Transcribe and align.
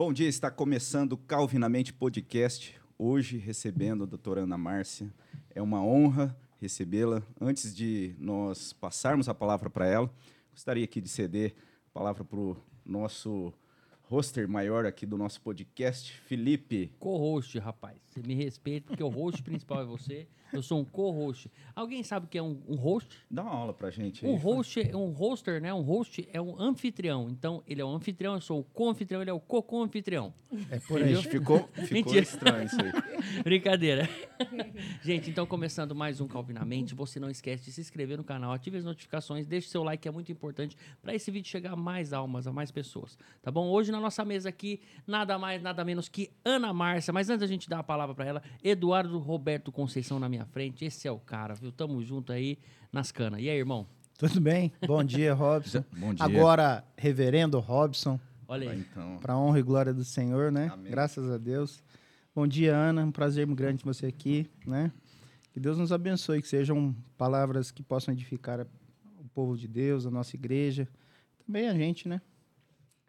Bom 0.00 0.14
dia, 0.14 0.30
está 0.30 0.50
começando 0.50 1.12
o 1.12 1.18
Calvinamente 1.18 1.92
Podcast. 1.92 2.74
Hoje 2.96 3.36
recebendo 3.36 4.04
a 4.04 4.06
doutora 4.06 4.44
Ana 4.44 4.56
Márcia. 4.56 5.12
É 5.54 5.60
uma 5.60 5.84
honra 5.84 6.34
recebê-la. 6.58 7.22
Antes 7.38 7.74
de 7.76 8.14
nós 8.18 8.72
passarmos 8.72 9.28
a 9.28 9.34
palavra 9.34 9.68
para 9.68 9.86
ela, 9.86 10.10
gostaria 10.52 10.84
aqui 10.84 11.02
de 11.02 11.08
ceder 11.10 11.54
a 11.86 11.90
palavra 11.92 12.24
para 12.24 12.38
o 12.38 12.56
nosso 12.82 13.52
roster 14.04 14.48
maior 14.48 14.86
aqui 14.86 15.04
do 15.04 15.18
nosso 15.18 15.38
podcast, 15.42 16.18
Felipe. 16.22 16.94
Co-host, 16.98 17.58
rapaz. 17.58 17.98
Você 18.06 18.22
me 18.22 18.32
respeita, 18.34 18.86
porque 18.86 19.04
o 19.04 19.08
host 19.10 19.42
principal 19.42 19.82
é 19.82 19.84
você. 19.84 20.26
Eu 20.52 20.62
sou 20.62 20.80
um 20.80 20.84
co-host. 20.84 21.50
Alguém 21.74 22.02
sabe 22.02 22.26
o 22.26 22.28
que 22.28 22.38
é 22.38 22.42
um, 22.42 22.60
um 22.68 22.76
host? 22.76 23.08
Dá 23.30 23.42
uma 23.42 23.52
aula 23.52 23.74
pra 23.74 23.90
gente 23.90 24.24
aí. 24.24 24.32
Um 24.32 24.36
host, 24.36 24.80
é 24.80 24.96
um 24.96 25.10
hoster, 25.10 25.60
né? 25.60 25.72
Um 25.72 25.82
host 25.82 26.28
é 26.32 26.40
um 26.40 26.60
anfitrião. 26.60 27.28
Então, 27.30 27.62
ele 27.66 27.80
é 27.80 27.84
um 27.84 27.94
anfitrião, 27.94 28.34
eu 28.34 28.40
sou 28.40 28.60
o 28.60 28.64
co-anfitrião, 28.64 29.20
ele 29.22 29.30
é 29.30 29.34
o 29.34 29.40
co-co-anfitrião. 29.40 30.32
É 30.70 30.78
por 30.80 31.02
aí. 31.02 31.14
Ficou, 31.22 31.68
ficou 31.86 32.16
estranho 32.16 32.64
isso 32.64 32.76
aí. 32.80 32.92
Brincadeira. 33.42 34.08
gente, 35.02 35.30
então 35.30 35.46
começando 35.46 35.94
mais 35.94 36.20
um 36.20 36.26
Calvinamente, 36.26 36.94
você 36.94 37.20
não 37.20 37.30
esquece 37.30 37.64
de 37.64 37.72
se 37.72 37.80
inscrever 37.80 38.16
no 38.16 38.24
canal, 38.24 38.52
ative 38.52 38.78
as 38.78 38.84
notificações, 38.84 39.46
deixe 39.46 39.68
seu 39.68 39.82
like, 39.82 40.06
é 40.06 40.10
muito 40.10 40.30
importante 40.30 40.76
para 41.02 41.14
esse 41.14 41.30
vídeo 41.30 41.48
chegar 41.48 41.72
a 41.72 41.76
mais 41.76 42.12
almas, 42.12 42.46
a 42.46 42.52
mais 42.52 42.70
pessoas. 42.70 43.18
Tá 43.42 43.50
bom? 43.50 43.68
Hoje 43.68 43.92
na 43.92 44.00
nossa 44.00 44.24
mesa 44.24 44.48
aqui, 44.48 44.80
nada 45.06 45.38
mais, 45.38 45.62
nada 45.62 45.84
menos 45.84 46.08
que 46.08 46.30
Ana 46.44 46.72
Márcia. 46.72 47.12
Mas 47.12 47.28
antes 47.28 47.40
da 47.40 47.46
gente 47.46 47.68
dar 47.68 47.80
a 47.80 47.82
palavra 47.82 48.14
para 48.14 48.24
ela, 48.24 48.42
Eduardo 48.62 49.18
Roberto 49.18 49.70
Conceição 49.70 50.18
na 50.18 50.28
minha 50.28 50.39
minha 50.40 50.46
frente. 50.46 50.84
Esse 50.84 51.06
é 51.06 51.12
o 51.12 51.18
cara, 51.18 51.54
viu? 51.54 51.70
Tamo 51.70 52.02
junto 52.02 52.32
aí 52.32 52.58
nas 52.92 53.12
canas. 53.12 53.40
E 53.40 53.48
aí, 53.48 53.58
irmão? 53.58 53.86
Tudo 54.18 54.40
bem? 54.40 54.72
Bom 54.86 55.02
dia, 55.04 55.34
Robson. 55.34 55.84
Bom 55.96 56.14
dia. 56.14 56.24
Agora, 56.24 56.84
reverendo 56.96 57.58
Robson. 57.58 58.18
Olha 58.48 58.70
aí. 58.70 58.80
Então. 58.80 59.18
Para 59.18 59.36
honra 59.36 59.58
e 59.58 59.62
glória 59.62 59.94
do 59.94 60.04
Senhor, 60.04 60.50
né? 60.50 60.70
Amém. 60.72 60.90
Graças 60.90 61.30
a 61.30 61.38
Deus. 61.38 61.82
Bom 62.34 62.46
dia, 62.46 62.74
Ana. 62.74 63.04
Um 63.04 63.12
prazer 63.12 63.46
muito 63.46 63.58
grande 63.58 63.84
você 63.84 64.06
aqui, 64.06 64.50
né? 64.66 64.90
Que 65.52 65.60
Deus 65.60 65.78
nos 65.78 65.92
abençoe, 65.92 66.40
que 66.40 66.48
sejam 66.48 66.94
palavras 67.18 67.70
que 67.70 67.82
possam 67.82 68.14
edificar 68.14 68.60
o 69.18 69.28
povo 69.34 69.56
de 69.56 69.66
Deus, 69.66 70.06
a 70.06 70.10
nossa 70.10 70.36
igreja, 70.36 70.88
também 71.44 71.68
a 71.68 71.74
gente, 71.74 72.08
né? 72.08 72.20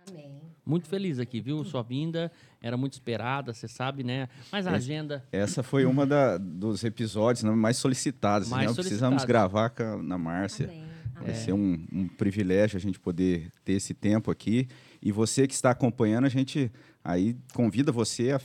Amém. 0.07 0.41
Muito 0.65 0.87
feliz 0.87 1.19
aqui, 1.19 1.41
viu? 1.41 1.63
Sua 1.65 1.81
vinda 1.81 2.31
era 2.61 2.77
muito 2.77 2.93
esperada, 2.93 3.53
você 3.53 3.67
sabe, 3.67 4.03
né? 4.03 4.29
Mas 4.51 4.67
a 4.67 4.69
essa, 4.69 4.77
agenda. 4.77 5.25
Essa 5.31 5.63
foi 5.63 5.85
uma 5.85 6.05
da, 6.05 6.37
dos 6.37 6.83
episódios 6.83 7.43
né, 7.43 7.51
mais 7.51 7.77
solicitados. 7.77 8.49
Mais 8.49 8.69
né? 8.69 8.73
Precisamos 8.73 9.25
gravar 9.25 9.71
com 9.71 9.83
a 9.83 9.85
Ana 9.95 10.17
Márcia. 10.17 10.67
Amém. 10.67 10.85
Vai 11.15 11.31
é. 11.31 11.33
ser 11.35 11.53
um, 11.53 11.85
um, 11.91 12.07
privilégio 12.07 12.77
a 12.77 12.79
gente 12.79 12.99
poder 12.99 13.51
ter 13.63 13.73
esse 13.73 13.93
tempo 13.93 14.31
aqui. 14.31 14.67
E 15.01 15.11
você 15.11 15.47
que 15.47 15.53
está 15.53 15.71
acompanhando, 15.71 16.25
a 16.25 16.29
gente 16.29 16.71
aí 17.03 17.35
convida 17.53 17.91
você 17.91 18.31
a 18.31 18.41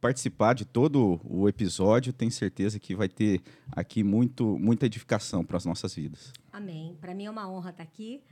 participar 0.00 0.54
de 0.54 0.64
todo 0.64 1.20
o 1.24 1.48
episódio. 1.48 2.12
Tenho 2.12 2.30
certeza 2.30 2.78
que 2.78 2.94
vai 2.94 3.08
ter 3.08 3.40
aqui 3.72 4.02
muito, 4.02 4.58
muita 4.58 4.86
edificação 4.86 5.44
para 5.44 5.56
as 5.56 5.64
nossas 5.64 5.94
vidas. 5.94 6.32
Amém. 6.52 6.96
Para 7.00 7.14
mim 7.14 7.24
é 7.24 7.30
uma 7.30 7.50
honra 7.50 7.70
estar 7.70 7.82
aqui. 7.82 8.22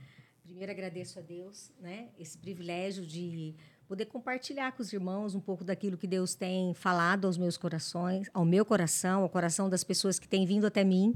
Primeiro 0.43 0.73
agradeço 0.73 1.19
a 1.19 1.21
Deus, 1.21 1.71
né, 1.79 2.09
esse 2.19 2.37
privilégio 2.37 3.05
de 3.05 3.55
poder 3.87 4.07
compartilhar 4.07 4.73
com 4.73 4.81
os 4.81 4.91
irmãos 4.91 5.33
um 5.33 5.39
pouco 5.39 5.63
daquilo 5.63 5.97
que 5.97 6.05
Deus 6.05 6.35
tem 6.35 6.73
falado 6.73 7.25
aos 7.25 7.37
meus 7.37 7.55
corações, 7.55 8.29
ao 8.33 8.43
meu 8.43 8.65
coração, 8.65 9.21
ao 9.21 9.29
coração 9.29 9.69
das 9.69 9.85
pessoas 9.85 10.19
que 10.19 10.27
têm 10.27 10.45
vindo 10.45 10.67
até 10.67 10.83
mim, 10.83 11.15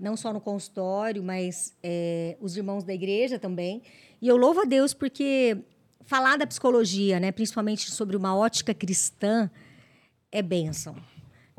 não 0.00 0.16
só 0.16 0.32
no 0.32 0.40
consultório, 0.40 1.22
mas 1.22 1.76
é, 1.82 2.38
os 2.40 2.56
irmãos 2.56 2.84
da 2.84 2.94
igreja 2.94 3.38
também. 3.38 3.82
E 4.20 4.28
eu 4.28 4.36
louvo 4.38 4.62
a 4.62 4.64
Deus 4.64 4.94
porque 4.94 5.58
falar 6.00 6.38
da 6.38 6.46
psicologia, 6.46 7.20
né, 7.20 7.32
principalmente 7.32 7.90
sobre 7.90 8.16
uma 8.16 8.34
ótica 8.34 8.72
cristã, 8.72 9.50
é 10.32 10.40
bênção. 10.40 10.96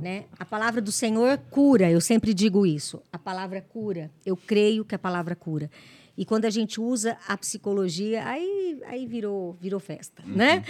Né? 0.01 0.25
A 0.39 0.43
palavra 0.43 0.81
do 0.81 0.91
Senhor 0.91 1.37
cura, 1.51 1.89
eu 1.89 2.01
sempre 2.01 2.33
digo 2.33 2.65
isso. 2.65 2.99
A 3.13 3.19
palavra 3.19 3.61
cura, 3.61 4.11
eu 4.25 4.35
creio 4.35 4.83
que 4.83 4.95
a 4.95 4.99
palavra 4.99 5.35
cura. 5.35 5.69
E 6.17 6.25
quando 6.25 6.45
a 6.45 6.49
gente 6.49 6.79
usa 6.79 7.17
a 7.27 7.37
psicologia, 7.37 8.25
aí, 8.25 8.79
aí 8.85 9.05
virou, 9.05 9.53
virou 9.59 9.79
festa, 9.79 10.23
uhum. 10.25 10.35
né? 10.35 10.63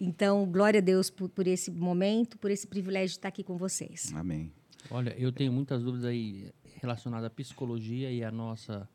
Então, 0.00 0.44
glória 0.46 0.78
a 0.78 0.82
Deus 0.82 1.08
por, 1.08 1.28
por 1.28 1.46
esse 1.46 1.70
momento, 1.70 2.36
por 2.38 2.50
esse 2.50 2.66
privilégio 2.66 3.08
de 3.08 3.18
estar 3.18 3.28
aqui 3.28 3.42
com 3.42 3.56
vocês. 3.56 4.12
Amém. 4.14 4.52
Olha, 4.90 5.14
eu 5.16 5.32
tenho 5.32 5.52
muitas 5.52 5.82
dúvidas 5.82 6.04
aí 6.04 6.50
relacionadas 6.80 7.26
à 7.26 7.30
psicologia 7.30 8.10
e 8.10 8.22
à 8.22 8.30
nossa 8.30 8.88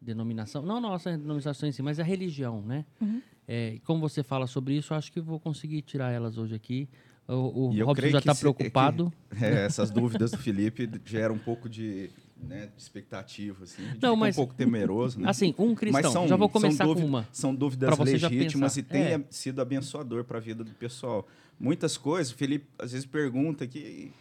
denominação. 0.00 0.62
Não 0.62 0.76
a 0.76 0.80
nossa 0.80 1.10
denominação 1.16 1.68
em 1.68 1.72
si, 1.72 1.82
mas 1.82 1.98
a 1.98 2.04
religião, 2.04 2.62
né? 2.62 2.86
Uhum. 3.00 3.20
É, 3.46 3.78
como 3.84 4.00
você 4.00 4.22
fala 4.22 4.46
sobre 4.46 4.74
isso, 4.76 4.94
acho 4.94 5.12
que 5.12 5.20
vou 5.20 5.38
conseguir 5.38 5.82
tirar 5.82 6.10
elas 6.10 6.38
hoje 6.38 6.54
aqui. 6.54 6.88
O, 7.26 7.68
o 7.70 7.84
Robson 7.84 8.08
já 8.08 8.18
está 8.18 8.34
preocupado. 8.34 9.12
Que, 9.30 9.42
é, 9.44 9.64
essas 9.64 9.90
dúvidas 9.90 10.30
do 10.30 10.38
Felipe 10.38 10.88
geram 11.04 11.34
um 11.34 11.38
pouco 11.38 11.68
de 11.68 12.10
né, 12.44 12.66
de 12.74 12.82
expectativa, 12.82 13.64
assim. 13.64 13.82
Não, 14.00 14.14
mas, 14.16 14.34
um 14.34 14.40
pouco 14.40 14.54
temeroso, 14.54 15.20
né? 15.20 15.28
Assim, 15.28 15.54
um 15.58 15.74
cristão, 15.74 16.12
são, 16.12 16.28
já 16.28 16.36
vou 16.36 16.48
começar 16.48 16.84
dúvida, 16.84 17.02
com 17.02 17.08
uma. 17.08 17.28
São 17.32 17.54
dúvidas 17.54 17.98
legítimas 17.98 18.76
e 18.76 18.82
tem 18.82 19.02
é. 19.02 19.24
sido 19.30 19.60
abençoador 19.60 20.24
para 20.24 20.38
a 20.38 20.40
vida 20.40 20.62
do 20.62 20.72
pessoal. 20.72 21.26
Muitas 21.58 21.96
coisas, 21.96 22.32
o 22.32 22.36
Felipe 22.36 22.66
às 22.78 22.92
vezes 22.92 23.06
pergunta 23.06 23.66
que 23.66 24.12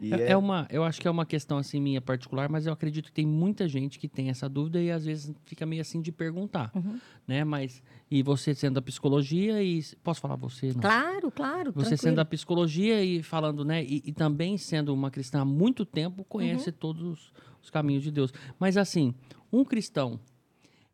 é, 0.00 0.08
é, 0.08 0.30
é, 0.32 0.36
uma, 0.36 0.66
eu 0.70 0.84
acho 0.84 1.00
que 1.00 1.08
é 1.08 1.10
uma 1.10 1.24
questão 1.24 1.56
assim 1.56 1.80
minha 1.80 2.00
particular, 2.00 2.48
mas 2.48 2.66
eu 2.66 2.72
acredito 2.72 3.06
que 3.06 3.12
tem 3.12 3.26
muita 3.26 3.66
gente 3.66 3.98
que 3.98 4.08
tem 4.08 4.28
essa 4.28 4.48
dúvida 4.48 4.80
e 4.80 4.90
às 4.90 5.04
vezes 5.04 5.34
fica 5.44 5.64
meio 5.64 5.80
assim 5.80 6.00
de 6.00 6.12
perguntar, 6.12 6.70
uhum. 6.74 6.98
né? 7.26 7.44
Mas 7.44 7.82
e 8.10 8.22
você 8.22 8.54
sendo 8.54 8.74
da 8.74 8.82
psicologia 8.82 9.62
e 9.62 9.82
posso 10.02 10.20
falar 10.20 10.36
você? 10.36 10.68
Não? 10.68 10.80
Claro, 10.80 11.30
claro. 11.30 11.72
Você 11.72 11.90
tranquilo. 11.90 11.98
sendo 11.98 12.16
da 12.16 12.24
psicologia 12.24 13.02
e 13.02 13.22
falando, 13.22 13.64
né? 13.64 13.82
E, 13.82 14.02
e, 14.04 14.12
também 14.12 14.58
sendo 14.58 14.92
uma 14.92 15.10
cristã 15.10 15.40
há 15.40 15.44
muito 15.44 15.84
tempo 15.84 16.24
conhece 16.24 16.70
uhum. 16.70 16.76
todos 16.78 17.32
os 17.62 17.70
caminhos 17.70 18.02
de 18.02 18.10
Deus. 18.10 18.32
Mas 18.58 18.76
assim, 18.76 19.14
um 19.52 19.64
cristão, 19.64 20.20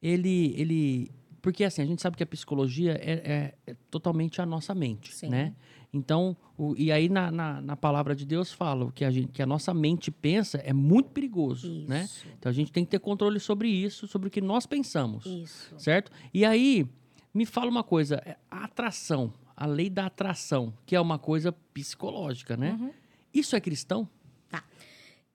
ele, 0.01 0.55
ele, 0.57 1.11
porque 1.41 1.65
assim 1.65 1.83
a 1.83 1.87
gente 1.87 2.01
sabe 2.01 2.17
que 2.17 2.23
a 2.23 2.27
psicologia 2.27 2.93
é, 3.03 3.13
é, 3.13 3.55
é 3.73 3.77
totalmente 3.91 4.41
a 4.41 4.47
nossa 4.47 4.75
mente, 4.75 5.15
Sim. 5.15 5.29
né? 5.29 5.55
Então, 5.93 6.35
o, 6.57 6.75
e 6.77 6.91
aí 6.91 7.09
na, 7.09 7.31
na, 7.31 7.61
na, 7.61 7.77
palavra 7.77 8.15
de 8.15 8.25
Deus 8.25 8.51
fala 8.51 8.91
que 8.93 9.05
a, 9.05 9.11
gente, 9.11 9.31
que 9.31 9.43
a 9.43 9.47
nossa 9.47 9.75
mente 9.75 10.11
pensa 10.11 10.57
é 10.59 10.73
muito 10.73 11.11
perigoso, 11.11 11.69
né? 11.87 12.05
isso. 12.05 12.27
né? 12.27 12.35
Então 12.39 12.49
a 12.49 12.53
gente 12.53 12.73
tem 12.73 12.83
que 12.83 12.91
ter 12.91 12.99
controle 12.99 13.39
sobre 13.39 13.69
isso, 13.69 14.07
sobre 14.07 14.29
o 14.29 14.31
que 14.31 14.41
nós 14.41 14.65
pensamos, 14.65 15.27
isso. 15.27 15.79
certo? 15.79 16.11
E 16.33 16.47
aí, 16.47 16.87
me 17.35 17.45
fala 17.45 17.71
uma 17.71 17.85
coisa, 17.85 18.23
é, 18.25 18.39
a 18.51 18.65
atração, 18.65 19.35
a 19.55 19.67
lei 19.67 19.91
da 19.91 20.07
atração, 20.07 20.73
que 20.87 20.97
é 20.97 21.01
uma 21.01 21.19
coisa 21.19 21.53
psicológica, 21.53 22.57
né? 22.57 22.77
Uhum. 22.81 22.91
Isso 23.35 23.55
é 23.55 23.61
cristão? 23.61 24.09
Tá. 24.49 24.65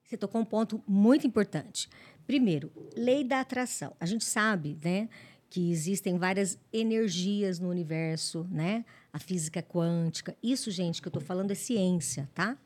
Você 0.04 0.18
tocou 0.18 0.42
um 0.42 0.46
ponto 0.46 0.82
muito 0.88 1.28
importante. 1.28 1.88
Primeiro, 2.26 2.72
lei 2.96 3.24
da 3.24 3.40
atração. 3.42 3.96
A 4.00 4.06
gente 4.06 4.26
sabe, 4.26 4.78
né, 4.84 5.08
que 5.50 5.72
existem 5.72 6.18
várias 6.18 6.60
energias 6.72 7.60
no 7.60 7.70
universo, 7.70 8.46
né? 8.52 8.84
A 9.14 9.20
física 9.20 9.62
quântica. 9.62 10.36
Isso, 10.44 10.70
gente, 10.70 11.02
que 11.02 11.08
eu 11.08 11.10
estou 11.10 11.22
falando 11.22 11.52
é 11.52 11.56
ciência, 11.56 12.30
tá? 12.34 12.58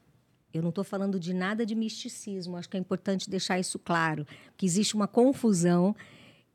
Eu 0.54 0.62
não 0.62 0.70
estou 0.70 0.84
falando 0.84 1.20
de 1.20 1.34
nada 1.34 1.66
de 1.66 1.76
misticismo. 1.76 2.58
Acho 2.58 2.70
que 2.70 2.76
é 2.76 2.80
importante 2.80 3.30
deixar 3.30 3.60
isso 3.60 3.80
claro, 3.80 4.26
que 4.58 4.66
existe 4.66 4.96
uma 4.96 5.08
confusão 5.08 5.96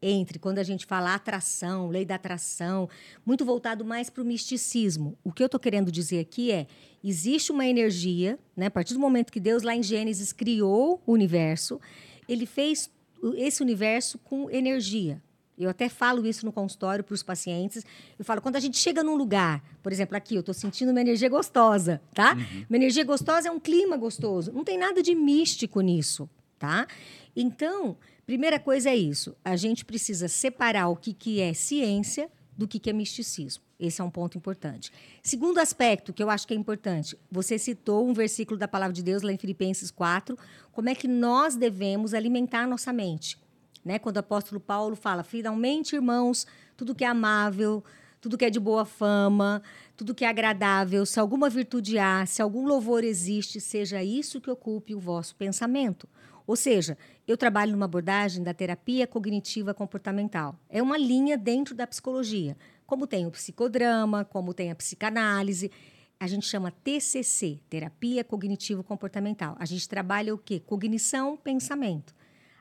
entre 0.02 0.38
quando 0.38 0.58
a 0.58 0.62
gente 0.62 0.84
fala 0.84 1.14
atração, 1.14 1.88
lei 1.88 2.04
da 2.04 2.16
atração, 2.16 2.88
muito 3.24 3.44
voltado 3.44 3.84
mais 3.84 4.10
para 4.10 4.22
o 4.22 4.26
misticismo. 4.26 5.16
O 5.24 5.32
que 5.32 5.42
eu 5.42 5.46
estou 5.46 5.58
querendo 5.58 5.90
dizer 5.90 6.20
aqui 6.20 6.52
é 6.52 6.66
existe 7.02 7.50
uma 7.50 7.66
energia, 7.66 8.38
né? 8.54 8.66
A 8.66 8.70
partir 8.70 8.94
do 8.94 9.00
momento 9.00 9.32
que 9.32 9.40
Deus 9.40 9.62
lá 9.62 9.74
em 9.74 9.82
Gênesis 9.82 10.32
criou 10.32 11.02
o 11.06 11.12
universo, 11.12 11.80
ele 12.28 12.44
fez 12.44 12.90
esse 13.36 13.62
universo 13.62 14.18
com 14.18 14.50
energia. 14.50 15.22
Eu 15.58 15.70
até 15.70 15.88
falo 15.88 16.26
isso 16.26 16.44
no 16.44 16.52
consultório 16.52 17.02
para 17.02 17.14
os 17.14 17.22
pacientes. 17.22 17.84
Eu 18.18 18.24
falo, 18.24 18.42
quando 18.42 18.56
a 18.56 18.60
gente 18.60 18.76
chega 18.76 19.02
num 19.02 19.16
lugar, 19.16 19.62
por 19.82 19.90
exemplo, 19.90 20.16
aqui, 20.16 20.34
eu 20.34 20.40
estou 20.40 20.54
sentindo 20.54 20.90
uma 20.90 21.00
energia 21.00 21.28
gostosa, 21.28 22.00
tá? 22.14 22.34
Uhum. 22.34 22.66
Uma 22.68 22.76
energia 22.76 23.04
gostosa 23.04 23.48
é 23.48 23.50
um 23.50 23.58
clima 23.58 23.96
gostoso. 23.96 24.52
Não 24.52 24.64
tem 24.64 24.76
nada 24.76 25.02
de 25.02 25.14
místico 25.14 25.80
nisso, 25.80 26.28
tá? 26.58 26.86
Então, 27.34 27.96
primeira 28.26 28.58
coisa 28.58 28.90
é 28.90 28.96
isso. 28.96 29.34
A 29.42 29.56
gente 29.56 29.84
precisa 29.84 30.28
separar 30.28 30.88
o 30.88 30.96
que, 30.96 31.14
que 31.14 31.40
é 31.40 31.54
ciência 31.54 32.30
do 32.56 32.68
que, 32.68 32.78
que 32.78 32.90
é 32.90 32.92
misticismo. 32.92 33.64
Esse 33.78 34.00
é 34.00 34.04
um 34.04 34.10
ponto 34.10 34.38
importante. 34.38 34.90
Segundo 35.22 35.58
aspecto 35.58 36.12
que 36.12 36.22
eu 36.22 36.30
acho 36.30 36.46
que 36.46 36.54
é 36.54 36.56
importante, 36.56 37.16
você 37.30 37.58
citou 37.58 38.06
um 38.08 38.14
versículo 38.14 38.58
da 38.58 38.66
palavra 38.66 38.94
de 38.94 39.02
Deus 39.02 39.22
lá 39.22 39.32
em 39.32 39.36
Filipenses 39.36 39.90
4, 39.90 40.36
como 40.72 40.88
é 40.88 40.94
que 40.94 41.06
nós 41.06 41.56
devemos 41.56 42.14
alimentar 42.14 42.62
a 42.62 42.66
nossa 42.66 42.92
mente 42.92 43.38
né? 43.86 44.00
Quando 44.00 44.16
o 44.16 44.20
apóstolo 44.20 44.60
Paulo 44.60 44.96
fala, 44.96 45.22
finalmente, 45.22 45.94
irmãos, 45.94 46.44
tudo 46.76 46.92
que 46.92 47.04
é 47.04 47.06
amável, 47.06 47.84
tudo 48.20 48.36
que 48.36 48.44
é 48.44 48.50
de 48.50 48.58
boa 48.58 48.84
fama, 48.84 49.62
tudo 49.96 50.12
que 50.12 50.24
é 50.24 50.28
agradável, 50.28 51.06
se 51.06 51.20
alguma 51.20 51.48
virtude 51.48 51.96
há, 51.96 52.26
se 52.26 52.42
algum 52.42 52.66
louvor 52.66 53.04
existe, 53.04 53.60
seja 53.60 54.02
isso 54.02 54.40
que 54.40 54.50
ocupe 54.50 54.92
o 54.92 54.98
vosso 54.98 55.36
pensamento. 55.36 56.08
Ou 56.48 56.56
seja, 56.56 56.98
eu 57.28 57.36
trabalho 57.36 57.70
numa 57.70 57.84
abordagem 57.84 58.42
da 58.42 58.52
terapia 58.52 59.06
cognitiva 59.06 59.72
comportamental. 59.72 60.58
É 60.68 60.82
uma 60.82 60.98
linha 60.98 61.38
dentro 61.38 61.72
da 61.72 61.86
psicologia, 61.86 62.56
como 62.88 63.06
tem 63.06 63.24
o 63.24 63.30
psicodrama, 63.30 64.24
como 64.24 64.52
tem 64.52 64.72
a 64.72 64.74
psicanálise. 64.74 65.70
A 66.18 66.26
gente 66.26 66.46
chama 66.46 66.72
TCC, 66.72 67.60
terapia 67.70 68.24
cognitivo 68.24 68.82
comportamental. 68.82 69.54
A 69.60 69.64
gente 69.64 69.88
trabalha 69.88 70.34
o 70.34 70.38
quê? 70.38 70.58
Cognição, 70.58 71.36
pensamento. 71.36 72.12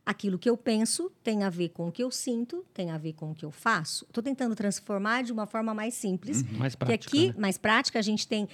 Aquilo 0.06 0.38
que 0.38 0.48
eu 0.48 0.56
penso 0.56 1.12
tem 1.24 1.44
a 1.44 1.50
ver 1.50 1.69
com 1.69 1.88
o 1.88 1.92
que 1.92 2.04
eu 2.04 2.12
sinto, 2.12 2.63
tem 2.74 2.92
a 2.92 2.98
ver 2.98 3.13
com 3.13 3.31
o 3.31 3.36
que 3.36 3.44
eu 3.44 3.50
faço. 3.50 4.06
Estou 4.06 4.24
tentando 4.24 4.54
transformar 4.54 5.24
de 5.24 5.34
uma 5.34 5.48
forma 5.48 5.74
mais 5.74 5.96
simples. 5.96 6.42
Uhum, 6.42 6.60
mais 6.60 6.75
prática. 6.75 7.10
Que 7.10 7.18
aqui, 7.18 7.28
né? 7.30 7.34
mais 7.38 7.57
prática, 7.57 7.98
a 7.98 8.02
gente 8.04 8.28
tem 8.28 8.48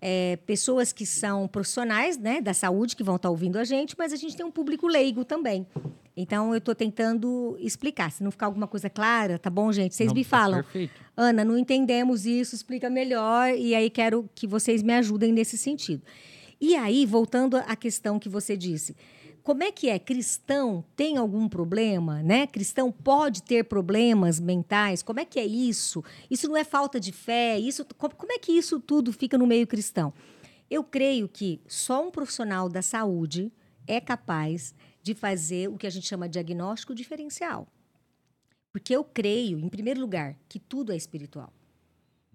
é, 0.00 0.36
pessoas 0.44 0.92
que 0.92 1.06
são 1.06 1.46
profissionais 1.46 2.18
né, 2.18 2.40
da 2.40 2.52
saúde 2.52 2.96
que 2.96 3.04
vão 3.04 3.16
estar 3.16 3.30
ouvindo 3.30 3.56
a 3.56 3.64
gente, 3.64 3.94
mas 3.96 4.12
a 4.12 4.16
gente 4.16 4.36
tem 4.36 4.44
um 4.44 4.50
público 4.50 4.86
leigo 4.88 5.24
também. 5.24 5.66
Então, 6.16 6.52
eu 6.52 6.58
estou 6.58 6.74
tentando 6.74 7.56
explicar. 7.60 8.10
Se 8.10 8.24
não 8.24 8.30
ficar 8.30 8.46
alguma 8.46 8.66
coisa 8.66 8.88
clara, 8.88 9.38
tá 9.38 9.50
bom, 9.50 9.70
gente? 9.70 9.94
Vocês 9.94 10.08
Não, 10.08 10.14
me 10.14 10.24
tá 10.24 10.30
falam. 10.30 10.62
Perfeito. 10.62 10.94
Ana, 11.14 11.44
não 11.44 11.58
entendemos 11.58 12.24
isso, 12.24 12.54
explica 12.54 12.88
melhor. 12.88 13.50
E 13.54 13.74
aí, 13.74 13.90
quero 13.90 14.28
que 14.34 14.46
vocês 14.46 14.82
me 14.82 14.94
ajudem 14.94 15.30
nesse 15.30 15.58
sentido. 15.58 16.02
E 16.58 16.74
aí, 16.74 17.04
voltando 17.04 17.58
à 17.58 17.76
questão 17.76 18.18
que 18.18 18.30
você 18.30 18.56
disse. 18.56 18.96
Como 19.46 19.62
é 19.62 19.70
que 19.70 19.88
é? 19.88 19.96
Cristão 19.96 20.84
tem 20.96 21.18
algum 21.18 21.48
problema, 21.48 22.20
né? 22.20 22.48
Cristão 22.48 22.90
pode 22.90 23.44
ter 23.44 23.62
problemas 23.62 24.40
mentais? 24.40 25.04
Como 25.04 25.20
é 25.20 25.24
que 25.24 25.38
é 25.38 25.46
isso? 25.46 26.02
Isso 26.28 26.48
não 26.48 26.56
é 26.56 26.64
falta 26.64 26.98
de 26.98 27.12
fé? 27.12 27.56
Isso, 27.56 27.86
como 27.96 28.32
é 28.32 28.40
que 28.40 28.50
isso 28.50 28.80
tudo 28.80 29.12
fica 29.12 29.38
no 29.38 29.46
meio 29.46 29.64
cristão? 29.64 30.12
Eu 30.68 30.82
creio 30.82 31.28
que 31.28 31.60
só 31.68 32.04
um 32.04 32.10
profissional 32.10 32.68
da 32.68 32.82
saúde 32.82 33.52
é 33.86 34.00
capaz 34.00 34.74
de 35.00 35.14
fazer 35.14 35.68
o 35.68 35.78
que 35.78 35.86
a 35.86 35.90
gente 35.90 36.08
chama 36.08 36.28
de 36.28 36.32
diagnóstico 36.32 36.92
diferencial. 36.92 37.68
Porque 38.72 38.96
eu 38.96 39.04
creio, 39.04 39.60
em 39.60 39.68
primeiro 39.68 40.00
lugar, 40.00 40.36
que 40.48 40.58
tudo 40.58 40.90
é 40.90 40.96
espiritual. 40.96 41.52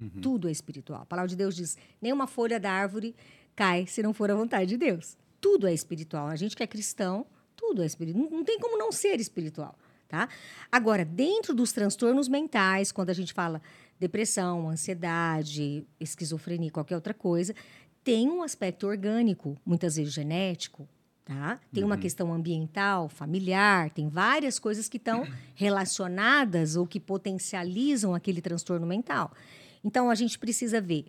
Uhum. 0.01 0.21
Tudo 0.21 0.47
é 0.47 0.51
espiritual. 0.51 1.01
A 1.01 1.05
palavra 1.05 1.27
de 1.27 1.35
Deus 1.35 1.57
diz: 1.57 1.77
nenhuma 2.01 2.25
folha 2.25 2.57
da 2.57 2.71
árvore 2.71 3.13
cai 3.53 3.85
se 3.85 4.01
não 4.01 4.13
for 4.13 4.31
a 4.31 4.35
vontade 4.35 4.69
de 4.69 4.77
Deus. 4.77 5.17
Tudo 5.41 5.67
é 5.67 5.73
espiritual. 5.73 6.27
A 6.27 6.35
gente 6.35 6.55
que 6.55 6.63
é 6.63 6.67
cristão, 6.67 7.25
tudo 7.55 7.83
é 7.83 7.85
espiritual. 7.85 8.23
Não, 8.23 8.37
não 8.37 8.43
tem 8.45 8.59
como 8.59 8.77
não 8.77 8.91
ser 8.91 9.19
espiritual. 9.19 9.75
Tá? 10.07 10.29
Agora, 10.71 11.03
dentro 11.03 11.53
dos 11.53 11.71
transtornos 11.73 12.27
mentais, 12.27 12.91
quando 12.91 13.09
a 13.09 13.13
gente 13.13 13.33
fala 13.33 13.61
depressão, 13.99 14.69
ansiedade, 14.69 15.85
esquizofrenia, 15.99 16.69
qualquer 16.69 16.95
outra 16.95 17.13
coisa, 17.13 17.55
tem 18.03 18.29
um 18.29 18.43
aspecto 18.43 18.87
orgânico, 18.87 19.57
muitas 19.65 19.95
vezes 19.95 20.13
genético, 20.13 20.87
Tá? 21.23 21.59
Tem 21.71 21.83
uma 21.83 21.95
uhum. 21.95 22.01
questão 22.01 22.33
ambiental, 22.33 23.07
familiar, 23.07 23.89
tem 23.91 24.09
várias 24.09 24.57
coisas 24.57 24.89
que 24.89 24.97
estão 24.97 25.25
relacionadas 25.55 26.75
ou 26.75 26.85
que 26.85 26.99
potencializam 26.99 28.13
aquele 28.13 28.41
transtorno 28.41 28.85
mental. 28.85 29.31
Então, 29.83 30.09
a 30.09 30.15
gente 30.15 30.37
precisa 30.37 30.81
ver. 30.81 31.05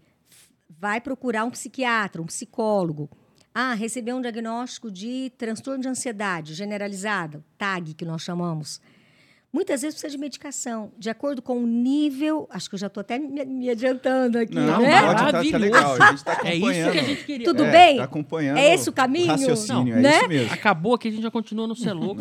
Vai 0.69 1.01
procurar 1.01 1.45
um 1.45 1.51
psiquiatra, 1.51 2.21
um 2.21 2.27
psicólogo. 2.27 3.11
Ah, 3.55 3.75
recebeu 3.75 4.17
um 4.17 4.21
diagnóstico 4.21 4.91
de 4.91 5.31
transtorno 5.37 5.83
de 5.83 5.89
ansiedade 5.89 6.55
generalizada, 6.55 7.45
TAG, 7.59 7.95
que 7.95 8.05
nós 8.05 8.23
chamamos. 8.23 8.81
Muitas 9.53 9.83
vezes 9.83 9.97
precisa 9.97 10.11
de 10.11 10.19
medicação, 10.19 10.91
de 10.97 11.11
acordo 11.11 11.43
com 11.43 11.63
o 11.63 11.67
nível. 11.67 12.49
Acho 12.49 12.71
que 12.71 12.75
eu 12.75 12.79
já 12.79 12.87
estou 12.87 13.03
até 13.03 13.19
me, 13.19 13.45
me, 13.45 13.69
adiantando 13.69 14.39
aqui. 14.39 14.55
Não, 14.55 14.81
né? 14.81 15.03
pode, 15.03 15.19
tá, 15.19 15.33
tá 15.33 15.59
legal. 15.59 15.93
A 15.93 16.07
gente 16.07 16.17
está 16.17 16.33
acompanhando. 16.33 16.73
É 16.73 16.81
isso 16.81 16.91
que 16.93 16.99
a 16.99 17.03
gente 17.03 17.25
queria. 17.25 17.45
Tudo 17.45 17.65
é, 17.65 17.71
bem? 17.71 17.97
Tá 17.99 18.05
acompanhando. 18.05 18.57
É 18.57 18.73
esse 18.75 18.89
o 18.89 18.93
caminho? 18.95 19.27
O 19.27 19.29
raciocínio, 19.29 19.93
Não, 19.93 19.99
é 19.99 20.03
né? 20.03 20.19
isso 20.21 20.29
mesmo. 20.29 20.55
Acabou 20.55 20.95
aqui, 20.95 21.09
a 21.09 21.11
gente 21.11 21.23
já 21.23 21.31
continua 21.31 21.67
no 21.67 21.77
Celu, 21.77 22.17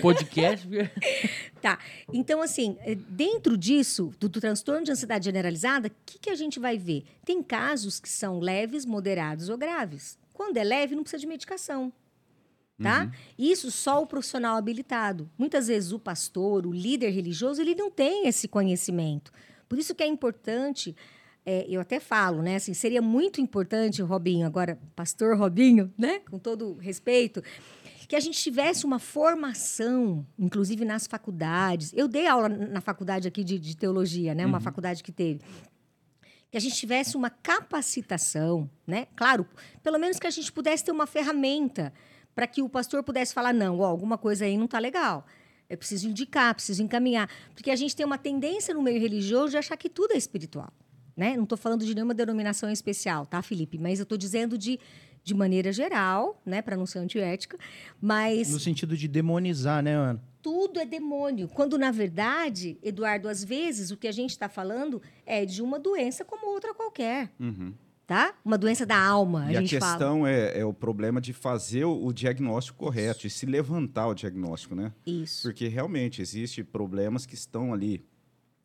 podcast. 0.00 0.66
tá. 1.60 1.78
Então, 2.10 2.40
assim, 2.40 2.78
eh, 2.86 2.94
dentro 2.94 3.58
disso, 3.58 4.10
do, 4.18 4.26
do 4.26 4.40
transtorno 4.40 4.82
de 4.82 4.92
ansiedade 4.92 5.26
generalizada, 5.26 5.88
o 5.88 5.92
que, 6.06 6.18
que 6.20 6.30
a 6.30 6.34
gente 6.34 6.58
vai 6.58 6.78
ver? 6.78 7.04
Tem 7.22 7.42
casos 7.42 8.00
que 8.00 8.08
são 8.08 8.38
leves, 8.38 8.86
moderados 8.86 9.50
ou 9.50 9.58
graves. 9.58 10.21
Quando 10.32 10.56
é 10.56 10.64
leve, 10.64 10.94
não 10.94 11.02
precisa 11.02 11.20
de 11.20 11.26
medicação 11.26 11.92
tá? 12.82 13.04
Uhum. 13.04 13.10
Isso 13.38 13.70
só 13.70 14.02
o 14.02 14.06
profissional 14.06 14.56
habilitado. 14.56 15.30
Muitas 15.38 15.68
vezes 15.68 15.92
o 15.92 15.98
pastor, 15.98 16.66
o 16.66 16.72
líder 16.72 17.10
religioso, 17.10 17.60
ele 17.60 17.74
não 17.74 17.90
tem 17.90 18.26
esse 18.26 18.48
conhecimento. 18.48 19.32
Por 19.68 19.78
isso 19.78 19.94
que 19.94 20.02
é 20.02 20.06
importante, 20.06 20.94
é, 21.46 21.64
eu 21.68 21.80
até 21.80 21.98
falo, 21.98 22.42
né? 22.42 22.56
Assim, 22.56 22.74
seria 22.74 23.00
muito 23.00 23.40
importante, 23.40 24.02
Robinho, 24.02 24.46
agora, 24.46 24.78
pastor 24.94 25.36
Robinho, 25.36 25.92
né? 25.96 26.20
Com 26.30 26.38
todo 26.38 26.74
respeito, 26.74 27.42
que 28.08 28.16
a 28.16 28.20
gente 28.20 28.38
tivesse 28.38 28.84
uma 28.84 28.98
formação, 28.98 30.26
inclusive 30.38 30.84
nas 30.84 31.06
faculdades. 31.06 31.92
Eu 31.94 32.06
dei 32.06 32.26
aula 32.26 32.48
na 32.48 32.80
faculdade 32.80 33.26
aqui 33.26 33.42
de, 33.42 33.58
de 33.58 33.76
teologia, 33.76 34.34
né? 34.34 34.44
Uma 34.44 34.58
uhum. 34.58 34.64
faculdade 34.64 35.02
que 35.02 35.12
teve 35.12 35.40
que 36.52 36.58
a 36.58 36.60
gente 36.60 36.76
tivesse 36.76 37.16
uma 37.16 37.30
capacitação, 37.30 38.68
né? 38.86 39.06
Claro, 39.16 39.48
pelo 39.82 39.98
menos 39.98 40.18
que 40.18 40.26
a 40.26 40.30
gente 40.30 40.52
pudesse 40.52 40.84
ter 40.84 40.92
uma 40.92 41.06
ferramenta 41.06 41.94
para 42.34 42.46
que 42.46 42.60
o 42.60 42.68
pastor 42.68 43.02
pudesse 43.02 43.32
falar: 43.32 43.54
não, 43.54 43.80
ó, 43.80 43.86
alguma 43.86 44.18
coisa 44.18 44.44
aí 44.44 44.58
não 44.58 44.66
está 44.66 44.78
legal. 44.78 45.26
Eu 45.68 45.78
preciso 45.78 46.06
indicar, 46.06 46.54
preciso 46.54 46.82
encaminhar. 46.82 47.26
Porque 47.54 47.70
a 47.70 47.76
gente 47.76 47.96
tem 47.96 48.04
uma 48.04 48.18
tendência 48.18 48.74
no 48.74 48.82
meio 48.82 49.00
religioso 49.00 49.52
de 49.52 49.56
achar 49.56 49.78
que 49.78 49.88
tudo 49.88 50.12
é 50.12 50.18
espiritual. 50.18 50.70
Né? 51.16 51.36
Não 51.36 51.44
estou 51.44 51.56
falando 51.56 51.86
de 51.86 51.94
nenhuma 51.94 52.12
denominação 52.12 52.70
especial, 52.70 53.24
tá, 53.24 53.40
Felipe? 53.40 53.78
Mas 53.78 53.98
eu 53.98 54.02
estou 54.02 54.18
dizendo 54.18 54.58
de, 54.58 54.78
de 55.24 55.34
maneira 55.34 55.72
geral, 55.72 56.40
né? 56.44 56.60
Para 56.62 56.76
não 56.76 56.86
ser 56.86 56.98
antiética, 56.98 57.58
mas... 58.00 58.50
No 58.50 58.60
sentido 58.60 58.96
de 58.96 59.06
demonizar, 59.06 59.82
né, 59.82 59.94
Ana? 59.94 60.22
Tudo 60.40 60.80
é 60.80 60.84
demônio. 60.84 61.48
Quando, 61.48 61.78
na 61.78 61.90
verdade, 61.92 62.76
Eduardo, 62.82 63.28
às 63.28 63.44
vezes, 63.44 63.90
o 63.90 63.96
que 63.96 64.08
a 64.08 64.12
gente 64.12 64.30
está 64.30 64.48
falando 64.48 65.00
é 65.24 65.44
de 65.44 65.62
uma 65.62 65.78
doença 65.78 66.24
como 66.24 66.46
outra 66.48 66.74
qualquer. 66.74 67.30
Uhum 67.38 67.72
tá? 68.12 68.34
Uma 68.44 68.58
doença 68.58 68.84
da 68.84 68.98
alma, 68.98 69.50
e 69.50 69.56
a, 69.56 69.60
a 69.60 69.62
questão 69.62 70.26
é, 70.26 70.58
é, 70.58 70.64
o 70.66 70.74
problema 70.74 71.18
de 71.18 71.32
fazer 71.32 71.84
o, 71.84 72.04
o 72.04 72.12
diagnóstico 72.12 72.78
correto 72.78 73.26
Isso. 73.26 73.26
e 73.26 73.30
se 73.30 73.46
levantar 73.46 74.06
o 74.06 74.14
diagnóstico, 74.14 74.74
né? 74.74 74.92
Isso. 75.06 75.48
Porque 75.48 75.66
realmente 75.66 76.20
existem 76.20 76.62
problemas 76.62 77.24
que 77.24 77.34
estão 77.34 77.72
ali 77.72 78.04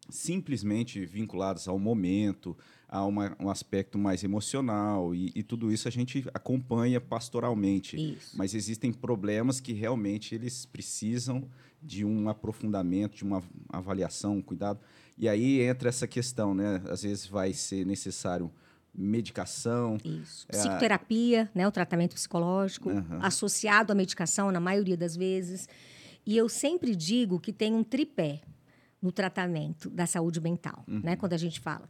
simplesmente 0.09 1.05
vinculados 1.05 1.67
ao 1.67 1.79
momento, 1.79 2.57
a 2.87 3.05
uma, 3.05 3.35
um 3.39 3.49
aspecto 3.49 3.97
mais 3.97 4.23
emocional 4.23 5.13
e, 5.13 5.31
e, 5.35 5.43
tudo 5.43 5.71
isso 5.71 5.87
a 5.87 5.91
gente 5.91 6.25
acompanha 6.33 7.01
pastoralmente. 7.01 7.97
Isso. 7.97 8.37
Mas 8.37 8.53
existem 8.53 8.93
problemas 8.93 9.59
que 9.59 9.73
realmente 9.73 10.33
eles 10.33 10.65
precisam 10.65 11.43
de 11.81 12.05
um 12.05 12.29
aprofundamento, 12.29 13.17
de 13.17 13.23
uma 13.23 13.43
avaliação, 13.69 14.37
um 14.37 14.41
cuidado. 14.41 14.79
E 15.17 15.27
aí 15.27 15.61
entra 15.61 15.89
essa 15.89 16.07
questão, 16.07 16.55
né? 16.55 16.81
Às 16.89 17.03
vezes 17.03 17.25
vai 17.25 17.53
ser 17.53 17.85
necessário 17.85 18.51
medicação. 18.97 19.97
Isso. 20.03 20.45
É 20.49 20.57
Psicoterapia, 20.57 21.49
né, 21.53 21.67
o 21.67 21.71
tratamento 21.71 22.15
psicológico, 22.15 22.89
uhum. 22.89 23.19
associado 23.21 23.91
à 23.91 23.95
medicação, 23.95 24.51
na 24.51 24.59
maioria 24.59 24.97
das 24.97 25.15
vezes. 25.15 25.69
E 26.25 26.35
eu 26.35 26.49
sempre 26.49 26.95
digo 26.95 27.39
que 27.39 27.53
tem 27.53 27.73
um 27.73 27.83
tripé 27.83 28.41
no 28.99 29.11
tratamento 29.11 29.89
da 29.89 30.07
saúde 30.07 30.41
mental, 30.41 30.83
uhum. 30.87 31.01
né, 31.03 31.15
quando 31.15 31.33
a 31.33 31.37
gente 31.37 31.59
fala. 31.59 31.87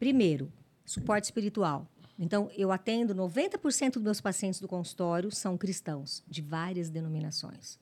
Primeiro, 0.00 0.50
suporte 0.84 1.24
espiritual. 1.24 1.86
Então, 2.18 2.50
eu 2.56 2.72
atendo 2.72 3.14
90% 3.14 3.92
dos 3.94 4.02
meus 4.02 4.20
pacientes 4.20 4.58
do 4.58 4.66
consultório 4.66 5.30
são 5.30 5.58
cristãos, 5.58 6.24
de 6.26 6.40
várias 6.40 6.88
denominações. 6.88 7.78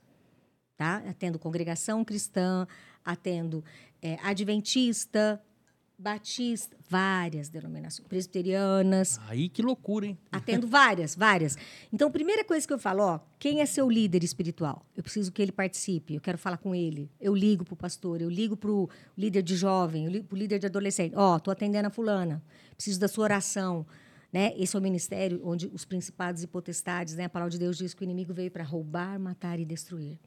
Tá? 0.77 0.97
Atendo 1.09 1.39
congregação 1.39 2.05
cristã, 2.05 2.67
atendo 3.05 3.65
é, 4.03 4.19
adventista, 4.21 5.41
batista, 5.99 6.77
várias 6.89 7.49
denominações, 7.49 8.07
presbiterianas. 8.07 9.19
Aí 9.27 9.49
que 9.49 9.61
loucura, 9.61 10.07
hein? 10.07 10.17
Atendo 10.31 10.69
várias, 10.69 11.17
várias. 11.17 11.59
Então, 11.93 12.09
primeira 12.11 12.45
coisa 12.45 12.65
que 12.65 12.73
eu 12.73 12.79
falo, 12.79 13.03
ó, 13.03 13.21
quem 13.39 13.61
é 13.61 13.67
seu 13.67 13.91
líder 13.91 14.23
espiritual? 14.23 14.87
Eu 14.97 15.03
preciso 15.03 15.33
que 15.33 15.43
ele 15.43 15.51
participe, 15.51 16.15
eu 16.15 16.21
quero 16.21 16.39
falar 16.39 16.59
com 16.59 16.73
ele. 16.73 17.11
Eu 17.21 17.35
ligo 17.35 17.65
para 17.65 17.75
o 17.75 17.77
pastor, 17.77 18.23
eu 18.23 18.31
ligo 18.31 18.57
para 18.57 18.71
o 18.71 18.89
líder 19.17 19.43
de 19.43 19.57
jovem, 19.57 20.05
eu 20.05 20.11
ligo 20.11 20.27
para 20.27 20.37
o 20.37 20.39
líder 20.39 20.61
de 20.61 20.67
adolescente. 20.67 21.15
Ó, 21.17 21.37
estou 21.37 21.51
atendendo 21.51 21.89
a 21.89 21.91
fulana, 21.91 22.41
preciso 22.77 23.01
da 23.01 23.09
sua 23.09 23.25
oração. 23.25 23.85
Né? 24.33 24.53
Esse 24.57 24.77
é 24.77 24.79
o 24.79 24.83
ministério 24.83 25.41
onde 25.43 25.67
os 25.67 25.85
principados 25.85 26.43
e 26.43 26.47
potestades, 26.47 27.17
né? 27.17 27.25
a 27.25 27.29
palavra 27.29 27.51
de 27.51 27.59
Deus 27.59 27.77
diz 27.77 27.93
que 27.93 28.03
o 28.03 28.05
inimigo 28.05 28.33
veio 28.33 28.51
para 28.51 28.63
roubar, 28.63 29.19
matar 29.19 29.59
e 29.59 29.65
destruir. 29.65 30.19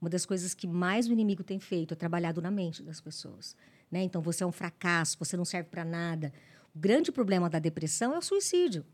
Uma 0.00 0.10
das 0.10 0.26
coisas 0.26 0.52
que 0.52 0.66
mais 0.66 1.06
o 1.06 1.12
inimigo 1.12 1.44
tem 1.44 1.60
feito 1.60 1.94
é 1.94 1.96
trabalhado 1.96 2.42
na 2.42 2.50
mente 2.50 2.82
das 2.82 3.00
pessoas. 3.00 3.54
Né? 3.92 4.02
Então, 4.02 4.22
você 4.22 4.42
é 4.42 4.46
um 4.46 4.52
fracasso, 4.52 5.18
você 5.18 5.36
não 5.36 5.44
serve 5.44 5.68
para 5.68 5.84
nada. 5.84 6.32
O 6.74 6.78
grande 6.78 7.12
problema 7.12 7.50
da 7.50 7.58
depressão 7.58 8.14
é 8.14 8.18
o 8.18 8.22
suicídio. 8.22 8.86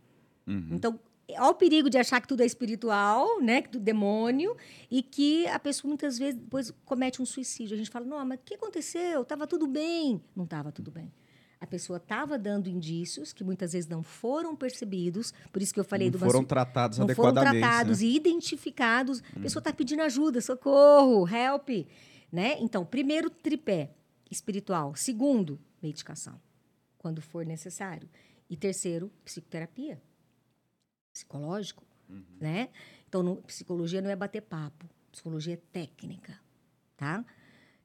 Uhum. 0.45 0.71
Então, 0.73 0.99
há 1.37 1.49
o 1.49 1.55
perigo 1.55 1.88
de 1.88 1.97
achar 1.97 2.21
que 2.21 2.26
tudo 2.26 2.43
é 2.43 2.47
espiritual, 2.47 3.40
né? 3.40 3.62
Que 3.62 3.69
tudo 3.69 3.83
é 3.83 3.85
demônio, 3.85 4.57
e 4.90 5.00
que 5.00 5.47
a 5.47 5.59
pessoa 5.61 5.88
muitas 5.88 6.19
vezes 6.19 6.40
depois 6.40 6.73
comete 6.85 7.23
um 7.23 7.26
suicídio. 7.26 7.75
A 7.75 7.78
gente 7.78 7.90
fala, 7.90 8.05
não, 8.05 8.25
mas 8.26 8.40
o 8.40 8.43
que 8.45 8.55
aconteceu? 8.55 9.23
Estava 9.23 9.47
tudo 9.47 9.69
bem. 9.69 10.21
Não 10.35 10.45
estava 10.45 10.73
tudo 10.73 10.90
bem. 10.90 11.12
A 11.61 11.67
pessoa 11.67 11.97
estava 11.97 12.38
dando 12.38 12.69
indícios 12.69 13.33
que 13.33 13.43
muitas 13.43 13.73
vezes 13.73 13.88
não 13.88 14.02
foram 14.02 14.55
percebidos, 14.55 15.33
por 15.52 15.61
isso 15.61 15.75
que 15.75 15.81
eu 15.81 15.85
falei 15.85 16.09
não 16.09 16.12
do 16.12 16.19
foram 16.19 16.45
tratados 16.45 16.99
não 16.99 17.05
adequadamente. 17.05 17.47
Foram 17.49 17.61
tratados 17.61 18.00
né? 18.00 18.07
e 18.07 18.17
identificados. 18.17 19.23
A 19.37 19.40
pessoa 19.40 19.61
está 19.61 19.73
pedindo 19.73 20.02
ajuda, 20.02 20.40
socorro, 20.40 21.26
help. 21.28 21.69
Né? 22.31 22.57
Então, 22.61 22.85
primeiro 22.85 23.28
tripé, 23.28 23.90
espiritual. 24.31 24.95
Segundo, 24.95 25.59
medicação, 25.83 26.41
quando 26.97 27.21
for 27.21 27.45
necessário. 27.45 28.09
E 28.49 28.57
terceiro, 28.57 29.11
psicoterapia. 29.25 30.01
Psicológico, 31.13 31.85
uhum. 32.09 32.25
né? 32.41 32.71
Então, 33.09 33.23
no, 33.23 33.37
psicologia 33.43 34.01
não 34.01 34.11
é 34.11 34.17
bater 34.17 34.43
papo, 34.43 34.89
psicologia 35.11 35.55
é 35.55 35.57
técnica, 35.73 36.39
tá? 36.97 37.25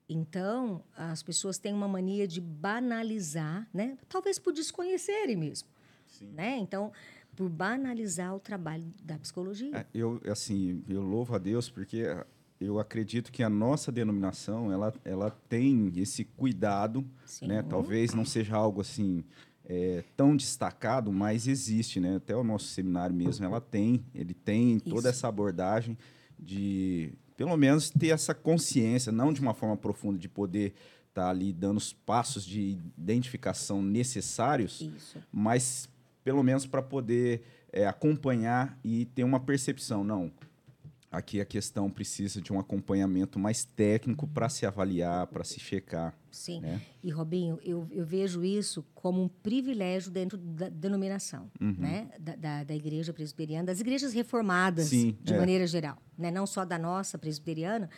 Então, 0.07 0.83
as 0.95 1.23
pessoas 1.23 1.57
têm 1.57 1.73
uma 1.73 1.87
mania 1.87 2.27
de 2.27 2.41
banalizar, 2.41 3.67
né? 3.73 3.97
Talvez 4.09 4.37
por 4.37 4.53
desconhecerem 4.53 5.35
mesmo, 5.35 5.69
Sim. 6.07 6.31
né? 6.31 6.57
Então, 6.57 6.91
por 7.35 7.49
banalizar 7.49 8.35
o 8.35 8.39
trabalho 8.39 8.85
da 9.01 9.17
psicologia. 9.17 9.75
É, 9.75 9.85
eu, 9.93 10.21
assim, 10.29 10.83
eu 10.87 11.01
louvo 11.01 11.35
a 11.35 11.37
Deus 11.37 11.69
porque 11.69 12.03
eu 12.59 12.79
acredito 12.79 13.31
que 13.31 13.43
a 13.43 13.49
nossa 13.49 13.91
denominação, 13.91 14.71
ela, 14.71 14.93
ela 15.03 15.29
tem 15.49 15.91
esse 15.95 16.23
cuidado, 16.23 17.05
Sim. 17.25 17.47
né? 17.47 17.61
Talvez 17.63 18.13
não 18.13 18.25
seja 18.25 18.55
algo 18.55 18.81
assim 18.81 19.23
é, 19.65 20.03
tão 20.15 20.35
destacado, 20.35 21.11
mas 21.11 21.47
existe, 21.47 21.99
né? 21.99 22.17
Até 22.17 22.35
o 22.35 22.43
nosso 22.43 22.67
seminário 22.67 23.15
mesmo, 23.15 23.45
ela 23.45 23.61
tem, 23.61 24.05
ele 24.13 24.33
tem 24.33 24.77
Isso. 24.77 24.89
toda 24.89 25.09
essa 25.09 25.27
abordagem 25.27 25.97
de, 26.39 27.13
pelo 27.37 27.55
menos, 27.55 27.89
ter 27.89 28.09
essa 28.09 28.33
consciência, 28.33 29.11
não 29.11 29.31
de 29.31 29.41
uma 29.41 29.53
forma 29.53 29.77
profunda, 29.77 30.17
de 30.17 30.27
poder 30.27 30.73
estar 31.09 31.23
tá 31.23 31.29
ali 31.29 31.53
dando 31.53 31.77
os 31.77 31.93
passos 31.93 32.45
de 32.45 32.77
identificação 32.97 33.81
necessários, 33.81 34.81
Isso. 34.81 35.19
mas 35.31 35.89
pelo 36.23 36.41
menos 36.41 36.65
para 36.65 36.81
poder 36.81 37.41
é, 37.71 37.85
acompanhar 37.85 38.77
e 38.83 39.05
ter 39.05 39.23
uma 39.23 39.39
percepção, 39.39 40.03
não, 40.03 40.31
Aqui 41.13 41.39
a 41.39 41.45
questão 41.45 41.91
precisa 41.91 42.41
de 42.41 42.51
um 42.51 42.59
acompanhamento 42.59 43.37
mais 43.37 43.63
técnico 43.63 44.25
para 44.25 44.49
se 44.49 44.65
avaliar, 44.65 45.27
para 45.27 45.43
se 45.43 45.59
checar. 45.59 46.17
Sim. 46.31 46.59
Né? 46.59 46.81
E, 47.03 47.11
Robinho, 47.11 47.59
eu, 47.63 47.87
eu, 47.91 48.03
vejo 48.03 48.43
isso 48.43 48.83
como 48.95 49.21
um 49.21 49.27
privilégio 49.27 50.09
dentro 50.09 50.39
da 50.39 50.69
denominação, 50.69 51.51
uhum. 51.61 51.75
né? 51.77 52.09
Da, 52.19 52.35
da, 52.35 52.63
da, 52.63 52.75
igreja 52.75 53.13
presbiteriana, 53.13 53.67
das 53.67 53.79
igrejas 53.79 54.11
reformadas, 54.11 54.87
Sim, 54.87 55.15
de 55.21 55.35
é. 55.35 55.37
maneira 55.37 55.67
geral. 55.67 56.01
Né? 56.17 56.31
Não 56.31 56.47
só 56.47 56.65
da 56.65 56.79
nossa 56.79 57.15
presbiteriana, 57.15 57.91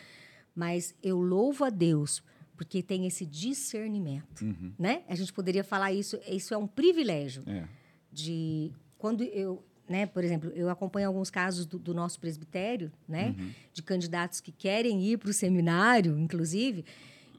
mas 0.54 0.94
eu 1.02 1.18
louvo 1.18 1.64
a 1.64 1.70
Deus 1.70 2.22
porque 2.54 2.82
tem 2.82 3.06
esse 3.06 3.24
discernimento. 3.24 4.42
Uhum. 4.42 4.74
Né? 4.78 5.04
A 5.08 5.14
gente 5.14 5.32
poderia 5.32 5.64
falar 5.64 5.90
isso, 5.90 6.20
isso 6.28 6.52
é 6.52 6.58
um 6.58 6.66
privilégio. 6.66 7.42
É. 7.46 7.64
De 8.12 8.72
quando 8.98 9.24
eu 9.24 9.64
né? 9.88 10.06
Por 10.06 10.24
exemplo, 10.24 10.50
eu 10.54 10.68
acompanho 10.68 11.08
alguns 11.08 11.30
casos 11.30 11.66
do, 11.66 11.78
do 11.78 11.94
nosso 11.94 12.18
presbitério, 12.18 12.90
né? 13.08 13.34
Uhum. 13.38 13.50
De 13.72 13.82
candidatos 13.82 14.40
que 14.40 14.52
querem 14.52 15.02
ir 15.02 15.18
para 15.18 15.30
o 15.30 15.32
seminário, 15.32 16.18
inclusive, 16.18 16.84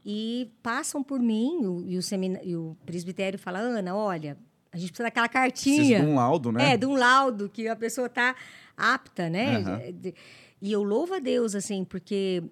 e 0.04 0.50
passam 0.62 1.02
por 1.02 1.20
mim 1.20 1.66
o, 1.66 1.84
e, 1.86 1.98
o 1.98 2.00
e 2.44 2.56
o 2.56 2.76
presbitério 2.86 3.38
fala, 3.38 3.58
Ana, 3.58 3.94
olha, 3.94 4.36
a 4.72 4.78
gente 4.78 4.90
precisa 4.90 5.04
daquela 5.04 5.28
cartinha. 5.28 5.76
Precisa 5.76 6.00
de 6.00 6.06
um 6.06 6.14
laudo, 6.14 6.52
né? 6.52 6.72
É, 6.72 6.76
de 6.76 6.86
um 6.86 6.94
laudo 6.94 7.48
que 7.48 7.68
a 7.68 7.76
pessoa 7.76 8.06
está 8.06 8.34
apta, 8.76 9.28
né? 9.28 9.58
Uhum. 9.58 10.12
E 10.60 10.72
eu 10.72 10.82
louvo 10.82 11.14
a 11.14 11.18
Deus, 11.18 11.54
assim, 11.54 11.84
porque 11.84 12.42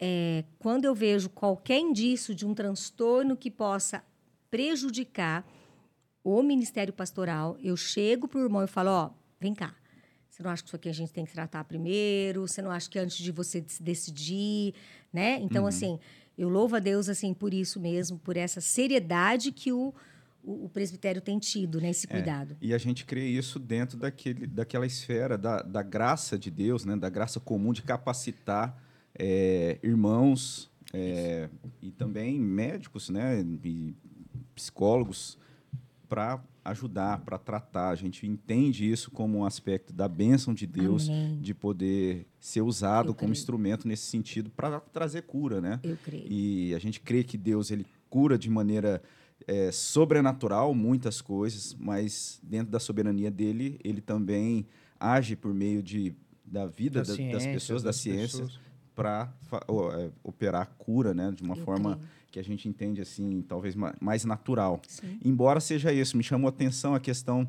é, 0.00 0.44
quando 0.58 0.84
eu 0.84 0.94
vejo 0.94 1.28
qualquer 1.30 1.78
indício 1.78 2.34
de 2.34 2.46
um 2.46 2.54
transtorno 2.54 3.36
que 3.36 3.50
possa 3.50 4.02
prejudicar 4.50 5.46
o 6.22 6.42
ministério 6.42 6.92
pastoral, 6.92 7.56
eu 7.62 7.76
chego 7.76 8.28
para 8.28 8.40
o 8.40 8.44
irmão 8.44 8.62
e 8.62 8.66
falo, 8.66 8.90
ó, 8.90 9.10
vem 9.40 9.54
cá. 9.54 9.74
Você 10.30 10.42
não 10.42 10.50
acha 10.50 10.62
que 10.62 10.68
isso 10.68 10.76
aqui 10.76 10.88
a 10.88 10.92
gente 10.92 11.12
tem 11.12 11.24
que 11.24 11.32
tratar 11.32 11.64
primeiro? 11.64 12.46
Você 12.46 12.62
não 12.62 12.70
acha 12.70 12.88
que 12.88 12.98
antes 12.98 13.16
de 13.16 13.32
você 13.32 13.64
decidir, 13.80 14.74
né? 15.12 15.40
Então, 15.40 15.62
uhum. 15.62 15.68
assim, 15.68 15.98
eu 16.36 16.48
louvo 16.48 16.76
a 16.76 16.78
Deus, 16.78 17.08
assim, 17.08 17.34
por 17.34 17.52
isso 17.52 17.80
mesmo, 17.80 18.18
por 18.18 18.36
essa 18.36 18.60
seriedade 18.60 19.50
que 19.50 19.72
o, 19.72 19.92
o, 20.44 20.66
o 20.66 20.68
presbitério 20.68 21.20
tem 21.20 21.38
tido, 21.38 21.80
né? 21.80 21.90
Esse 21.90 22.06
é, 22.06 22.10
cuidado. 22.10 22.56
É, 22.60 22.66
e 22.66 22.74
a 22.74 22.78
gente 22.78 23.04
crê 23.04 23.26
isso 23.26 23.58
dentro 23.58 23.98
daquele, 23.98 24.46
daquela 24.46 24.86
esfera 24.86 25.36
da, 25.36 25.60
da 25.62 25.82
graça 25.82 26.38
de 26.38 26.50
Deus, 26.50 26.84
né? 26.84 26.94
Da 26.94 27.08
graça 27.08 27.40
comum 27.40 27.72
de 27.72 27.82
capacitar 27.82 28.80
é, 29.18 29.78
irmãos 29.82 30.70
é, 30.92 31.48
e 31.82 31.90
também 31.90 32.38
médicos, 32.38 33.10
né? 33.10 33.40
E 33.64 33.94
psicólogos 34.54 35.36
para 36.08 36.40
ajudar, 36.70 37.20
para 37.20 37.38
tratar. 37.38 37.90
A 37.90 37.94
gente 37.94 38.26
entende 38.26 38.90
isso 38.90 39.10
como 39.10 39.38
um 39.38 39.44
aspecto 39.44 39.92
da 39.92 40.08
bênção 40.08 40.54
de 40.54 40.66
Deus, 40.66 41.08
Amém. 41.08 41.38
de 41.40 41.54
poder 41.54 42.26
ser 42.38 42.62
usado 42.62 43.14
como 43.14 43.32
instrumento 43.32 43.86
nesse 43.86 44.04
sentido 44.04 44.50
para 44.50 44.80
trazer 44.80 45.22
cura, 45.22 45.60
né? 45.60 45.80
Eu 45.82 45.96
creio. 46.04 46.26
E 46.30 46.74
a 46.74 46.78
gente 46.78 47.00
crê 47.00 47.24
que 47.24 47.36
Deus 47.36 47.70
ele 47.70 47.86
cura 48.08 48.38
de 48.38 48.48
maneira 48.48 49.02
é, 49.46 49.70
sobrenatural 49.70 50.74
muitas 50.74 51.20
coisas, 51.20 51.74
mas 51.78 52.40
dentro 52.42 52.70
da 52.70 52.80
soberania 52.80 53.30
dele, 53.30 53.78
ele 53.84 54.00
também 54.00 54.66
age 54.98 55.36
por 55.36 55.54
meio 55.54 55.82
de, 55.82 56.14
da 56.44 56.66
vida 56.66 57.02
da, 57.02 57.08
da 57.08 57.14
ciência, 57.14 57.32
das 57.32 57.46
pessoas, 57.46 57.82
das 57.82 57.96
da 57.96 58.00
ciência, 58.02 58.46
para 58.98 59.32
é, 59.52 60.10
operar 60.24 60.66
cura, 60.76 61.14
né? 61.14 61.32
De 61.32 61.44
uma 61.44 61.56
Eu 61.56 61.64
forma 61.64 61.94
creio 61.94 62.08
que 62.32 62.38
a 62.40 62.42
gente 62.42 62.68
entende 62.68 63.00
assim, 63.00 63.44
talvez 63.46 63.76
mais 64.00 64.24
natural. 64.24 64.82
Sim. 64.88 65.18
Embora 65.24 65.60
seja 65.60 65.92
isso, 65.92 66.16
me 66.16 66.24
chamou 66.24 66.48
a 66.48 66.50
atenção 66.50 66.94
a 66.94 67.00
questão 67.00 67.48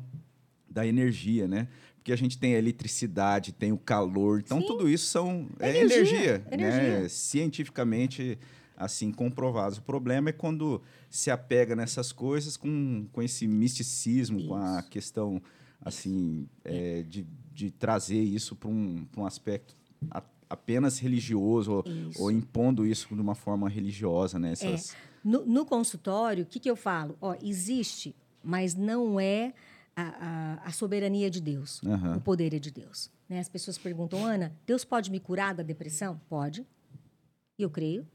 da 0.68 0.86
energia, 0.86 1.48
né? 1.48 1.66
Porque 1.96 2.12
a 2.12 2.16
gente 2.16 2.38
tem 2.38 2.54
a 2.54 2.58
eletricidade, 2.58 3.52
tem 3.52 3.72
o 3.72 3.76
calor, 3.76 4.40
então 4.40 4.60
Sim. 4.60 4.66
tudo 4.66 4.88
isso 4.88 5.06
são 5.06 5.48
é 5.58 5.70
energia, 5.70 5.96
energia, 6.06 6.44
energia. 6.52 7.00
né? 7.00 7.08
Cientificamente 7.08 8.38
assim 8.76 9.10
comprovados. 9.10 9.78
O 9.78 9.82
problema 9.82 10.30
é 10.30 10.32
quando 10.32 10.80
se 11.10 11.30
apega 11.30 11.74
nessas 11.76 12.12
coisas 12.12 12.56
com, 12.56 13.06
com 13.12 13.20
esse 13.20 13.46
misticismo, 13.46 14.38
isso. 14.38 14.48
com 14.48 14.54
a 14.54 14.82
questão 14.82 15.42
assim 15.82 16.48
é, 16.64 17.02
de, 17.02 17.26
de 17.52 17.70
trazer 17.70 18.22
isso 18.22 18.54
para 18.54 18.70
um, 18.70 19.04
um 19.16 19.26
aspecto 19.26 19.76
apenas 20.50 20.98
religioso 20.98 21.72
ou, 21.72 21.84
ou, 22.18 22.30
impondo 22.30 22.84
isso 22.84 23.14
de 23.14 23.20
uma 23.20 23.36
forma 23.36 23.68
religiosa, 23.68 24.38
né? 24.38 24.52
Essas... 24.52 24.92
É. 24.92 24.96
No, 25.22 25.46
no, 25.46 25.64
consultório, 25.64 26.42
o 26.42 26.46
que, 26.46 26.58
que 26.58 26.68
eu 26.68 26.74
falo? 26.74 27.16
Ó, 27.20 27.36
existe, 27.40 28.16
mas 28.42 28.74
não 28.74 29.20
é 29.20 29.54
a, 29.94 30.02
a, 30.02 30.68
a 30.68 30.72
soberania 30.72 31.30
de 31.30 31.40
Deus. 31.40 31.80
Uhum. 31.82 32.16
O 32.16 32.20
poder 32.20 32.52
é 32.52 32.58
de 32.58 32.70
Deus. 32.70 33.10
Né? 33.28 33.38
As 33.38 33.48
pessoas 33.48 33.78
perguntam, 33.78 34.24
Ana, 34.24 34.52
Deus 34.66 34.84
pode 34.84 35.10
me 35.10 35.20
curar 35.20 35.54
da 35.54 35.62
depressão? 35.62 36.20
Pode. 36.28 36.66
E 37.58 37.62
eu 37.62 37.70
creio. 37.70 38.06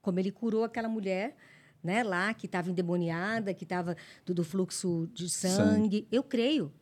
Como 0.00 0.18
ele 0.18 0.30
curou 0.30 0.64
aquela 0.64 0.88
mulher 0.88 1.36
né, 1.82 2.02
lá 2.02 2.32
que 2.32 2.46
estava 2.46 2.70
endemoniada, 2.70 3.52
que 3.52 3.64
estava 3.64 3.94
do, 4.24 4.32
do, 4.32 4.42
fluxo 4.42 5.06
de 5.12 5.28
sangue. 5.28 5.56
sangue. 5.56 6.08
Eu 6.10 6.22
creio. 6.22 6.72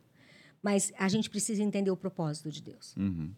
Mas 0.61 0.93
a 0.97 1.09
gente 1.09 1.29
precisa 1.29 1.61
entender 1.61 1.91
o 1.91 1.97
propósito 1.97 2.49
de 2.49 2.61
Deus. 2.61 2.95
Uhum. 2.95 3.33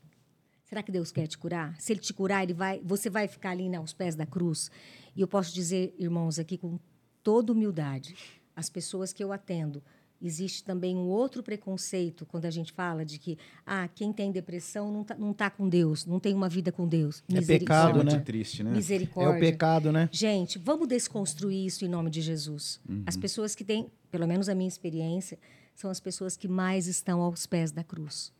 Será 0.65 0.81
que 0.81 0.91
Deus 0.91 1.11
quer 1.11 1.27
te 1.27 1.37
curar? 1.37 1.79
Se 1.79 1.93
Ele 1.93 1.99
te 1.99 2.13
curar, 2.13 2.43
ele 2.43 2.53
vai, 2.53 2.81
você 2.83 3.09
vai 3.09 3.27
ficar 3.27 3.51
ali 3.51 3.69
né, 3.69 3.77
aos 3.77 3.93
pés 3.93 4.15
da 4.15 4.25
cruz. 4.25 4.71
E 5.15 5.21
eu 5.21 5.27
posso 5.27 5.53
dizer, 5.53 5.95
irmãos, 5.97 6.39
aqui 6.39 6.57
com 6.57 6.79
toda 7.23 7.53
humildade, 7.53 8.15
as 8.55 8.69
pessoas 8.69 9.13
que 9.13 9.23
eu 9.23 9.31
atendo, 9.31 9.83
existe 10.21 10.63
também 10.63 10.95
um 10.95 11.07
outro 11.07 11.43
preconceito 11.43 12.25
quando 12.25 12.45
a 12.45 12.49
gente 12.49 12.71
fala 12.71 13.05
de 13.05 13.19
que 13.19 13.37
ah, 13.65 13.87
quem 13.93 14.11
tem 14.11 14.31
depressão 14.31 14.91
não 14.91 15.01
está 15.01 15.15
não 15.15 15.33
tá 15.33 15.49
com 15.49 15.69
Deus, 15.69 16.05
não 16.05 16.19
tem 16.19 16.33
uma 16.33 16.49
vida 16.49 16.71
com 16.71 16.87
Deus. 16.87 17.23
É 17.31 17.41
pecado, 17.41 18.03
né? 18.03 18.19
triste, 18.19 18.63
né? 18.63 18.71
Misericórdia. 18.71 19.33
É 19.33 19.37
o 19.37 19.39
pecado, 19.39 19.91
né? 19.91 20.09
Gente, 20.11 20.57
vamos 20.57 20.87
desconstruir 20.87 21.65
isso 21.65 21.85
em 21.85 21.87
nome 21.87 22.09
de 22.09 22.21
Jesus. 22.21 22.79
Uhum. 22.89 23.03
As 23.05 23.15
pessoas 23.15 23.53
que 23.53 23.63
têm, 23.63 23.91
pelo 24.09 24.27
menos 24.27 24.49
a 24.49 24.55
minha 24.55 24.67
experiência, 24.67 25.37
são 25.75 25.91
as 25.91 25.99
pessoas 25.99 26.35
que 26.35 26.47
mais 26.47 26.87
estão 26.87 27.21
aos 27.21 27.45
pés 27.45 27.71
da 27.71 27.83
cruz. 27.83 28.33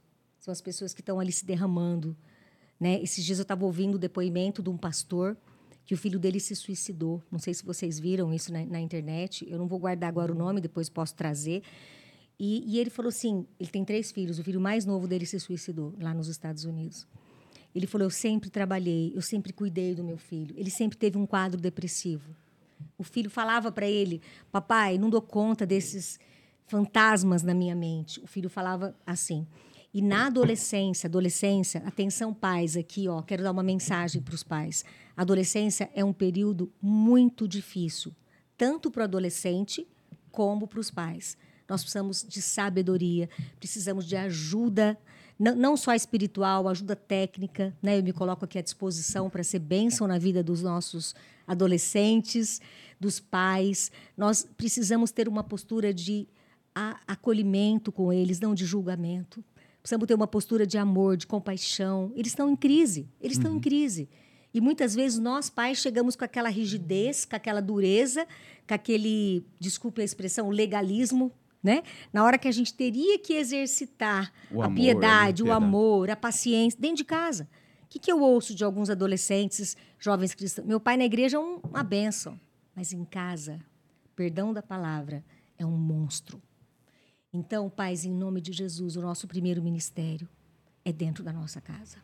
São 0.45 0.51
as 0.51 0.61
pessoas 0.61 0.93
que 0.93 1.01
estão 1.01 1.19
ali 1.19 1.31
se 1.31 1.43
derramando. 1.43 2.15
Né? 2.79 3.01
Esses 3.01 3.25
dias 3.25 3.39
eu 3.39 3.41
estava 3.41 3.65
ouvindo 3.65 3.95
o 3.95 3.97
depoimento 3.97 4.61
de 4.61 4.69
um 4.69 4.77
pastor 4.77 5.35
que 5.83 5.95
o 5.95 5.97
filho 5.97 6.19
dele 6.19 6.39
se 6.39 6.55
suicidou. 6.55 7.19
Não 7.31 7.39
sei 7.39 7.51
se 7.51 7.65
vocês 7.65 7.99
viram 7.99 8.31
isso 8.31 8.53
na, 8.53 8.63
na 8.63 8.79
internet. 8.79 9.43
Eu 9.49 9.57
não 9.57 9.67
vou 9.67 9.79
guardar 9.79 10.07
agora 10.07 10.31
o 10.31 10.35
nome, 10.35 10.61
depois 10.61 10.87
posso 10.87 11.15
trazer. 11.15 11.63
E, 12.37 12.63
e, 12.67 12.77
ele 12.77 12.91
falou 12.91 13.09
assim: 13.09 13.47
ele 13.59 13.71
tem 13.71 13.83
três 13.83 14.11
filhos. 14.11 14.37
O 14.37 14.43
filho 14.43 14.61
mais 14.61 14.85
novo 14.85 15.07
dele 15.07 15.25
se 15.25 15.39
suicidou 15.39 15.95
lá 15.99 16.13
nos 16.13 16.27
Estados 16.27 16.63
Unidos. 16.63 17.07
Ele 17.73 17.87
falou: 17.87 18.05
eu 18.05 18.11
sempre 18.11 18.51
trabalhei, 18.51 19.13
eu 19.15 19.23
sempre 19.23 19.51
cuidei 19.51 19.95
do 19.95 20.03
meu 20.03 20.19
filho. 20.19 20.53
Ele 20.59 20.69
sempre 20.69 20.95
teve 20.95 21.17
um 21.17 21.25
quadro 21.25 21.59
depressivo. 21.59 22.35
O 22.99 23.03
filho 23.03 23.31
falava 23.31 23.71
para 23.71 23.87
ele: 23.87 24.21
papai, 24.51 24.99
não 24.99 25.09
dou 25.09 25.23
conta 25.23 25.65
desses 25.65 26.19
fantasmas 26.67 27.41
na 27.41 27.55
minha 27.55 27.73
mente. 27.73 28.19
O 28.19 28.27
filho 28.27 28.47
falava 28.47 28.95
assim: 29.07 29.47
e 29.95 30.01
na 30.01 30.25
adolescência, 30.25 31.07
adolescência, 31.07 31.81
atenção 31.85 32.33
pais 32.33 32.75
aqui, 32.75 33.07
ó, 33.07 33.21
quero 33.21 33.41
dar 33.41 33.51
uma 33.51 33.63
mensagem 33.63 34.21
para 34.21 34.35
os 34.35 34.43
pais. 34.43 34.83
A 35.15 35.21
adolescência 35.21 35.89
é 35.95 36.03
um 36.03 36.11
período 36.11 36.69
muito 36.81 37.47
difícil, 37.47 38.13
tanto 38.57 38.91
para 38.91 39.03
o 39.03 39.03
adolescente 39.05 39.87
como 40.33 40.67
para 40.67 40.81
os 40.81 40.91
pais. 40.91 41.37
Nós 41.65 41.81
precisamos 41.81 42.25
de 42.27 42.41
sabedoria, 42.41 43.29
precisamos 43.57 44.05
de 44.05 44.17
ajuda, 44.17 44.99
não, 45.39 45.55
não 45.55 45.77
só 45.77 45.93
espiritual, 45.93 46.67
ajuda 46.67 46.93
técnica. 46.93 47.73
Né? 47.81 47.97
Eu 47.97 48.03
me 48.03 48.11
coloco 48.11 48.43
aqui 48.43 48.59
à 48.59 48.61
disposição 48.61 49.29
para 49.29 49.45
ser 49.45 49.59
bênção 49.59 50.07
na 50.07 50.17
vida 50.17 50.43
dos 50.43 50.61
nossos 50.61 51.15
adolescentes, 51.47 52.59
dos 52.99 53.21
pais. 53.21 53.93
Nós 54.17 54.45
precisamos 54.57 55.09
ter 55.11 55.29
uma 55.29 55.41
postura 55.41 55.93
de 55.93 56.27
acolhimento 57.07 57.93
com 57.93 58.11
eles, 58.11 58.41
não 58.41 58.53
de 58.53 58.65
julgamento. 58.65 59.41
Precisamos 59.86 60.08
ter 60.08 60.15
uma 60.15 60.25
postura 60.25 60.65
de 60.65 60.80
amor, 60.80 61.15
de 61.15 61.27
compaixão. 61.27 62.12
Eles 62.15 62.32
estão 62.32 62.50
em 62.50 62.56
crise. 62.56 63.08
Eles 63.22 63.38
estão 63.38 63.51
uhum. 63.51 63.58
em 63.58 63.62
crise. 63.62 64.10
E 64.51 64.60
muitas 64.60 64.96
vezes 64.96 65.20
nós, 65.20 65.48
pais, 65.48 65.77
chegamos 65.77 66.15
com 66.15 66.25
aquela 66.25 66.50
rigidez, 66.50 67.24
com 67.24 67.36
aquela 67.36 67.62
dureza, 67.62 68.25
com 68.68 68.74
aquele, 68.74 69.46
desculpe 69.60 70.01
a 70.01 70.04
expressão, 70.04 70.50
legalismo, 70.50 71.32
né? 71.62 71.84
Na 72.12 72.24
hora 72.24 72.39
que 72.39 72.48
a 72.48 72.51
gente 72.51 72.74
teria 72.74 73.20
que 73.20 73.34
exercitar 73.34 74.34
o 74.50 74.63
a 74.63 74.65
amor, 74.65 74.75
piedade, 74.75 75.44
o 75.44 75.51
amor, 75.51 76.10
a 76.10 76.15
paciência 76.15 76.80
dentro 76.82 76.98
de 76.98 77.06
casa. 77.06 77.48
O 77.84 77.88
que, 77.88 78.00
que 78.00 78.12
eu 78.12 78.20
ouço 78.22 78.56
de 78.56 78.63
alguns 78.63 78.89
adolescentes, 78.89 79.77
jovens 80.00 80.34
cristãos? 80.34 80.68
Meu 80.68 80.80
pai 80.80 80.98
na 80.98 81.06
igreja 81.06 81.38
é 81.38 81.39
um, 81.39 81.60
uma 81.63 81.84
benção, 81.84 82.39
mas 82.75 82.92
em 82.92 83.06
casa, 83.06 83.60
perdão 84.15 84.51
da 84.51 84.63
palavra, 84.63 85.24
é 85.60 85.63
um 85.65 85.77
monstro. 85.77 86.42
Então, 87.36 87.70
pais, 87.70 88.06
em 88.06 88.13
nome 88.13 88.39
de 88.39 88.54
Jesus, 88.54 88.96
o 88.96 89.01
nosso 89.01 89.27
primeiro 89.27 89.62
ministério 89.62 90.27
é 90.86 90.94
dentro 90.94 91.22
da 91.22 91.34
nossa 91.34 91.60
casa. 91.60 91.98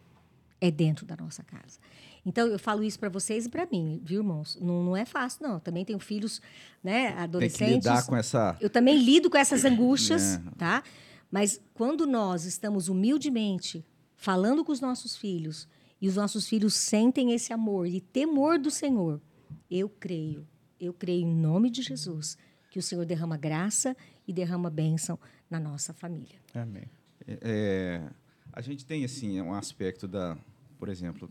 É 0.60 0.70
dentro 0.70 1.06
da 1.06 1.16
nossa 1.16 1.42
casa. 1.42 1.80
Então, 2.26 2.48
eu 2.48 2.60
falo 2.60 2.84
isso 2.84 3.00
para 3.00 3.08
vocês 3.08 3.46
e 3.46 3.50
para 3.50 3.66
mim, 3.66 4.02
viu, 4.04 4.20
irmãos? 4.20 4.58
Não, 4.62 4.84
não 4.84 4.96
é 4.96 5.06
fácil, 5.06 5.44
não. 5.44 5.54
Eu 5.54 5.60
também 5.62 5.86
tenho 5.86 6.00
filhos, 6.00 6.42
né, 6.84 7.18
adolescentes. 7.18 7.58
Tem 7.58 7.68
que 7.70 7.76
lidar 7.76 8.06
com 8.06 8.16
essa... 8.16 8.58
Eu 8.60 8.70
também 8.70 9.02
lido 9.02 9.30
com 9.30 9.38
essas 9.38 9.64
angústias, 9.64 10.36
é. 10.36 10.42
tá? 10.58 10.84
Mas 11.32 11.62
quando 11.74 12.06
nós 12.06 12.44
estamos 12.44 12.90
humildemente 12.90 13.86
falando 14.18 14.66
com 14.66 14.72
os 14.74 14.82
nossos 14.82 15.16
filhos 15.16 15.66
e 16.02 16.10
os 16.10 16.18
nossos 16.18 16.46
filhos 16.46 16.74
sentem 16.74 17.32
esse 17.32 17.54
amor 17.54 17.88
e 17.88 18.02
temor 18.02 18.60
do 18.60 18.70
Senhor, 18.70 19.22
eu 19.70 19.88
creio, 19.88 20.46
eu 20.78 20.94
creio 20.94 21.24
em 21.24 21.34
nome 21.34 21.70
de 21.70 21.82
Jesus 21.82 22.38
que 22.70 22.80
o 22.80 22.82
Senhor 22.82 23.06
derrama 23.06 23.38
graça 23.38 23.96
e 24.28 24.34
derrama 24.34 24.70
bênção 24.70 25.20
na 25.50 25.60
nossa 25.60 25.94
família. 25.94 26.40
Amém. 26.54 26.90
É, 27.28 27.40
é 27.44 28.10
a 28.54 28.62
gente 28.62 28.86
tem 28.86 29.06
assim 29.06 29.40
um 29.42 29.54
aspecto 29.54 30.08
da, 30.08 30.38
por 30.78 30.90
exemplo, 30.90 31.30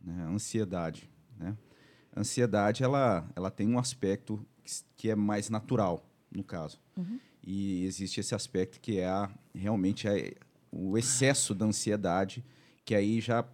né, 0.00 0.24
ansiedade. 0.24 1.10
Né? 1.38 1.56
A 2.14 2.20
ansiedade 2.20 2.84
ela, 2.84 3.28
ela 3.34 3.50
tem 3.50 3.68
um 3.68 3.78
aspecto 3.78 4.44
que 4.96 5.10
é 5.10 5.16
mais 5.16 5.50
natural, 5.50 6.06
no 6.30 6.44
caso. 6.44 6.78
Uhum. 6.96 7.18
E 7.42 7.84
existe 7.84 8.20
esse 8.20 8.34
aspecto 8.34 8.78
que 8.80 9.00
é 9.00 9.06
a, 9.06 9.30
realmente 9.52 10.06
é 10.06 10.34
o 10.70 10.96
excesso 10.96 11.54
da 11.54 11.66
ansiedade, 11.66 12.44
que 12.84 12.94
aí 12.94 13.20
já 13.20 13.44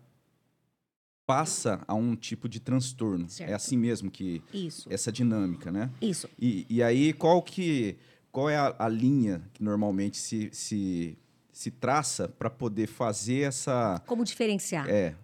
passa 1.26 1.82
a 1.86 1.94
um 1.94 2.14
tipo 2.14 2.48
de 2.48 2.60
transtorno. 2.60 3.26
É 3.26 3.28
certo. 3.28 3.50
É 3.50 3.54
assim 3.54 3.76
mesmo 3.76 4.10
que 4.10 4.42
Isso. 4.52 4.88
essa 4.92 5.10
dinâmica, 5.10 5.72
né? 5.72 5.90
Isso. 6.00 6.28
E, 6.38 6.66
e 6.68 6.82
aí 6.82 7.12
qual 7.12 7.42
que 7.42 7.96
qual 8.38 8.48
é 8.48 8.56
a, 8.56 8.72
a 8.78 8.88
linha 8.88 9.42
que 9.52 9.64
normalmente 9.64 10.16
se, 10.16 10.48
se, 10.52 11.18
se 11.52 11.72
traça 11.72 12.28
para 12.28 12.48
poder 12.48 12.86
fazer 12.86 13.40
essa 13.40 14.00
como 14.06 14.22
diferenciar? 14.22 14.88
É. 14.88 15.16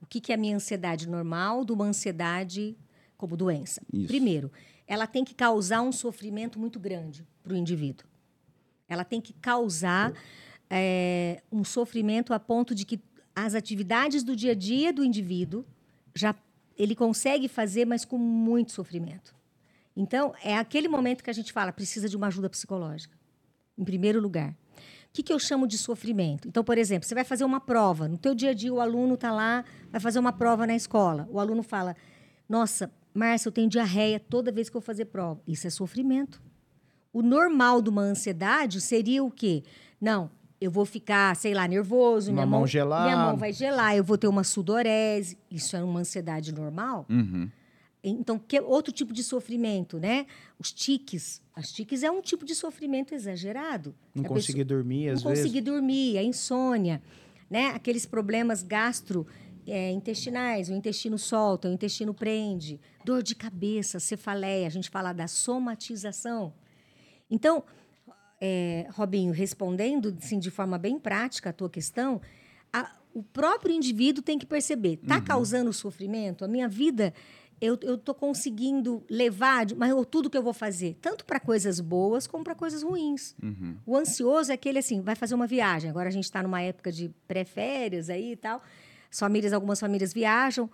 O 0.00 0.06
que, 0.06 0.22
que 0.22 0.32
é 0.32 0.36
a 0.36 0.38
minha 0.38 0.56
ansiedade 0.56 1.06
normal 1.06 1.66
de 1.66 1.72
uma 1.72 1.84
ansiedade 1.84 2.74
como 3.18 3.36
doença? 3.36 3.82
Isso. 3.92 4.06
Primeiro, 4.06 4.50
ela 4.86 5.06
tem 5.06 5.22
que 5.22 5.34
causar 5.34 5.82
um 5.82 5.92
sofrimento 5.92 6.58
muito 6.58 6.80
grande 6.80 7.26
para 7.42 7.52
o 7.52 7.56
indivíduo. 7.56 8.06
Ela 8.88 9.04
tem 9.04 9.20
que 9.20 9.34
causar 9.34 10.14
é, 10.70 11.42
um 11.52 11.64
sofrimento 11.64 12.32
a 12.32 12.40
ponto 12.40 12.74
de 12.74 12.86
que 12.86 12.98
as 13.36 13.54
atividades 13.54 14.22
do 14.22 14.34
dia 14.34 14.52
a 14.52 14.54
dia 14.54 14.94
do 14.94 15.04
indivíduo 15.04 15.62
já 16.14 16.34
ele 16.78 16.94
consegue 16.94 17.48
fazer, 17.48 17.84
mas 17.84 18.06
com 18.06 18.16
muito 18.16 18.72
sofrimento. 18.72 19.41
Então, 19.96 20.34
é 20.42 20.56
aquele 20.56 20.88
momento 20.88 21.22
que 21.22 21.30
a 21.30 21.32
gente 21.32 21.52
fala, 21.52 21.72
precisa 21.72 22.08
de 22.08 22.16
uma 22.16 22.28
ajuda 22.28 22.48
psicológica, 22.48 23.16
em 23.76 23.84
primeiro 23.84 24.20
lugar. 24.20 24.50
O 24.50 25.12
que, 25.12 25.22
que 25.22 25.32
eu 25.32 25.38
chamo 25.38 25.66
de 25.66 25.76
sofrimento? 25.76 26.48
Então, 26.48 26.64
por 26.64 26.78
exemplo, 26.78 27.06
você 27.06 27.14
vai 27.14 27.24
fazer 27.24 27.44
uma 27.44 27.60
prova. 27.60 28.08
No 28.08 28.16
teu 28.16 28.34
dia 28.34 28.50
a 28.50 28.54
dia, 28.54 28.72
o 28.72 28.80
aluno 28.80 29.14
está 29.14 29.30
lá, 29.30 29.62
vai 29.90 30.00
fazer 30.00 30.18
uma 30.18 30.32
prova 30.32 30.66
na 30.66 30.74
escola. 30.74 31.28
O 31.30 31.38
aluno 31.38 31.62
fala, 31.62 31.94
nossa, 32.48 32.90
Márcia, 33.12 33.48
eu 33.48 33.52
tenho 33.52 33.68
diarreia 33.68 34.18
toda 34.18 34.50
vez 34.50 34.70
que 34.70 34.76
eu 34.76 34.80
vou 34.80 34.86
fazer 34.86 35.04
prova. 35.06 35.42
Isso 35.46 35.66
é 35.66 35.70
sofrimento. 35.70 36.42
O 37.12 37.20
normal 37.20 37.82
de 37.82 37.90
uma 37.90 38.00
ansiedade 38.00 38.80
seria 38.80 39.22
o 39.22 39.30
quê? 39.30 39.62
Não, 40.00 40.30
eu 40.58 40.70
vou 40.70 40.86
ficar, 40.86 41.36
sei 41.36 41.52
lá, 41.52 41.68
nervoso, 41.68 42.30
uma 42.30 42.36
minha 42.36 42.46
mão, 42.46 42.60
mão 42.60 42.66
gelar. 42.66 43.04
minha 43.04 43.16
mão 43.16 43.36
vai 43.36 43.52
gelar, 43.52 43.94
eu 43.94 44.02
vou 44.02 44.16
ter 44.16 44.28
uma 44.28 44.44
sudorese. 44.44 45.36
Isso 45.50 45.76
é 45.76 45.82
uma 45.84 46.00
ansiedade 46.00 46.54
normal? 46.54 47.04
Uhum. 47.10 47.50
Então, 48.04 48.36
que 48.38 48.60
outro 48.60 48.92
tipo 48.92 49.12
de 49.12 49.22
sofrimento, 49.22 50.00
né? 50.00 50.26
Os 50.58 50.72
tiques. 50.72 51.40
As 51.54 51.70
tiques 51.70 52.02
é 52.02 52.10
um 52.10 52.20
tipo 52.20 52.44
de 52.44 52.52
sofrimento 52.54 53.14
exagerado. 53.14 53.94
Não 54.14 54.24
conseguir 54.24 54.64
dormir, 54.64 55.10
às 55.10 55.22
não 55.22 55.30
vezes. 55.30 55.44
Não 55.44 55.50
conseguir 55.50 55.60
dormir, 55.60 56.18
a 56.18 56.22
insônia, 56.22 57.00
né? 57.48 57.68
Aqueles 57.68 58.04
problemas 58.04 58.62
gastrointestinais, 58.62 60.68
é, 60.68 60.72
o 60.72 60.76
intestino 60.76 61.16
solta, 61.16 61.68
o 61.68 61.72
intestino 61.72 62.12
prende, 62.12 62.80
dor 63.04 63.22
de 63.22 63.36
cabeça, 63.36 64.00
cefaleia, 64.00 64.66
a 64.66 64.70
gente 64.70 64.90
fala 64.90 65.12
da 65.12 65.28
somatização. 65.28 66.52
Então, 67.30 67.62
é, 68.40 68.88
Robinho, 68.90 69.32
respondendo 69.32 70.12
assim, 70.18 70.40
de 70.40 70.50
forma 70.50 70.76
bem 70.76 70.98
prática 70.98 71.50
a 71.50 71.52
tua 71.52 71.70
questão, 71.70 72.20
a, 72.72 72.90
o 73.14 73.22
próprio 73.22 73.72
indivíduo 73.72 74.24
tem 74.24 74.38
que 74.38 74.46
perceber, 74.46 74.94
está 74.94 75.18
uhum. 75.18 75.24
causando 75.24 75.72
sofrimento? 75.72 76.44
A 76.44 76.48
minha 76.48 76.68
vida 76.68 77.14
eu 77.62 77.94
estou 77.94 78.12
conseguindo 78.12 79.04
levar, 79.08 79.66
mas 79.76 79.92
tudo 80.10 80.28
que 80.28 80.36
eu 80.36 80.42
vou 80.42 80.52
fazer, 80.52 80.98
tanto 81.00 81.24
para 81.24 81.38
coisas 81.38 81.78
boas 81.78 82.26
como 82.26 82.42
para 82.42 82.56
coisas 82.56 82.82
ruins. 82.82 83.36
Uhum. 83.40 83.76
O 83.86 83.96
ansioso 83.96 84.50
é 84.50 84.54
aquele 84.54 84.80
assim, 84.80 85.00
vai 85.00 85.14
fazer 85.14 85.36
uma 85.36 85.46
viagem. 85.46 85.88
Agora 85.88 86.08
a 86.08 86.12
gente 86.12 86.24
está 86.24 86.42
numa 86.42 86.60
época 86.60 86.90
de 86.90 87.08
pré-férias 87.28 88.10
aí 88.10 88.32
e 88.32 88.36
tal. 88.36 88.60
As 89.08 89.16
famílias, 89.16 89.52
algumas 89.52 89.78
famílias 89.78 90.12
viajam. 90.12 90.68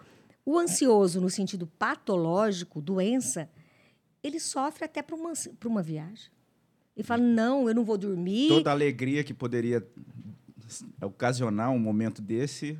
O 0.47 0.59
ansioso, 0.59 1.21
no 1.21 1.29
sentido 1.29 1.67
patológico, 1.67 2.81
doença, 2.81 3.51
ele 4.23 4.41
sofre 4.41 4.87
até 4.87 5.03
para 5.03 5.15
uma, 5.15 5.35
uma 5.67 5.83
viagem. 5.83 6.31
Ele 6.97 7.05
fala: 7.07 7.23
não, 7.23 7.69
eu 7.69 7.75
não 7.75 7.85
vou 7.85 7.99
dormir. 7.99 8.49
Toda 8.49 8.71
alegria 8.71 9.23
que 9.23 9.35
poderia 9.35 9.87
ocasionar 11.03 11.71
um 11.71 11.79
momento 11.79 12.23
desse 12.23 12.79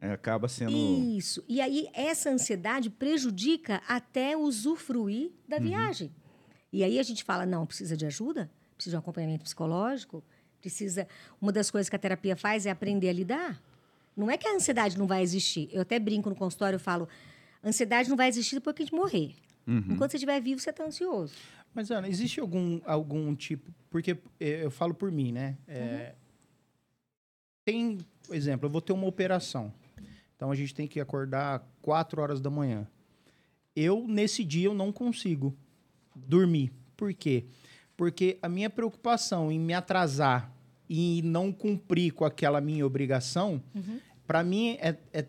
é, 0.00 0.12
acaba 0.12 0.48
sendo. 0.48 0.72
Isso. 1.16 1.44
E 1.48 1.60
aí, 1.60 1.88
essa 1.92 2.30
ansiedade 2.30 2.90
prejudica 2.90 3.82
até 3.88 4.36
usufruir 4.36 5.30
da 5.48 5.56
uhum. 5.56 5.62
viagem. 5.62 6.12
E 6.72 6.84
aí 6.84 6.98
a 6.98 7.02
gente 7.02 7.24
fala: 7.24 7.46
não, 7.46 7.66
precisa 7.66 7.96
de 7.96 8.04
ajuda, 8.06 8.50
precisa 8.74 8.94
de 8.94 8.96
um 8.96 9.00
acompanhamento 9.00 9.44
psicológico, 9.44 10.22
precisa. 10.60 11.08
Uma 11.40 11.52
das 11.52 11.70
coisas 11.70 11.88
que 11.88 11.96
a 11.96 11.98
terapia 11.98 12.36
faz 12.36 12.66
é 12.66 12.70
aprender 12.70 13.08
a 13.08 13.12
lidar. 13.12 13.62
Não 14.16 14.30
é 14.30 14.36
que 14.36 14.48
a 14.48 14.54
ansiedade 14.54 14.98
não 14.98 15.06
vai 15.06 15.22
existir. 15.22 15.68
Eu 15.72 15.82
até 15.82 15.98
brinco 15.98 16.28
no 16.28 16.36
consultório, 16.36 16.76
eu 16.76 16.80
falo: 16.80 17.08
ansiedade 17.64 18.08
não 18.08 18.16
vai 18.16 18.28
existir 18.28 18.56
depois 18.56 18.76
que 18.76 18.82
a 18.82 18.86
gente 18.86 18.94
morrer. 18.94 19.34
Uhum. 19.66 19.84
Enquanto 19.90 20.12
você 20.12 20.16
estiver 20.16 20.40
vivo, 20.40 20.60
você 20.60 20.70
está 20.70 20.84
ansioso. 20.84 21.34
Mas, 21.74 21.90
Ana, 21.90 22.08
existe 22.08 22.40
algum, 22.40 22.80
algum 22.84 23.34
tipo. 23.34 23.70
Porque 23.90 24.16
eh, 24.40 24.64
eu 24.64 24.70
falo 24.70 24.94
por 24.94 25.10
mim, 25.10 25.32
né? 25.32 25.58
É, 25.66 26.14
uhum. 26.14 26.26
Tem, 27.64 27.98
por 28.26 28.36
exemplo, 28.36 28.66
eu 28.66 28.70
vou 28.70 28.80
ter 28.80 28.92
uma 28.92 29.06
operação. 29.06 29.72
Então 30.36 30.50
a 30.50 30.54
gente 30.54 30.74
tem 30.74 30.86
que 30.86 31.00
acordar 31.00 31.66
4 31.82 32.20
horas 32.20 32.40
da 32.40 32.50
manhã. 32.50 32.86
Eu, 33.74 34.06
nesse 34.06 34.44
dia, 34.44 34.66
eu 34.66 34.74
não 34.74 34.92
consigo 34.92 35.56
dormir. 36.14 36.72
Por 36.96 37.12
quê? 37.12 37.44
Porque 37.96 38.38
a 38.42 38.48
minha 38.48 38.70
preocupação 38.70 39.50
em 39.50 39.58
me 39.58 39.74
atrasar 39.74 40.52
e 40.88 41.20
não 41.22 41.52
cumprir 41.52 42.12
com 42.12 42.24
aquela 42.24 42.60
minha 42.60 42.86
obrigação, 42.86 43.62
uhum. 43.74 43.98
para 44.26 44.44
mim 44.44 44.76
é, 44.80 44.96
é, 45.12 45.26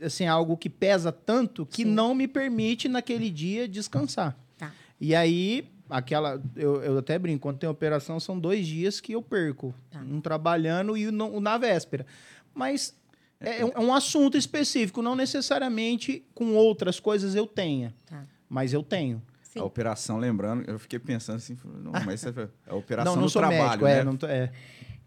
assim, 0.00 0.26
algo 0.26 0.56
que 0.56 0.68
pesa 0.68 1.12
tanto 1.12 1.64
que 1.64 1.84
Sim. 1.84 1.90
não 1.90 2.14
me 2.14 2.26
permite 2.26 2.88
naquele 2.88 3.30
dia 3.30 3.68
descansar. 3.68 4.36
Tá. 4.58 4.72
E 5.00 5.14
aí, 5.14 5.70
aquela. 5.88 6.42
Eu, 6.54 6.82
eu 6.82 6.98
até 6.98 7.18
brinco, 7.18 7.40
quando 7.40 7.58
tem 7.58 7.68
operação, 7.68 8.18
são 8.18 8.38
dois 8.38 8.66
dias 8.66 9.00
que 9.00 9.12
eu 9.12 9.22
perco. 9.22 9.74
Tá. 9.90 10.00
Um 10.00 10.20
trabalhando 10.20 10.96
e 10.96 11.08
um 11.08 11.40
na 11.40 11.58
véspera. 11.58 12.06
Mas 12.54 12.96
é, 13.40 13.50
é, 13.50 13.60
é 13.60 13.80
um 13.80 13.92
assunto 13.92 14.36
específico, 14.36 15.02
não 15.02 15.14
necessariamente 15.14 16.24
com 16.34 16.54
outras 16.54 16.98
coisas 16.98 17.34
eu 17.34 17.46
tenha. 17.46 17.94
Tá. 18.06 18.26
Mas 18.48 18.72
eu 18.72 18.82
tenho. 18.82 19.22
Sim. 19.42 19.60
A 19.60 19.64
operação, 19.64 20.18
lembrando, 20.18 20.68
eu 20.68 20.78
fiquei 20.78 20.98
pensando 20.98 21.36
assim, 21.36 21.56
não, 21.64 21.92
mas 22.04 22.24
é 22.24 22.30
a 22.66 22.74
operação 22.74 23.12
não, 23.12 23.16
não 23.16 23.22
no 23.22 23.30
sou 23.30 23.40
trabalho, 23.40 23.82
médico, 23.82 23.86
é, 23.86 23.94
né? 23.94 24.00
É, 24.00 24.04
não 24.04 24.16
tô, 24.16 24.26
é. 24.26 24.52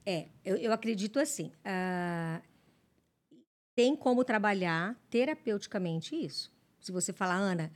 é 0.05 0.25
eu, 0.43 0.55
eu 0.57 0.73
acredito 0.73 1.19
assim, 1.19 1.51
uh, 1.65 2.41
tem 3.75 3.95
como 3.95 4.23
trabalhar 4.23 4.95
terapeuticamente 5.09 6.15
isso. 6.15 6.51
Se 6.79 6.91
você 6.91 7.13
falar, 7.13 7.35
Ana, 7.35 7.71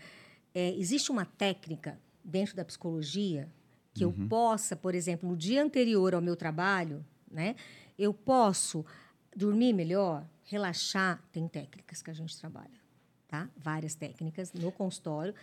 é, 0.53 0.73
existe 0.75 1.11
uma 1.11 1.25
técnica 1.25 1.99
dentro 2.23 2.55
da 2.55 2.65
psicologia 2.65 3.47
que 3.93 4.03
uhum. 4.03 4.13
eu 4.17 4.27
possa, 4.27 4.75
por 4.75 4.95
exemplo, 4.95 5.29
no 5.29 5.37
dia 5.37 5.63
anterior 5.63 6.15
ao 6.15 6.21
meu 6.21 6.35
trabalho, 6.35 7.05
né, 7.29 7.55
eu 7.97 8.13
posso 8.13 8.85
dormir 9.35 9.73
melhor, 9.73 10.25
relaxar, 10.45 11.21
tem 11.31 11.47
técnicas 11.47 12.01
que 12.01 12.09
a 12.09 12.13
gente 12.13 12.37
trabalha, 12.37 12.79
tá? 13.27 13.49
Várias 13.57 13.95
técnicas 13.95 14.51
no 14.53 14.71
consultório. 14.71 15.33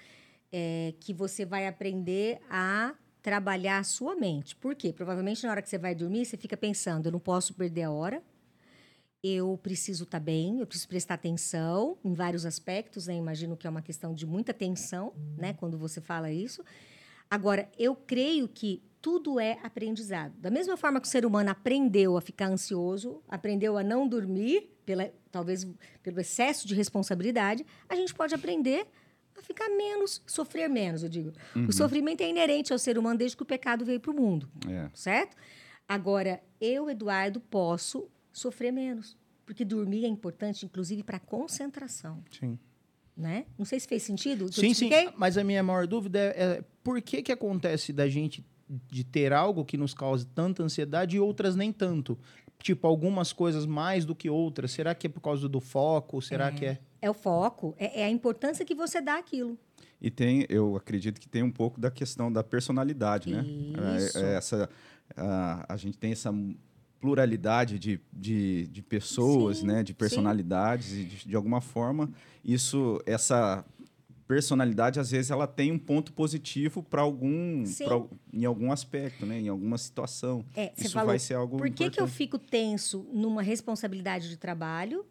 é 0.53 0.95
que 1.01 1.15
você 1.15 1.45
vai 1.45 1.67
aprender 1.67 2.41
a 2.51 2.95
trabalhar 3.23 3.79
a 3.79 3.85
sua 3.85 4.15
mente. 4.15 4.57
Por 4.57 4.75
quê? 4.75 4.93
Provavelmente 4.93 5.45
na 5.45 5.51
hora 5.51 5.63
que 5.63 5.69
você 5.69 5.79
vai 5.79 5.95
dormir, 5.95 6.25
você 6.25 6.37
fica 6.37 6.57
pensando: 6.57 7.07
eu 7.07 7.13
não 7.13 7.21
posso 7.21 7.55
perder 7.55 7.85
a 7.85 7.91
hora, 7.91 8.23
eu 9.23 9.59
preciso 9.63 10.05
estar 10.05 10.19
tá 10.19 10.25
bem, 10.25 10.61
eu 10.61 10.67
preciso 10.67 10.89
prestar 10.89 11.15
atenção 11.15 11.99
em 12.05 12.15
vários 12.15 12.47
aspectos, 12.47 13.07
né? 13.07 13.15
Imagino 13.15 13.57
que 13.57 13.67
é 13.67 13.71
uma 13.71 13.83
questão 13.83 14.15
de 14.15 14.27
muita 14.27 14.53
atenção, 14.53 15.13
né? 15.37 15.53
Quando 15.53 15.79
você 15.79 16.01
fala 16.01 16.31
isso. 16.31 16.65
Agora, 17.31 17.71
eu 17.79 17.95
creio 17.95 18.49
que 18.49 18.83
tudo 19.01 19.41
é 19.41 19.59
aprendizado. 19.63 20.35
Da 20.39 20.51
mesma 20.51 20.77
forma 20.77 21.01
que 21.01 21.07
o 21.07 21.11
ser 21.11 21.25
humano 21.25 21.51
aprendeu 21.51 22.17
a 22.17 22.21
ficar 22.21 22.49
ansioso, 22.49 23.23
aprendeu 23.29 23.79
a 23.79 23.83
não 23.83 24.07
dormir, 24.07 24.71
pela, 24.85 25.11
talvez 25.31 25.67
pelo 26.03 26.21
excesso 26.21 26.67
de 26.67 26.75
responsabilidade, 26.75 27.65
a 27.89 27.95
gente 27.95 28.13
pode 28.13 28.35
aprender 28.35 28.87
a 29.39 29.43
ficar 29.43 29.69
menos, 29.71 30.23
sofrer 30.27 30.69
menos, 30.69 31.03
eu 31.03 31.09
digo. 31.09 31.33
Uhum. 31.55 31.67
O 31.67 31.73
sofrimento 31.73 32.21
é 32.21 32.29
inerente 32.29 32.73
ao 32.73 32.79
ser 32.79 32.99
humano 32.99 33.19
desde 33.19 33.37
que 33.37 33.43
o 33.43 33.47
pecado 33.47 33.85
veio 33.85 34.01
para 34.01 34.11
o 34.11 34.15
mundo, 34.15 34.51
é. 34.69 34.91
certo? 34.93 35.37
Agora, 35.89 36.43
eu, 36.61 36.91
Eduardo, 36.91 37.41
posso 37.41 38.09
sofrer 38.33 38.73
menos. 38.73 39.17
Porque 39.47 39.65
dormir 39.65 40.05
é 40.05 40.09
importante, 40.09 40.65
inclusive, 40.65 41.03
para 41.03 41.19
concentração. 41.19 42.23
Sim. 42.31 42.59
Né? 43.21 43.45
Não 43.59 43.65
sei 43.65 43.79
se 43.79 43.87
fez 43.87 44.03
sentido. 44.03 44.53
Sim, 44.53 44.73
sim. 44.73 44.91
Mas 45.17 45.37
a 45.37 45.45
minha 45.45 45.63
maior 45.63 45.87
dúvida 45.87 46.19
é, 46.19 46.43
é 46.43 46.65
por 46.83 47.01
que, 47.03 47.23
que 47.23 47.31
acontece 47.31 47.93
da 47.93 48.09
gente 48.09 48.45
de 48.89 49.05
ter 49.05 49.33
algo 49.33 49.65
que 49.65 49.77
nos 49.77 49.93
cause 49.93 50.27
tanta 50.27 50.63
ansiedade 50.63 51.17
e 51.17 51.21
outras 51.21 51.55
nem 51.55 51.73
tanto? 51.73 52.19
Tipo, 52.63 52.87
algumas 52.87 53.33
coisas 53.33 53.67
mais 53.67 54.05
do 54.05 54.15
que 54.15 54.31
outras. 54.31 54.71
Será 54.71 54.95
que 54.95 55.07
é 55.07 55.11
por 55.11 55.21
causa 55.21 55.49
do 55.49 55.61
foco? 55.61 56.21
Será 56.21 56.49
é, 56.49 56.53
que 56.53 56.65
é? 56.65 56.79
É 57.03 57.11
o 57.11 57.15
foco, 57.15 57.75
é, 57.79 58.03
é, 58.03 58.05
a 58.05 58.11
importância 58.11 58.65
que 58.65 58.75
você 58.75 59.01
dá 59.01 59.17
àquilo. 59.19 59.59
E 60.01 60.11
tem, 60.11 60.47
eu 60.49 60.77
acredito 60.77 61.21
que 61.21 61.29
tem 61.29 61.43
um 61.43 61.51
pouco 61.51 61.81
da 61.81 61.91
questão 61.91 62.33
da 62.33 62.43
personalidade, 62.43 63.31
né? 63.31 63.45
Isso. 63.99 64.19
É, 64.19 64.33
é 64.33 64.35
essa, 64.35 64.71
a, 65.17 65.75
a 65.75 65.77
gente 65.77 65.99
tem 65.99 66.13
essa 66.13 66.33
pluralidade 67.01 67.79
de, 67.79 68.01
de, 68.13 68.67
de 68.67 68.83
pessoas, 68.83 69.59
sim, 69.59 69.67
né, 69.67 69.83
de 69.83 69.95
personalidades 69.95 70.89
sim. 70.89 71.01
e 71.01 71.05
de, 71.05 71.29
de, 71.29 71.37
alguma 71.37 71.61
forma 71.61 72.11
isso 72.45 73.01
essa 73.07 73.65
personalidade 74.29 75.01
às 75.01 75.11
vezes 75.11 75.31
ela 75.31 75.47
tem 75.47 75.73
um 75.73 75.79
ponto 75.79 76.13
positivo 76.13 76.83
para 76.83 77.01
algum 77.01 77.65
pra, 77.65 78.01
em 78.33 78.45
algum 78.45 78.71
aspecto, 78.71 79.27
né, 79.27 79.41
em 79.41 79.49
alguma 79.49 79.77
situação. 79.77 80.45
É, 80.55 80.73
isso 80.77 80.93
falou, 80.93 81.09
vai 81.09 81.19
ser 81.19 81.35
algo 81.35 81.57
Por 81.57 81.71
que, 81.71 81.91
que 81.91 82.01
eu 82.01 82.07
fico 82.07 82.39
tenso 82.39 83.05
numa 83.13 83.43
responsabilidade 83.43 84.29
de 84.29 84.37
trabalho 84.37 85.05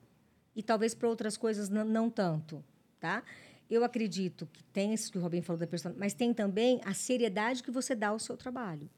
e 0.56 0.64
talvez 0.64 0.94
para 0.94 1.10
outras 1.10 1.36
coisas 1.36 1.70
não, 1.70 1.84
não 1.84 2.10
tanto, 2.10 2.64
tá? 3.00 3.24
Eu 3.70 3.84
acredito 3.84 4.48
que 4.52 4.64
tem 4.64 4.94
isso 4.94 5.12
que 5.12 5.18
o 5.18 5.22
Robin 5.22 5.42
falou 5.42 5.60
da 5.60 5.68
personalidade, 5.68 6.00
mas 6.00 6.14
tem 6.14 6.34
também 6.34 6.80
a 6.86 6.94
seriedade 6.94 7.62
que 7.62 7.72
você 7.72 7.94
dá 7.94 8.10
ao 8.10 8.20
seu 8.20 8.38
trabalho. 8.38 8.90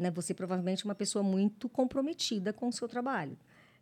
Né? 0.00 0.10
Você 0.12 0.32
provavelmente 0.32 0.82
é 0.82 0.84
uma 0.86 0.94
pessoa 0.94 1.22
muito 1.22 1.68
comprometida 1.68 2.54
com 2.54 2.68
o 2.68 2.72
seu 2.72 2.88
trabalho. 2.88 3.36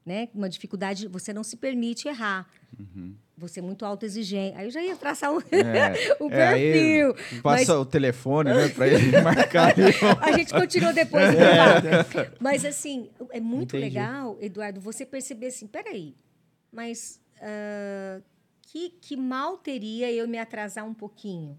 Né? 0.05 0.29
Uma 0.35 0.49
dificuldade, 0.49 1.07
você 1.07 1.33
não 1.33 1.45
se 1.45 1.57
permite 1.57 2.09
errar. 2.09 2.49
Uhum. 2.77 3.15
Você 3.37 3.61
é 3.61 3.63
muito 3.63 3.85
autoexigente. 3.85 4.57
Aí 4.57 4.67
eu 4.67 4.71
já 4.71 4.83
ia 4.83 4.97
traçar 4.97 5.33
um, 5.33 5.39
é, 5.39 6.17
o 6.19 6.29
perfil. 6.29 7.11
É, 7.11 7.41
passa 7.41 7.73
mas... 7.75 7.81
o 7.81 7.85
telefone, 7.85 8.53
né, 8.53 8.69
para 8.71 8.89
ele 8.89 9.13
marcar. 9.23 9.75
a 10.21 10.33
gente 10.33 10.53
continua 10.53 10.93
depois. 10.93 11.29
É. 11.35 12.33
Mas, 12.41 12.65
assim, 12.65 13.11
é 13.31 13.39
muito 13.39 13.77
Entendi. 13.77 13.95
legal, 13.95 14.37
Eduardo, 14.41 14.81
você 14.81 15.07
perceber 15.07 15.49
assim, 15.49 15.69
peraí, 15.69 16.17
mas 16.73 17.21
uh, 17.37 18.23
que, 18.63 18.91
que 18.91 19.17
mal 19.17 19.59
teria 19.59 20.11
eu 20.11 20.27
me 20.27 20.39
atrasar 20.39 20.85
um 20.85 20.95
pouquinho? 20.95 21.57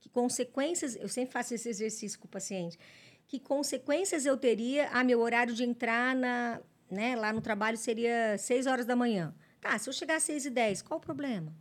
Que 0.00 0.08
consequências... 0.10 0.94
Eu 0.96 1.08
sempre 1.08 1.32
faço 1.32 1.54
esse 1.54 1.68
exercício 1.68 2.20
com 2.20 2.26
o 2.26 2.30
paciente 2.30 2.78
que 3.26 3.40
consequências 3.40 4.24
eu 4.26 4.36
teria? 4.36 4.88
Ah, 4.92 5.02
meu 5.02 5.20
horário 5.20 5.54
de 5.54 5.64
entrar 5.64 6.14
na, 6.14 6.60
né, 6.90 7.16
lá 7.16 7.32
no 7.32 7.40
trabalho 7.40 7.76
seria 7.76 8.38
6 8.38 8.66
horas 8.66 8.86
da 8.86 8.94
manhã. 8.94 9.34
Tá, 9.60 9.76
se 9.78 9.88
eu 9.88 9.92
chegar 9.92 10.16
às 10.16 10.22
6 10.22 10.46
e 10.46 10.50
10, 10.50 10.82
qual 10.82 10.98
o 10.98 11.00
problema? 11.00 11.54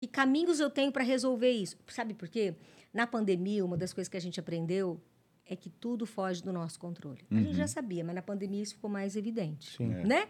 Que 0.00 0.08
caminhos 0.08 0.60
eu 0.60 0.70
tenho 0.70 0.90
para 0.90 1.04
resolver 1.04 1.50
isso? 1.50 1.76
Sabe 1.88 2.14
por 2.14 2.28
quê? 2.28 2.54
Na 2.92 3.06
pandemia, 3.06 3.64
uma 3.64 3.76
das 3.76 3.92
coisas 3.92 4.08
que 4.08 4.16
a 4.16 4.20
gente 4.20 4.40
aprendeu 4.40 5.00
é 5.46 5.54
que 5.54 5.68
tudo 5.68 6.06
foge 6.06 6.42
do 6.42 6.52
nosso 6.52 6.78
controle. 6.78 7.24
Uhum. 7.30 7.38
A 7.38 7.40
gente 7.42 7.56
já 7.56 7.62
uhum. 7.62 7.68
sabia, 7.68 8.04
mas 8.04 8.14
na 8.14 8.22
pandemia 8.22 8.62
isso 8.62 8.74
ficou 8.74 8.90
mais 8.90 9.14
evidente. 9.14 9.76
Sim. 9.76 9.92
É. 9.92 10.04
Né? 10.04 10.28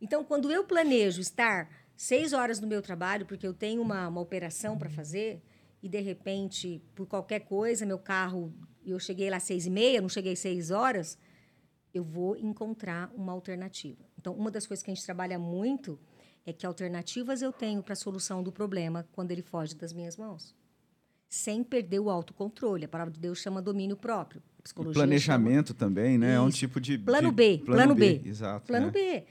Então, 0.00 0.24
quando 0.24 0.50
eu 0.50 0.64
planejo 0.64 1.20
estar 1.20 1.68
seis 1.96 2.32
horas 2.32 2.60
no 2.60 2.66
meu 2.66 2.80
trabalho, 2.80 3.26
porque 3.26 3.46
eu 3.46 3.52
tenho 3.52 3.82
uma, 3.82 4.08
uma 4.08 4.20
operação 4.20 4.78
para 4.78 4.88
fazer, 4.88 5.42
e 5.82 5.88
de 5.88 6.00
repente, 6.00 6.82
por 6.94 7.06
qualquer 7.06 7.40
coisa, 7.40 7.84
meu 7.84 7.98
carro 7.98 8.54
e 8.82 8.90
eu 8.90 8.98
cheguei 8.98 9.30
lá 9.30 9.36
às 9.36 9.42
seis 9.44 9.66
e 9.66 9.70
meia, 9.70 10.00
não 10.00 10.08
cheguei 10.08 10.32
às 10.32 10.38
seis 10.38 10.70
horas, 10.70 11.18
eu 11.92 12.04
vou 12.04 12.36
encontrar 12.36 13.10
uma 13.14 13.32
alternativa. 13.32 14.04
Então, 14.18 14.34
uma 14.34 14.50
das 14.50 14.66
coisas 14.66 14.82
que 14.82 14.90
a 14.90 14.94
gente 14.94 15.04
trabalha 15.04 15.38
muito 15.38 15.98
é 16.46 16.52
que 16.52 16.64
alternativas 16.64 17.42
eu 17.42 17.52
tenho 17.52 17.82
para 17.82 17.92
a 17.92 17.96
solução 17.96 18.42
do 18.42 18.52
problema 18.52 19.06
quando 19.12 19.30
ele 19.30 19.42
foge 19.42 19.74
das 19.74 19.92
minhas 19.92 20.16
mãos. 20.16 20.54
Sem 21.28 21.62
perder 21.62 22.00
o 22.00 22.10
autocontrole. 22.10 22.84
A 22.84 22.88
palavra 22.88 23.12
de 23.12 23.20
Deus 23.20 23.38
chama 23.38 23.62
domínio 23.62 23.96
próprio. 23.96 24.42
psicologia 24.62 25.00
planejamento 25.00 25.68
chama... 25.68 25.78
também, 25.78 26.18
né? 26.18 26.32
Isso. 26.32 26.36
É 26.36 26.40
um 26.40 26.50
tipo 26.50 26.80
de. 26.80 26.98
Plano 26.98 27.28
de... 27.28 27.34
B. 27.34 27.58
Plano, 27.58 27.72
plano 27.72 27.94
B. 27.94 28.18
B. 28.18 28.28
Exato. 28.28 28.66
Plano 28.66 28.86
né? 28.86 28.92
B. 28.92 29.24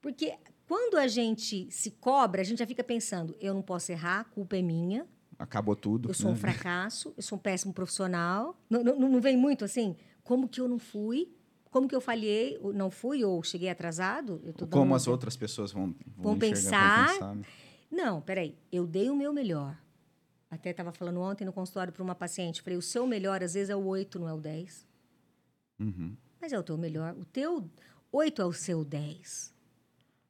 Porque 0.00 0.34
quando 0.66 0.96
a 0.96 1.06
gente 1.06 1.70
se 1.70 1.92
cobra, 1.92 2.40
a 2.40 2.44
gente 2.44 2.58
já 2.58 2.66
fica 2.66 2.82
pensando: 2.82 3.36
eu 3.40 3.54
não 3.54 3.62
posso 3.62 3.92
errar, 3.92 4.20
a 4.20 4.24
culpa 4.24 4.56
é 4.56 4.62
minha 4.62 5.06
acabou 5.38 5.74
tudo. 5.76 6.10
Eu 6.10 6.14
sou 6.14 6.30
né? 6.30 6.32
um 6.32 6.36
fracasso, 6.40 7.12
eu 7.16 7.22
sou 7.22 7.36
um 7.36 7.40
péssimo 7.40 7.72
profissional. 7.72 8.58
Não, 8.68 8.82
não, 8.82 8.98
não 8.98 9.20
vem 9.20 9.36
muito 9.36 9.64
assim? 9.64 9.96
Como 10.22 10.48
que 10.48 10.60
eu 10.60 10.68
não 10.68 10.78
fui? 10.78 11.32
Como 11.70 11.88
que 11.88 11.94
eu 11.94 12.00
falhei? 12.00 12.58
Não 12.74 12.90
fui 12.90 13.24
ou 13.24 13.42
cheguei 13.42 13.68
atrasado? 13.68 14.40
como 14.70 14.94
as 14.94 15.08
outras 15.08 15.36
pessoas 15.36 15.72
vão, 15.72 15.94
vão, 16.16 16.24
vão 16.24 16.38
pensar? 16.38 17.06
Vão 17.06 17.14
pensar 17.14 17.34
né? 17.34 17.44
Não, 17.90 18.20
peraí. 18.20 18.56
Eu 18.72 18.86
dei 18.86 19.10
o 19.10 19.16
meu 19.16 19.32
melhor. 19.32 19.76
Até 20.50 20.70
estava 20.70 20.92
falando 20.92 21.20
ontem 21.20 21.44
no 21.44 21.52
consultório 21.52 21.92
para 21.92 22.02
uma 22.02 22.14
paciente. 22.14 22.62
Falei, 22.62 22.78
o 22.78 22.82
seu 22.82 23.06
melhor 23.06 23.42
às 23.42 23.54
vezes 23.54 23.70
é 23.70 23.76
o 23.76 23.84
8, 23.84 24.18
não 24.18 24.28
é 24.28 24.32
o 24.32 24.40
10. 24.40 24.86
Uhum. 25.80 26.16
Mas 26.40 26.52
é 26.52 26.58
o 26.58 26.62
teu 26.62 26.76
melhor. 26.76 27.14
O 27.18 27.24
teu 27.24 27.68
8 28.12 28.42
é 28.42 28.44
o 28.44 28.52
seu 28.52 28.84
10. 28.84 29.53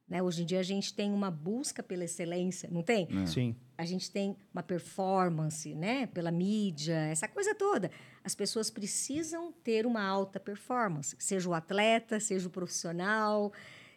Né? 0.07 0.21
Hoje 0.21 0.43
em 0.43 0.45
dia 0.45 0.59
a 0.59 0.63
gente 0.63 0.93
tem 0.93 1.11
uma 1.11 1.31
busca 1.31 1.81
pela 1.81 2.03
excelência, 2.03 2.69
não 2.71 2.83
tem? 2.83 3.07
É. 3.23 3.25
Sim. 3.25 3.55
A 3.77 3.85
gente 3.85 4.11
tem 4.11 4.37
uma 4.53 4.61
performance, 4.61 5.73
né? 5.73 6.05
Pela 6.07 6.31
mídia, 6.31 6.95
essa 6.95 7.27
coisa 7.27 7.55
toda. 7.55 7.89
As 8.23 8.35
pessoas 8.35 8.69
precisam 8.69 9.51
ter 9.63 9.85
uma 9.85 10.03
alta 10.03 10.39
performance, 10.39 11.15
seja 11.19 11.49
o 11.49 11.53
atleta, 11.53 12.19
seja 12.19 12.47
o 12.47 12.51
profissional, 12.51 13.51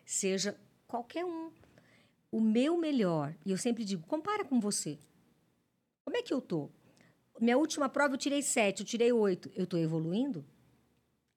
seja 0.05 0.59
qualquer 0.87 1.25
um. 1.25 1.51
O 2.31 2.40
meu 2.40 2.77
melhor, 2.77 3.35
e 3.44 3.51
eu 3.51 3.59
sempre 3.59 3.85
digo, 3.85 4.07
compara 4.07 4.44
com 4.44 4.59
você. 4.61 4.99
Como 6.05 6.16
é 6.16 6.23
que 6.23 6.33
eu 6.33 6.40
tô? 6.40 6.71
Minha 7.40 7.57
última 7.57 7.88
prova 7.88 8.14
eu 8.14 8.18
tirei 8.18 8.42
sete, 8.42 8.81
eu 8.81 8.87
tirei 8.87 9.12
oito. 9.12 9.51
Eu 9.55 9.64
estou 9.64 9.79
evoluindo? 9.79 10.44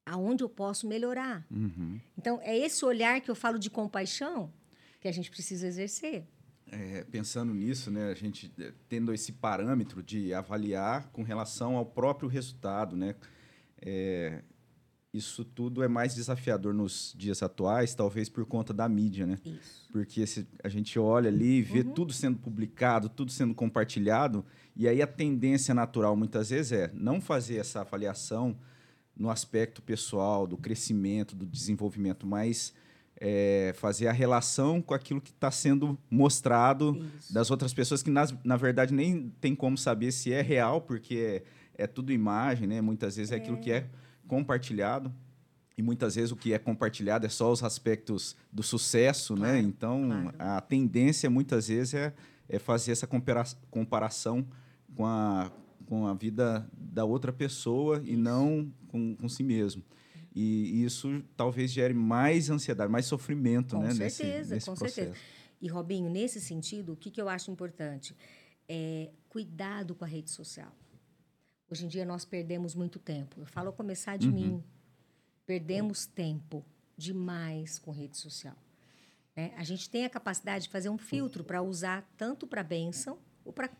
Aonde 0.04 0.42
eu 0.42 0.48
posso 0.48 0.88
melhorar? 0.88 1.46
Uhum. 1.50 2.00
Então, 2.18 2.40
é 2.42 2.56
esse 2.56 2.84
olhar 2.84 3.20
que 3.20 3.30
eu 3.30 3.34
falo 3.34 3.58
de 3.58 3.70
compaixão 3.70 4.52
que 5.02 5.08
a 5.08 5.12
gente 5.12 5.32
precisa 5.32 5.66
exercer. 5.66 6.24
É, 6.70 7.04
pensando 7.10 7.52
nisso, 7.52 7.90
né, 7.90 8.08
a 8.08 8.14
gente 8.14 8.50
é, 8.58 8.72
tendo 8.88 9.12
esse 9.12 9.32
parâmetro 9.32 10.00
de 10.00 10.32
avaliar 10.32 11.08
com 11.08 11.24
relação 11.24 11.76
ao 11.76 11.84
próprio 11.84 12.28
resultado, 12.28 12.96
né, 12.96 13.16
é, 13.80 14.42
isso 15.12 15.44
tudo 15.44 15.82
é 15.82 15.88
mais 15.88 16.14
desafiador 16.14 16.72
nos 16.72 17.12
dias 17.18 17.42
atuais, 17.42 17.96
talvez 17.96 18.28
por 18.28 18.46
conta 18.46 18.72
da 18.72 18.88
mídia, 18.88 19.26
né? 19.26 19.38
Isso. 19.44 19.88
Porque 19.92 20.26
se 20.26 20.46
a 20.62 20.68
gente 20.68 20.98
olha 20.98 21.28
ali 21.28 21.58
e 21.58 21.62
vê 21.62 21.80
uhum. 21.80 21.92
tudo 21.92 22.12
sendo 22.12 22.38
publicado, 22.38 23.10
tudo 23.10 23.30
sendo 23.30 23.54
compartilhado, 23.54 24.42
e 24.74 24.88
aí 24.88 25.02
a 25.02 25.06
tendência 25.06 25.74
natural 25.74 26.16
muitas 26.16 26.48
vezes 26.48 26.72
é 26.72 26.90
não 26.94 27.20
fazer 27.20 27.56
essa 27.56 27.80
avaliação 27.80 28.56
no 29.14 29.28
aspecto 29.28 29.82
pessoal, 29.82 30.46
do 30.46 30.56
crescimento, 30.56 31.36
do 31.36 31.44
desenvolvimento, 31.44 32.26
mas 32.26 32.72
é, 33.24 33.72
fazer 33.76 34.08
a 34.08 34.12
relação 34.12 34.82
com 34.82 34.92
aquilo 34.92 35.20
que 35.20 35.30
está 35.30 35.48
sendo 35.48 35.96
mostrado 36.10 37.00
Isso. 37.18 37.32
das 37.32 37.52
outras 37.52 37.72
pessoas 37.72 38.02
que, 38.02 38.10
nas, 38.10 38.34
na 38.42 38.56
verdade, 38.56 38.92
nem 38.92 39.32
tem 39.40 39.54
como 39.54 39.78
saber 39.78 40.10
se 40.10 40.32
é 40.32 40.42
real, 40.42 40.80
porque 40.80 41.44
é, 41.78 41.84
é 41.84 41.86
tudo 41.86 42.12
imagem, 42.12 42.66
né? 42.66 42.80
Muitas 42.80 43.14
vezes 43.14 43.30
é. 43.30 43.36
é 43.36 43.38
aquilo 43.38 43.58
que 43.58 43.70
é 43.70 43.86
compartilhado. 44.26 45.14
E 45.78 45.82
muitas 45.82 46.16
vezes 46.16 46.32
o 46.32 46.36
que 46.36 46.52
é 46.52 46.58
compartilhado 46.58 47.24
é 47.24 47.28
só 47.28 47.52
os 47.52 47.62
aspectos 47.62 48.36
do 48.52 48.62
sucesso, 48.62 49.34
né? 49.34 49.40
claro, 49.40 49.54
né? 49.54 49.60
Então, 49.60 50.08
claro. 50.08 50.36
a 50.40 50.60
tendência 50.60 51.30
muitas 51.30 51.68
vezes 51.68 51.94
é, 51.94 52.12
é 52.48 52.58
fazer 52.58 52.90
essa 52.90 53.06
compara 53.06 53.44
comparação 53.70 54.44
com 54.96 55.06
a, 55.06 55.48
com 55.86 56.08
a 56.08 56.14
vida 56.14 56.68
da 56.76 57.04
outra 57.04 57.32
pessoa 57.32 57.98
Isso. 57.98 58.10
e 58.10 58.16
não 58.16 58.68
com, 58.88 59.14
com 59.14 59.28
si 59.28 59.44
mesmo. 59.44 59.80
E 60.34 60.82
isso 60.84 61.22
talvez 61.36 61.70
gere 61.70 61.94
mais 61.94 62.48
ansiedade, 62.48 62.90
mais 62.90 63.06
sofrimento, 63.06 63.76
com 63.76 63.82
né? 63.82 63.90
Certeza, 63.92 64.24
nesse, 64.24 64.54
nesse 64.54 64.66
com 64.66 64.74
processo. 64.74 64.94
certeza. 64.94 65.18
E, 65.60 65.68
Robinho, 65.68 66.10
nesse 66.10 66.40
sentido, 66.40 66.94
o 66.94 66.96
que, 66.96 67.10
que 67.10 67.20
eu 67.20 67.28
acho 67.28 67.50
importante? 67.50 68.16
é 68.68 69.10
cuidado 69.28 69.94
com 69.94 70.04
a 70.04 70.08
rede 70.08 70.30
social. 70.30 70.72
Hoje 71.70 71.84
em 71.84 71.88
dia 71.88 72.04
nós 72.04 72.24
perdemos 72.24 72.74
muito 72.74 72.98
tempo. 72.98 73.40
Eu 73.40 73.46
falo 73.46 73.72
começar 73.72 74.16
de 74.16 74.28
uhum. 74.28 74.34
mim. 74.34 74.64
Perdemos 75.46 76.06
tempo 76.06 76.64
demais 76.96 77.78
com 77.78 77.90
rede 77.90 78.16
social. 78.16 78.56
Né? 79.36 79.52
A 79.56 79.64
gente 79.64 79.90
tem 79.90 80.04
a 80.04 80.10
capacidade 80.10 80.64
de 80.64 80.70
fazer 80.70 80.88
um 80.88 80.98
filtro 80.98 81.42
para 81.44 81.62
usar 81.62 82.02
tanto 82.16 82.46
para 82.46 82.62
bênção 82.62 83.18
ou 83.44 83.52
para 83.52 83.70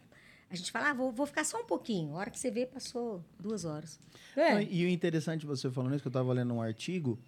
a 0.52 0.54
gente 0.54 0.70
fala, 0.70 0.90
ah, 0.90 0.92
vou, 0.92 1.10
vou 1.10 1.24
ficar 1.24 1.44
só 1.44 1.58
um 1.58 1.64
pouquinho. 1.64 2.14
A 2.14 2.18
hora 2.18 2.30
que 2.30 2.38
você 2.38 2.50
vê, 2.50 2.66
passou 2.66 3.24
duas 3.40 3.64
horas. 3.64 3.98
É. 4.36 4.62
E 4.62 4.84
o 4.84 4.88
interessante 4.88 5.46
você 5.46 5.70
falando 5.70 5.94
isso, 5.94 6.02
que 6.02 6.08
eu 6.08 6.10
estava 6.10 6.30
lendo 6.30 6.52
um 6.52 6.60
artigo, 6.60 7.18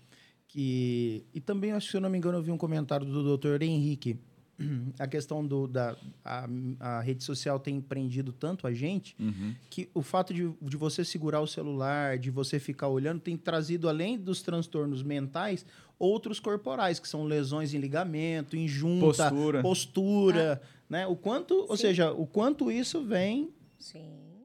que. 0.47 1.25
E 1.33 1.41
também, 1.41 1.73
acho 1.73 1.87
que, 1.87 1.91
se 1.93 1.97
eu 1.97 2.03
não 2.03 2.11
me 2.11 2.19
engano, 2.19 2.37
eu 2.37 2.43
vi 2.43 2.51
um 2.51 2.59
comentário 2.59 3.07
do 3.07 3.23
doutor 3.25 3.63
Henrique. 3.63 4.19
A 5.01 5.07
questão 5.07 5.45
do, 5.45 5.67
da 5.67 5.97
a, 6.25 6.47
a 6.79 7.01
rede 7.01 7.25
social 7.25 7.59
tem 7.59 7.81
prendido 7.81 8.33
tanto 8.33 8.69
a 8.69 8.73
gente 8.73 9.17
uhum. 9.19 9.53
que 9.69 9.89
o 9.93 10.01
fato 10.01 10.33
de, 10.33 10.49
de 10.63 10.77
você 10.77 11.05
segurar 11.05 11.41
o 11.41 11.47
celular, 11.47 12.19
de 12.19 12.31
você 12.31 12.61
ficar 12.61 12.87
olhando, 12.87 13.21
tem 13.21 13.37
trazido, 13.37 13.89
além 13.89 14.17
dos 14.17 14.43
transtornos 14.43 15.03
mentais, 15.03 15.67
outros 15.99 16.39
corporais, 16.39 17.01
que 17.01 17.09
são 17.09 17.25
lesões 17.25 17.75
em 17.75 17.79
ligamento, 17.79 18.57
em 18.57 18.69
junta, 18.69 19.29
postura, 19.29 19.63
postura 19.63 20.63
ah. 20.63 20.84
Né? 20.95 21.09
O 21.09 21.17
quanto, 21.17 21.63
Sim. 21.63 21.67
ou 21.69 21.77
seja, 21.77 22.13
o 22.13 22.25
quanto 22.25 22.71
isso 22.71 23.05
vem. 23.05 23.53
Sim. 23.81 24.45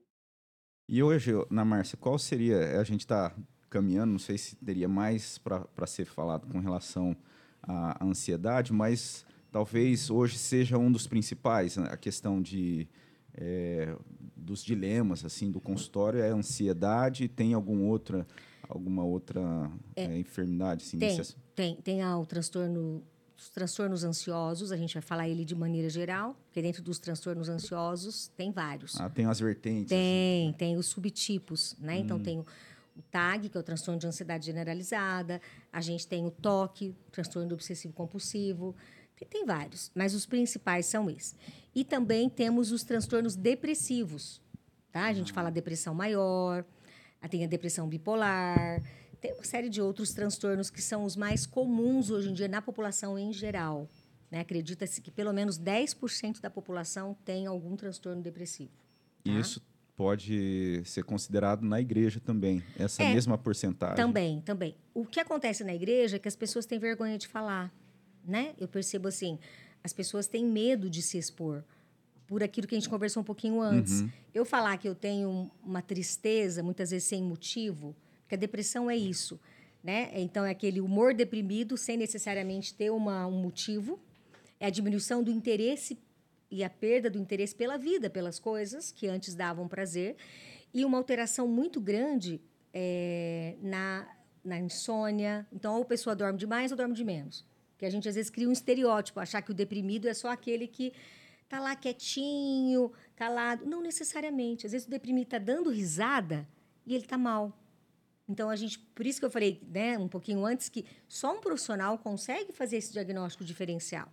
E 0.88 1.04
hoje, 1.04 1.32
na 1.48 1.64
Márcia, 1.64 1.96
qual 1.96 2.18
seria? 2.18 2.80
A 2.82 2.84
gente 2.84 3.02
está 3.02 3.32
caminhando, 3.70 4.14
não 4.14 4.20
sei 4.20 4.36
se 4.36 4.56
teria 4.56 4.88
mais 4.88 5.38
para 5.38 5.86
ser 5.86 6.06
falado 6.06 6.48
com 6.48 6.60
relação 6.60 7.16
à 7.62 8.04
ansiedade, 8.04 8.74
mas 8.74 9.24
talvez 9.52 10.10
hoje 10.10 10.40
seja 10.40 10.76
um 10.76 10.92
dos 10.92 11.06
principais, 11.06 11.78
né? 11.78 11.88
a 11.92 11.98
questão 11.98 12.42
de 12.42 12.88
é, 13.36 13.96
dos 14.36 14.64
dilemas 14.64 15.24
assim 15.24 15.52
do 15.52 15.62
consultório 15.62 16.20
é 16.20 16.32
a 16.32 16.34
ansiedade, 16.34 17.28
tem 17.28 17.54
algum 17.54 17.88
outra 17.88 18.26
alguma 18.68 19.04
outra 19.04 19.72
é, 19.96 20.06
é, 20.06 20.18
enfermidade 20.18 20.84
assim, 20.84 20.98
tem, 20.98 21.22
tem 21.56 21.76
tem 21.76 22.02
ah, 22.02 22.18
o 22.18 22.26
transtorno 22.26 23.04
os 23.40 23.50
transtornos 23.50 24.04
ansiosos, 24.04 24.70
a 24.70 24.76
gente 24.76 24.94
vai 24.94 25.02
falar 25.02 25.30
ele 25.30 25.46
de 25.46 25.56
maneira 25.56 25.90
geral, 25.90 26.36
porque 26.46 26.62
dentro 26.62 26.84
dos 26.84 27.00
transtornos 27.00 27.48
ansiosos 27.48 28.28
tem 28.36 28.52
vários. 28.52 29.00
Ah, 29.00 29.10
tem 29.10 29.26
as 29.26 29.40
vertentes. 29.40 29.88
Tem, 29.88 30.50
assim. 30.50 30.58
tem 30.58 30.78
os 30.78 30.88
subtipos, 30.88 31.76
né? 31.80 31.98
Então, 31.98 32.18
hum. 32.18 32.20
Então 32.20 32.24
tem 32.24 32.40
o, 32.40 32.46
o 32.98 33.02
TAG, 33.10 33.48
que 33.48 33.58
é 33.58 33.60
o 33.60 33.64
transtorno 33.64 33.98
de 33.98 34.06
ansiedade 34.06 34.46
generalizada, 34.46 35.42
a 35.72 35.80
gente 35.80 36.06
tem 36.06 36.26
o 36.26 36.32
TOC, 36.32 36.94
transtorno 37.14 37.54
obsessivo 37.54 37.94
compulsivo, 37.94 38.76
tem, 39.16 39.28
tem 39.28 39.46
vários, 39.46 39.90
mas 39.96 40.14
os 40.14 40.26
principais 40.26 40.86
são 40.86 41.10
esses. 41.10 41.34
E 41.74 41.86
também 41.86 42.30
temos 42.30 42.74
os 42.74 42.84
transtornos 42.84 43.38
depressivos, 43.38 44.42
tá? 44.92 45.06
A 45.06 45.14
gente 45.14 45.32
fala 45.32 45.50
depressão 45.50 45.96
maior, 45.96 46.66
tem 47.30 47.46
a 47.46 47.48
depressão 47.48 47.88
bipolar, 47.88 48.84
tem 49.20 49.34
uma 49.34 49.44
série 49.44 49.70
de 49.70 49.82
outros 49.82 50.14
transtornos 50.14 50.70
que 50.70 50.82
são 50.82 51.04
os 51.04 51.16
mais 51.16 51.46
comuns 51.46 52.10
hoje 52.10 52.30
em 52.30 52.34
dia 52.34 52.48
na 52.48 52.62
população 52.62 53.18
em 53.18 53.34
geral. 53.34 53.90
Né? 54.32 54.40
Acredita-se 54.40 55.02
que 55.02 55.12
pelo 55.12 55.34
menos 55.34 55.60
10% 55.60 56.40
da 56.40 56.50
população 56.50 57.16
tem 57.26 57.48
algum 57.48 57.76
transtorno 57.76 58.22
depressivo. 58.22 58.72
Tá? 59.24 59.32
Isso 59.32 59.62
pode 59.98 60.82
ser 60.86 61.04
considerado 61.04 61.64
na 61.64 61.82
igreja 61.82 62.22
também, 62.22 62.64
essa 62.78 63.04
é, 63.04 63.14
mesma 63.14 63.38
porcentagem. 63.38 63.98
Também, 63.98 64.40
também. 64.42 64.76
O 64.94 65.06
que 65.06 65.20
acontece 65.20 65.62
na 65.64 65.76
igreja 65.76 66.16
é 66.16 66.20
que 66.20 66.28
as 66.28 66.38
pessoas 66.38 66.66
têm 66.66 66.80
vergonha 66.80 67.18
de 67.18 67.28
falar, 67.28 67.70
né? 68.24 68.54
Eu 68.58 68.66
percebo 68.66 69.10
assim, 69.10 69.38
as 69.84 69.92
pessoas 69.92 70.26
têm 70.26 70.46
medo 70.46 70.90
de 70.90 71.02
se 71.02 71.18
expor 71.18 71.66
por 72.26 72.42
aquilo 72.42 72.66
que 72.66 72.76
a 72.76 72.80
gente 72.80 72.88
conversou 72.88 73.22
um 73.22 73.26
pouquinho 73.26 73.60
antes. 73.60 74.00
Uhum. 74.00 74.10
Eu 74.34 74.46
falar 74.46 74.78
que 74.78 74.88
eu 74.88 74.96
tenho 74.96 75.52
uma 75.62 75.82
tristeza, 75.82 76.64
muitas 76.64 76.92
vezes 76.92 77.06
sem 77.06 77.22
motivo, 77.22 77.94
porque 78.30 78.36
a 78.36 78.38
depressão 78.38 78.92
é 78.92 78.96
isso, 78.96 79.40
né? 79.84 80.12
Então 80.14 80.46
é 80.46 80.52
aquele 80.52 80.80
humor 80.80 81.16
deprimido 81.16 81.76
sem 81.76 81.98
necessariamente 81.98 82.76
ter 82.76 82.92
uma, 82.92 83.26
um 83.26 83.42
motivo, 83.42 84.00
é 84.60 84.68
a 84.68 84.70
diminuição 84.70 85.24
do 85.24 85.32
interesse 85.32 85.98
e 86.52 86.64
a 86.64 86.70
perda 86.70 87.10
do 87.10 87.18
interesse 87.18 87.56
pela 87.56 87.76
vida, 87.76 88.08
pelas 88.08 88.38
coisas 88.38 88.92
que 88.92 89.08
antes 89.08 89.34
davam 89.34 89.68
prazer, 89.68 90.16
e 90.72 90.86
uma 90.86 91.00
alteração 91.00 91.48
muito 91.48 91.82
grande 91.82 92.40
é, 92.72 93.56
na, 93.64 94.08
na 94.46 94.60
insônia. 94.60 95.48
Então, 95.52 95.78
ou 95.78 95.82
a 95.82 95.86
pessoa 95.86 96.16
dorme 96.16 96.38
demais 96.38 96.70
ou 96.70 96.78
dorme 96.78 96.94
de 96.94 97.04
menos. 97.04 97.44
Que 97.80 97.86
a 97.86 97.90
gente 97.90 98.08
às 98.08 98.14
vezes 98.14 98.30
cria 98.30 98.48
um 98.48 98.52
estereótipo, 98.52 99.20
achar 99.20 99.42
que 99.42 99.50
o 99.50 99.56
deprimido 99.56 100.08
é 100.08 100.14
só 100.14 100.30
aquele 100.30 100.68
que 100.68 100.94
tá 101.48 101.60
lá 101.60 101.76
quietinho, 101.76 102.92
calado. 103.16 103.66
Não 103.66 103.82
necessariamente. 103.82 104.68
Às 104.68 104.74
vezes 104.74 104.86
o 104.86 104.92
deprimido 104.92 105.26
está 105.26 105.40
dando 105.40 105.72
risada 105.72 106.48
e 106.86 106.94
ele 106.94 107.06
está 107.06 107.18
mal. 107.18 107.58
Então 108.30 108.48
a 108.48 108.56
gente, 108.56 108.78
por 108.78 109.08
isso 109.08 109.20
que 109.20 109.26
eu 109.26 109.32
falei, 109.32 109.60
né, 109.68 109.98
um 109.98 110.08
pouquinho 110.08 110.46
antes 110.46 110.70
que 110.70 110.86
só 111.08 111.36
um 111.36 111.42
profissional 111.42 111.98
consegue 111.98 112.54
fazer 112.54 112.78
esse 112.78 112.94
diagnóstico 112.94 113.44
diferencial. 113.44 114.08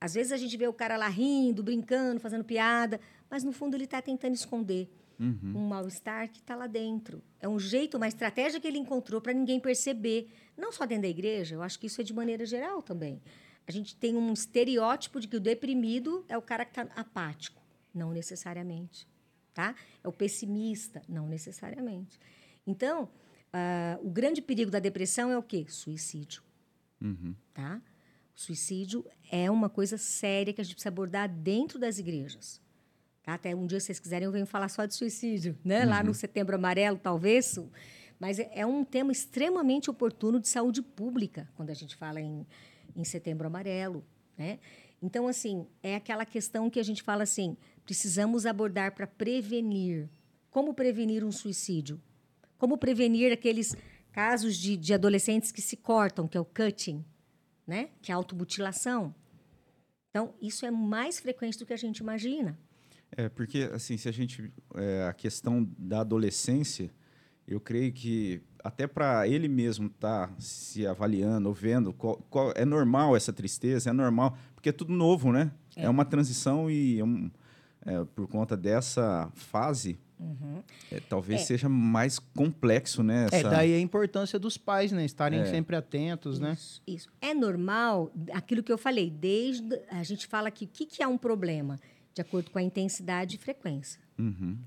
Às 0.00 0.14
vezes 0.14 0.32
a 0.32 0.38
gente 0.38 0.56
vê 0.56 0.66
o 0.66 0.72
cara 0.72 0.96
lá 0.96 1.08
rindo, 1.08 1.62
brincando, 1.62 2.18
fazendo 2.18 2.44
piada, 2.44 2.98
mas 3.28 3.44
no 3.44 3.52
fundo 3.52 3.76
ele 3.76 3.84
está 3.84 4.00
tentando 4.00 4.34
esconder 4.34 4.88
uhum. 5.20 5.52
um 5.56 5.68
mal-estar 5.68 6.30
que 6.30 6.38
está 6.38 6.54
lá 6.56 6.66
dentro. 6.66 7.22
É 7.40 7.48
um 7.48 7.58
jeito, 7.58 7.96
uma 7.96 8.08
estratégia 8.08 8.58
que 8.58 8.66
ele 8.66 8.78
encontrou 8.78 9.20
para 9.20 9.32
ninguém 9.32 9.60
perceber. 9.60 10.30
Não 10.56 10.72
só 10.72 10.86
dentro 10.86 11.02
da 11.02 11.08
igreja, 11.08 11.56
eu 11.56 11.62
acho 11.62 11.78
que 11.78 11.86
isso 11.86 12.00
é 12.00 12.04
de 12.04 12.14
maneira 12.14 12.46
geral 12.46 12.80
também. 12.80 13.20
A 13.66 13.72
gente 13.72 13.94
tem 13.96 14.16
um 14.16 14.32
estereótipo 14.32 15.20
de 15.20 15.28
que 15.28 15.36
o 15.36 15.40
deprimido 15.40 16.24
é 16.26 16.38
o 16.38 16.42
cara 16.42 16.64
que 16.64 16.70
está 16.80 16.88
apático. 16.98 17.60
Não 17.92 18.12
necessariamente. 18.12 19.06
Tá? 19.52 19.74
É 20.02 20.08
o 20.08 20.12
pessimista. 20.12 21.02
Não 21.06 21.26
necessariamente. 21.26 22.18
Então, 22.66 23.08
uh, 23.58 24.06
o 24.06 24.10
grande 24.10 24.40
perigo 24.40 24.70
da 24.70 24.78
depressão 24.78 25.30
é 25.30 25.38
o 25.38 25.42
quê? 25.42 25.66
Suicídio. 25.68 26.42
Uhum. 27.00 27.34
Tá? 27.52 27.80
Suicídio 28.34 29.04
é 29.30 29.50
uma 29.50 29.68
coisa 29.68 29.98
séria 29.98 30.52
que 30.52 30.60
a 30.60 30.64
gente 30.64 30.74
precisa 30.74 30.90
abordar 30.90 31.28
dentro 31.28 31.78
das 31.78 31.98
igrejas. 31.98 32.60
Tá? 33.22 33.34
Até 33.34 33.54
um 33.54 33.66
dia, 33.66 33.80
se 33.80 33.86
vocês 33.86 33.98
quiserem, 33.98 34.26
eu 34.26 34.32
venho 34.32 34.46
falar 34.46 34.68
só 34.68 34.86
de 34.86 34.94
suicídio, 34.94 35.58
né? 35.64 35.82
Uhum. 35.82 35.90
Lá 35.90 36.02
no 36.02 36.14
Setembro 36.14 36.54
Amarelo, 36.54 36.98
talvez. 36.98 37.58
Mas 38.18 38.38
é, 38.38 38.50
é 38.54 38.66
um 38.66 38.84
tema 38.84 39.12
extremamente 39.12 39.90
oportuno 39.90 40.40
de 40.40 40.48
saúde 40.48 40.82
pública, 40.82 41.48
quando 41.54 41.70
a 41.70 41.74
gente 41.74 41.94
fala 41.94 42.20
em, 42.20 42.46
em 42.96 43.04
Setembro 43.04 43.46
Amarelo, 43.46 44.04
né? 44.36 44.58
Então, 45.00 45.28
assim, 45.28 45.66
é 45.82 45.94
aquela 45.94 46.24
questão 46.24 46.68
que 46.68 46.80
a 46.80 46.82
gente 46.82 47.02
fala 47.02 47.22
assim, 47.22 47.56
precisamos 47.84 48.46
abordar 48.46 48.94
para 48.94 49.06
prevenir. 49.06 50.08
Como 50.50 50.74
prevenir 50.74 51.24
um 51.24 51.30
suicídio? 51.30 52.00
Como 52.58 52.76
prevenir 52.76 53.32
aqueles 53.32 53.76
casos 54.12 54.56
de, 54.56 54.76
de 54.76 54.92
adolescentes 54.92 55.52
que 55.52 55.62
se 55.62 55.76
cortam, 55.76 56.26
que 56.26 56.36
é 56.36 56.40
o 56.40 56.44
cutting, 56.44 57.04
né? 57.66 57.90
Que 58.02 58.10
é 58.10 58.14
a 58.14 58.16
automutilação. 58.16 59.14
Então, 60.10 60.34
isso 60.42 60.66
é 60.66 60.70
mais 60.70 61.20
frequente 61.20 61.58
do 61.58 61.64
que 61.64 61.72
a 61.72 61.76
gente 61.76 61.98
imagina. 61.98 62.58
É, 63.12 63.28
porque, 63.28 63.70
assim, 63.72 63.96
se 63.96 64.08
a 64.08 64.12
gente... 64.12 64.52
É, 64.74 65.04
a 65.04 65.12
questão 65.12 65.66
da 65.78 66.00
adolescência, 66.00 66.90
eu 67.46 67.60
creio 67.60 67.92
que 67.92 68.42
até 68.62 68.86
para 68.86 69.26
ele 69.26 69.48
mesmo 69.48 69.86
estar 69.86 70.28
tá 70.28 70.34
se 70.38 70.86
avaliando, 70.86 71.52
vendo, 71.52 71.92
qual, 71.92 72.16
qual, 72.28 72.52
é 72.54 72.64
normal 72.64 73.16
essa 73.16 73.32
tristeza, 73.32 73.90
é 73.90 73.92
normal, 73.92 74.36
porque 74.54 74.68
é 74.68 74.72
tudo 74.72 74.92
novo, 74.92 75.32
né? 75.32 75.50
É, 75.76 75.84
é 75.84 75.88
uma 75.88 76.04
transição 76.04 76.70
e 76.70 76.98
é 76.98 77.04
um, 77.04 77.30
é, 77.86 78.04
por 78.04 78.26
conta 78.28 78.56
dessa 78.56 79.30
fase, 79.34 79.98
Uhum. 80.20 80.62
É, 80.90 81.00
talvez 81.00 81.42
é. 81.42 81.44
seja 81.44 81.68
mais 81.68 82.18
complexo, 82.18 83.02
né? 83.02 83.28
É, 83.30 83.36
essa... 83.36 83.46
É, 83.48 83.50
daí 83.50 83.74
a 83.74 83.80
importância 83.80 84.38
dos 84.38 84.56
pais, 84.56 84.90
né? 84.90 85.04
Estarem 85.04 85.40
é. 85.40 85.46
sempre 85.46 85.76
atentos, 85.76 86.38
né? 86.38 86.52
isso, 86.52 86.82
né? 86.86 86.94
Isso. 86.94 87.08
É 87.20 87.34
normal, 87.34 88.12
aquilo 88.32 88.62
que 88.62 88.72
eu 88.72 88.78
falei, 88.78 89.10
desde. 89.10 89.80
A 89.90 90.02
gente 90.02 90.26
fala 90.26 90.50
que 90.50 90.64
o 90.64 90.68
que, 90.68 90.86
que 90.86 91.02
é 91.02 91.06
um 91.06 91.18
problema? 91.18 91.78
De 92.12 92.20
acordo 92.20 92.50
com 92.50 92.58
a 92.58 92.62
intensidade 92.62 93.36
e 93.36 93.38
frequência. 93.38 94.00
Uhum. 94.18 94.58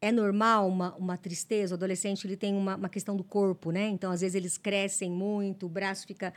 É 0.00 0.10
normal 0.12 0.68
uma, 0.68 0.94
uma 0.94 1.16
tristeza? 1.18 1.74
O 1.74 1.76
adolescente 1.76 2.26
ele 2.26 2.36
tem 2.36 2.54
uma, 2.54 2.76
uma 2.76 2.88
questão 2.88 3.16
do 3.16 3.24
corpo, 3.24 3.70
né? 3.70 3.88
Então, 3.88 4.10
às 4.10 4.20
vezes, 4.20 4.36
eles 4.36 4.56
crescem 4.56 5.10
muito, 5.10 5.66
o 5.66 5.68
braço 5.68 6.06
fica 6.06 6.32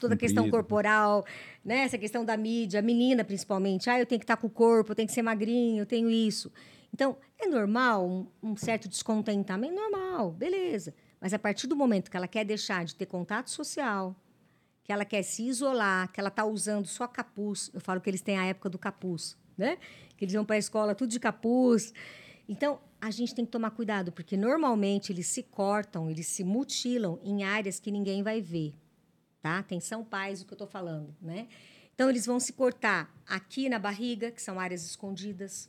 toda 0.00 0.14
a 0.14 0.16
questão 0.16 0.50
corporal, 0.50 1.24
né? 1.64 1.80
Essa 1.80 1.98
questão 1.98 2.24
da 2.24 2.36
mídia, 2.36 2.80
a 2.80 2.82
menina 2.82 3.22
principalmente. 3.22 3.88
Ah, 3.88 4.00
eu 4.00 4.06
tenho 4.06 4.18
que 4.18 4.24
estar 4.24 4.36
com 4.36 4.46
o 4.46 4.50
corpo, 4.50 4.92
eu 4.92 4.96
tenho 4.96 5.06
que 5.06 5.14
ser 5.14 5.22
magrinho, 5.22 5.82
eu 5.82 5.86
tenho 5.86 6.10
isso. 6.10 6.50
Então, 6.92 7.16
é 7.38 7.46
normal 7.46 8.06
um, 8.06 8.26
um 8.42 8.56
certo 8.56 8.88
descontentamento? 8.88 9.74
Normal, 9.74 10.32
beleza. 10.32 10.94
Mas 11.20 11.32
a 11.32 11.38
partir 11.38 11.66
do 11.66 11.74
momento 11.74 12.10
que 12.10 12.16
ela 12.16 12.28
quer 12.28 12.44
deixar 12.44 12.84
de 12.84 12.94
ter 12.94 13.06
contato 13.06 13.48
social, 13.48 14.14
que 14.84 14.92
ela 14.92 15.04
quer 15.04 15.22
se 15.22 15.44
isolar, 15.44 16.10
que 16.12 16.20
ela 16.20 16.28
está 16.28 16.44
usando 16.44 16.86
só 16.86 17.06
capuz, 17.06 17.70
eu 17.72 17.80
falo 17.80 18.00
que 18.00 18.10
eles 18.10 18.20
têm 18.20 18.36
a 18.36 18.44
época 18.44 18.68
do 18.68 18.78
capuz, 18.78 19.38
né? 19.56 19.78
Que 20.16 20.24
eles 20.24 20.34
vão 20.34 20.44
para 20.44 20.56
a 20.56 20.58
escola 20.58 20.94
tudo 20.94 21.10
de 21.10 21.20
capuz. 21.20 21.94
Então, 22.48 22.80
a 23.00 23.10
gente 23.10 23.34
tem 23.34 23.44
que 23.44 23.50
tomar 23.50 23.70
cuidado, 23.70 24.12
porque 24.12 24.36
normalmente 24.36 25.12
eles 25.12 25.26
se 25.28 25.42
cortam, 25.42 26.10
eles 26.10 26.26
se 26.26 26.44
mutilam 26.44 27.18
em 27.22 27.42
áreas 27.42 27.80
que 27.80 27.90
ninguém 27.90 28.22
vai 28.22 28.40
ver. 28.40 28.74
Tá? 29.40 29.58
Atenção, 29.58 30.04
pais, 30.04 30.42
o 30.42 30.46
que 30.46 30.52
eu 30.52 30.56
estou 30.56 30.68
falando, 30.68 31.14
né? 31.20 31.48
Então, 31.94 32.10
eles 32.10 32.26
vão 32.26 32.38
se 32.38 32.52
cortar 32.52 33.12
aqui 33.26 33.68
na 33.68 33.78
barriga, 33.78 34.30
que 34.30 34.42
são 34.42 34.58
áreas 34.58 34.84
escondidas, 34.84 35.68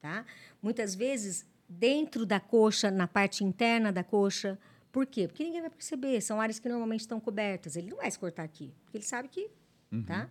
tá? 0.00 0.24
Muitas 0.62 0.94
vezes 0.94 1.46
dentro 1.68 2.24
da 2.24 2.40
coxa, 2.40 2.90
na 2.90 3.06
parte 3.06 3.44
interna 3.44 3.92
da 3.92 4.02
coxa. 4.02 4.58
Por 4.90 5.06
quê? 5.06 5.28
Porque 5.28 5.44
ninguém 5.44 5.60
vai 5.60 5.70
perceber. 5.70 6.20
São 6.20 6.40
áreas 6.40 6.58
que 6.58 6.68
normalmente 6.68 7.00
estão 7.00 7.20
cobertas. 7.20 7.76
Ele 7.76 7.90
não 7.90 7.98
vai 7.98 8.10
se 8.10 8.18
cortar 8.18 8.42
aqui, 8.42 8.74
porque 8.84 8.96
ele 8.96 9.04
sabe 9.04 9.28
que, 9.28 9.50
uhum. 9.92 10.02
tá? 10.02 10.28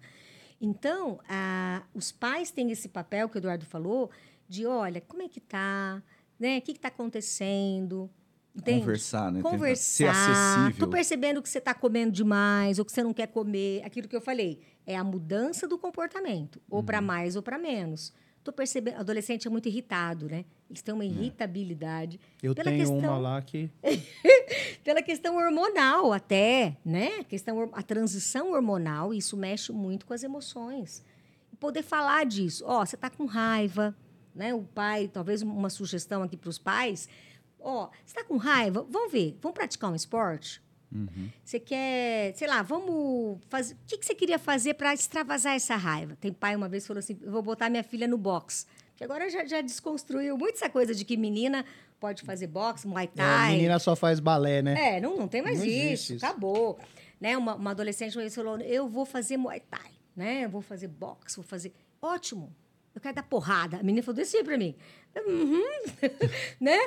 Então, 0.60 1.20
a, 1.30 1.84
os 1.94 2.12
pais 2.12 2.50
têm 2.50 2.72
esse 2.72 2.90
papel 2.90 3.30
que 3.30 3.38
o 3.38 3.40
Eduardo 3.40 3.66
falou 3.66 4.10
de, 4.50 4.66
olha, 4.66 5.00
como 5.02 5.22
é 5.22 5.30
que 5.30 5.40
tá, 5.40 6.02
né? 6.40 6.58
O 6.58 6.62
que 6.62 6.72
está 6.72 6.88
acontecendo? 6.88 8.10
Entende? 8.56 8.80
Conversar, 8.80 9.32
né? 9.32 9.42
Conversar. 9.42 9.84
Ser 9.84 10.08
acessível. 10.08 10.88
Tô 10.88 10.92
percebendo 10.92 11.44
que 11.44 11.50
você 11.50 11.60
está 11.60 11.76
comendo 11.76 12.12
demais 12.12 12.80
ou 12.80 12.86
que 12.86 12.92
você 12.92 13.04
não 13.04 13.14
quer 13.14 13.28
comer. 13.28 13.84
Aquilo 13.86 14.08
que 14.08 14.16
eu 14.16 14.22
falei 14.22 14.62
é 14.88 14.96
a 14.96 15.04
mudança 15.04 15.68
do 15.68 15.78
comportamento, 15.78 16.60
ou 16.68 16.80
uhum. 16.80 16.86
para 16.86 17.00
mais 17.00 17.36
ou 17.36 17.44
para 17.44 17.60
menos. 17.60 18.12
Tô 18.48 18.54
percebendo, 18.54 19.02
adolescente 19.02 19.46
é 19.46 19.50
muito 19.50 19.68
irritado, 19.68 20.30
né? 20.30 20.46
Eles 20.70 20.82
têm 20.82 20.94
uma 20.94 21.04
é. 21.04 21.08
irritabilidade. 21.08 22.18
Eu 22.42 22.56
tenho 22.56 22.78
questão, 22.78 22.98
uma 22.98 23.18
lá 23.18 23.42
que 23.42 23.70
pela 24.86 25.02
questão 25.02 25.36
hormonal 25.36 26.14
até, 26.14 26.78
né? 26.86 27.18
A 27.20 27.24
questão 27.26 27.70
a 27.74 27.84
transição 27.84 28.54
hormonal, 28.54 29.14
isso 29.14 29.36
mexe 29.36 29.74
muito 29.74 30.06
com 30.06 30.14
as 30.14 30.24
emoções. 30.24 31.04
E 31.52 31.58
poder 31.58 31.84
falar 31.84 32.26
disso, 32.26 32.64
ó, 32.66 32.82
oh, 32.82 32.86
você 32.86 32.96
está 32.96 33.10
com 33.10 33.26
raiva, 33.26 33.94
né? 34.34 34.54
O 34.54 34.64
pai, 34.64 35.10
talvez 35.10 35.42
uma 35.42 35.70
sugestão 35.70 36.24
aqui 36.24 36.38
para 36.38 36.50
os 36.50 36.58
pais, 36.58 37.10
ó, 37.60 37.84
oh, 37.84 37.88
você 38.06 38.18
está 38.18 38.24
com 38.24 38.38
raiva? 38.38 38.88
Vamos 38.90 39.12
ver, 39.12 39.38
vamos 39.42 39.56
praticar 39.56 39.92
um 39.92 39.96
esporte? 39.96 40.64
Uhum. 40.92 41.30
Você 41.44 41.60
quer, 41.60 42.34
sei 42.36 42.48
lá, 42.48 42.62
vamos 42.62 43.40
fazer. 43.50 43.74
O 43.74 43.78
que, 43.86 43.98
que 43.98 44.06
você 44.06 44.16
queria 44.16 44.40
fazer 44.40 44.74
para 44.74 44.94
extravasar 44.94 45.56
essa 45.56 45.76
raiva? 45.76 46.16
Tem 46.20 46.32
pai 46.32 46.56
uma 46.56 46.70
vez 46.70 46.88
falou 46.88 47.00
assim: 47.00 47.16
vou 47.26 47.42
botar 47.42 47.70
minha 47.70 47.84
filha 47.84 48.08
no 48.08 48.18
box. 48.18 48.66
Que 48.96 49.04
agora 49.04 49.30
já, 49.30 49.46
já 49.46 49.62
desconstruiu 49.62 50.38
muito 50.38 50.56
essa 50.56 50.70
coisa 50.70 50.96
de 50.96 51.06
que 51.06 51.16
menina 51.16 51.64
pode 52.00 52.24
fazer 52.24 52.48
boxe, 52.48 52.88
muay 52.88 53.08
thai. 53.08 53.50
É, 53.50 53.56
menina 53.56 53.80
só 53.80 53.96
faz 53.96 54.20
balé, 54.20 54.62
né? 54.62 54.98
É, 54.98 55.02
não, 55.02 55.16
não 55.16 55.28
tem 55.28 55.42
mais 55.42 55.60
não 55.60 55.66
isso, 55.66 56.14
isso, 56.14 56.26
acabou. 56.26 56.80
Né? 57.20 57.38
Uma, 57.38 57.56
uma 57.56 57.72
adolescente 57.72 58.16
uma 58.16 58.22
vez 58.22 58.34
falou: 58.34 58.60
eu 58.60 58.88
vou 58.88 59.06
fazer 59.06 59.38
muay 59.38 59.60
thai, 59.60 59.92
né? 60.16 60.46
Eu 60.46 60.50
vou 60.50 60.62
fazer 60.62 60.88
boxe, 60.88 61.36
vou 61.36 61.46
fazer. 61.46 61.74
Ótimo! 62.02 62.56
Eu 62.96 63.02
quero 63.02 63.14
dar 63.14 63.24
porrada. 63.24 63.78
A 63.78 63.84
menina 63.84 64.02
falou 64.02 64.16
desse 64.16 64.44
para 64.44 64.58
mim. 64.58 64.76
Uhum. 65.16 65.64
né? 66.60 66.80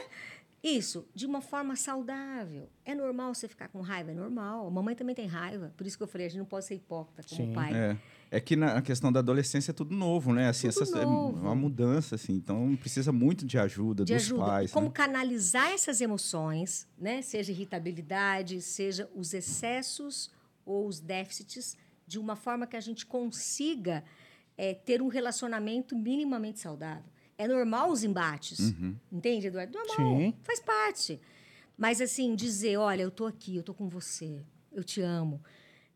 Isso, 0.63 1.09
de 1.15 1.25
uma 1.25 1.41
forma 1.41 1.75
saudável. 1.75 2.69
É 2.85 2.95
normal 2.95 3.35
você 3.35 3.49
ficar 3.49 3.69
com 3.69 3.81
raiva? 3.81 4.11
É 4.11 4.15
normal. 4.15 4.67
A 4.67 4.71
mamãe 4.71 4.95
também 4.95 5.15
tem 5.15 5.27
raiva. 5.27 5.73
Por 5.75 5.87
isso 5.87 5.97
que 5.97 6.03
eu 6.03 6.07
falei, 6.07 6.27
a 6.27 6.31
gente 6.31 6.39
não 6.39 6.47
pode 6.47 6.67
ser 6.67 6.75
hipócrita 6.75 7.23
como 7.27 7.49
Sim, 7.49 7.55
pai. 7.55 7.73
É. 7.73 7.97
é 8.31 8.41
que 8.41 8.57
na 8.57 8.83
questão 8.83 9.11
da 9.11 9.21
adolescência 9.21 9.71
é 9.71 9.75
tudo 9.75 9.95
novo, 9.95 10.35
né? 10.35 10.49
Assim, 10.49 10.69
tudo 10.69 10.83
essa, 10.83 11.03
novo. 11.03 11.39
É 11.39 11.43
uma 11.43 11.55
mudança, 11.55 12.15
assim. 12.15 12.35
Então, 12.35 12.77
precisa 12.77 13.11
muito 13.11 13.47
de 13.47 13.59
ajuda 13.59 14.05
de 14.05 14.13
dos 14.13 14.23
ajuda. 14.23 14.45
pais. 14.45 14.71
Como 14.71 14.89
né? 14.89 14.93
canalizar 14.93 15.71
essas 15.71 16.03
emoções, 16.03 16.87
né? 16.99 17.23
Seja 17.23 17.53
irritabilidade, 17.53 18.61
seja 18.61 19.09
os 19.15 19.33
excessos 19.33 20.31
ou 20.67 20.87
os 20.87 21.01
déficits, 21.01 21.75
de 22.07 22.19
uma 22.19 22.37
forma 22.37 22.67
que 22.67 22.77
a 22.77 22.81
gente 22.81 23.07
consiga 23.07 24.05
é, 24.59 24.75
ter 24.75 25.01
um 25.01 25.09
relacionamento 25.09 25.97
minimamente 25.97 26.61
saudável. 26.61 27.11
É 27.41 27.49
normal 27.49 27.91
os 27.91 28.05
embates. 28.05 28.59
Uhum. 28.59 28.95
Entende, 29.11 29.47
Eduardo? 29.47 29.73
Normal. 29.73 30.19
Sim. 30.19 30.35
Faz 30.43 30.61
parte. 30.61 31.19
Mas, 31.75 31.99
assim, 32.03 32.35
dizer: 32.35 32.77
olha, 32.77 33.01
eu 33.01 33.11
tô 33.11 33.25
aqui, 33.25 33.57
eu 33.57 33.63
tô 33.63 33.73
com 33.73 33.89
você, 33.89 34.45
eu 34.71 34.85
te 34.85 35.01
amo. 35.01 35.43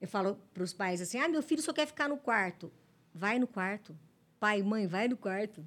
Eu 0.00 0.08
falo 0.08 0.40
para 0.54 0.62
os 0.62 0.72
pais 0.72 1.02
assim: 1.02 1.18
ah, 1.18 1.28
meu 1.28 1.42
filho 1.42 1.60
só 1.60 1.70
quer 1.70 1.86
ficar 1.86 2.08
no 2.08 2.16
quarto. 2.16 2.72
Vai 3.14 3.38
no 3.38 3.46
quarto. 3.46 3.94
Pai, 4.40 4.62
mãe, 4.62 4.86
vai 4.86 5.06
no 5.06 5.18
quarto. 5.18 5.62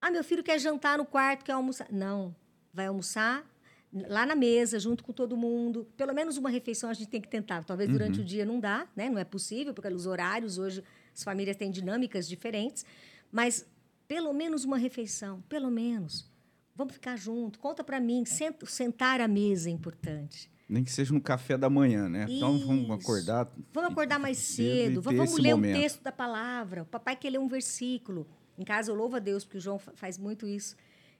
Ah, 0.00 0.12
meu 0.12 0.22
filho 0.22 0.44
quer 0.44 0.60
jantar 0.60 0.96
no 0.96 1.04
quarto, 1.04 1.44
quer 1.44 1.54
almoçar. 1.54 1.88
Não. 1.90 2.32
Vai 2.72 2.86
almoçar 2.86 3.44
lá 3.92 4.24
na 4.24 4.36
mesa, 4.36 4.78
junto 4.78 5.02
com 5.02 5.12
todo 5.12 5.36
mundo. 5.36 5.88
Pelo 5.96 6.14
menos 6.14 6.36
uma 6.36 6.50
refeição 6.50 6.88
a 6.88 6.94
gente 6.94 7.08
tem 7.08 7.20
que 7.20 7.28
tentar. 7.28 7.64
Talvez 7.64 7.90
durante 7.90 8.18
uhum. 8.18 8.24
o 8.24 8.24
dia 8.24 8.46
não 8.46 8.60
dá, 8.60 8.86
né? 8.94 9.10
Não 9.10 9.18
é 9.18 9.24
possível, 9.24 9.74
porque 9.74 9.88
os 9.88 10.06
horários 10.06 10.56
hoje 10.56 10.84
as 11.12 11.24
famílias 11.24 11.56
têm 11.56 11.68
dinâmicas 11.68 12.28
diferentes. 12.28 12.86
Mas 13.32 13.66
pelo 14.08 14.32
menos 14.32 14.64
uma 14.64 14.78
refeição, 14.78 15.42
pelo 15.42 15.70
menos. 15.70 16.28
Vamos 16.74 16.94
ficar 16.94 17.16
junto. 17.16 17.58
Conta 17.58 17.84
para 17.84 18.00
mim. 18.00 18.24
sentar 18.24 19.20
à 19.20 19.28
mesa 19.28 19.68
é 19.68 19.72
importante. 19.72 20.50
Nem 20.68 20.84
que 20.84 20.90
seja 20.90 21.12
no 21.12 21.20
café 21.20 21.56
da 21.56 21.68
manhã, 21.68 22.08
né? 22.08 22.24
Isso. 22.24 22.34
Então 22.34 22.58
vamos 22.58 22.90
acordar. 22.90 23.50
Vamos 23.72 23.90
acordar 23.90 24.18
mais 24.18 24.38
cedo. 24.38 25.00
Vamos 25.00 25.38
ler 25.38 25.54
momento. 25.54 25.76
um 25.76 25.80
texto 25.80 26.02
da 26.02 26.12
palavra. 26.12 26.82
O 26.82 26.86
papai 26.86 27.16
quer 27.16 27.30
ler 27.30 27.38
um 27.38 27.48
versículo. 27.48 28.26
Em 28.56 28.64
casa 28.64 28.90
eu 28.90 28.94
louvo 28.94 29.16
a 29.16 29.18
Deus, 29.18 29.44
porque 29.44 29.58
o 29.58 29.60
João 29.60 29.78
faz 29.78 30.18
muito 30.18 30.46
isso. 30.46 30.76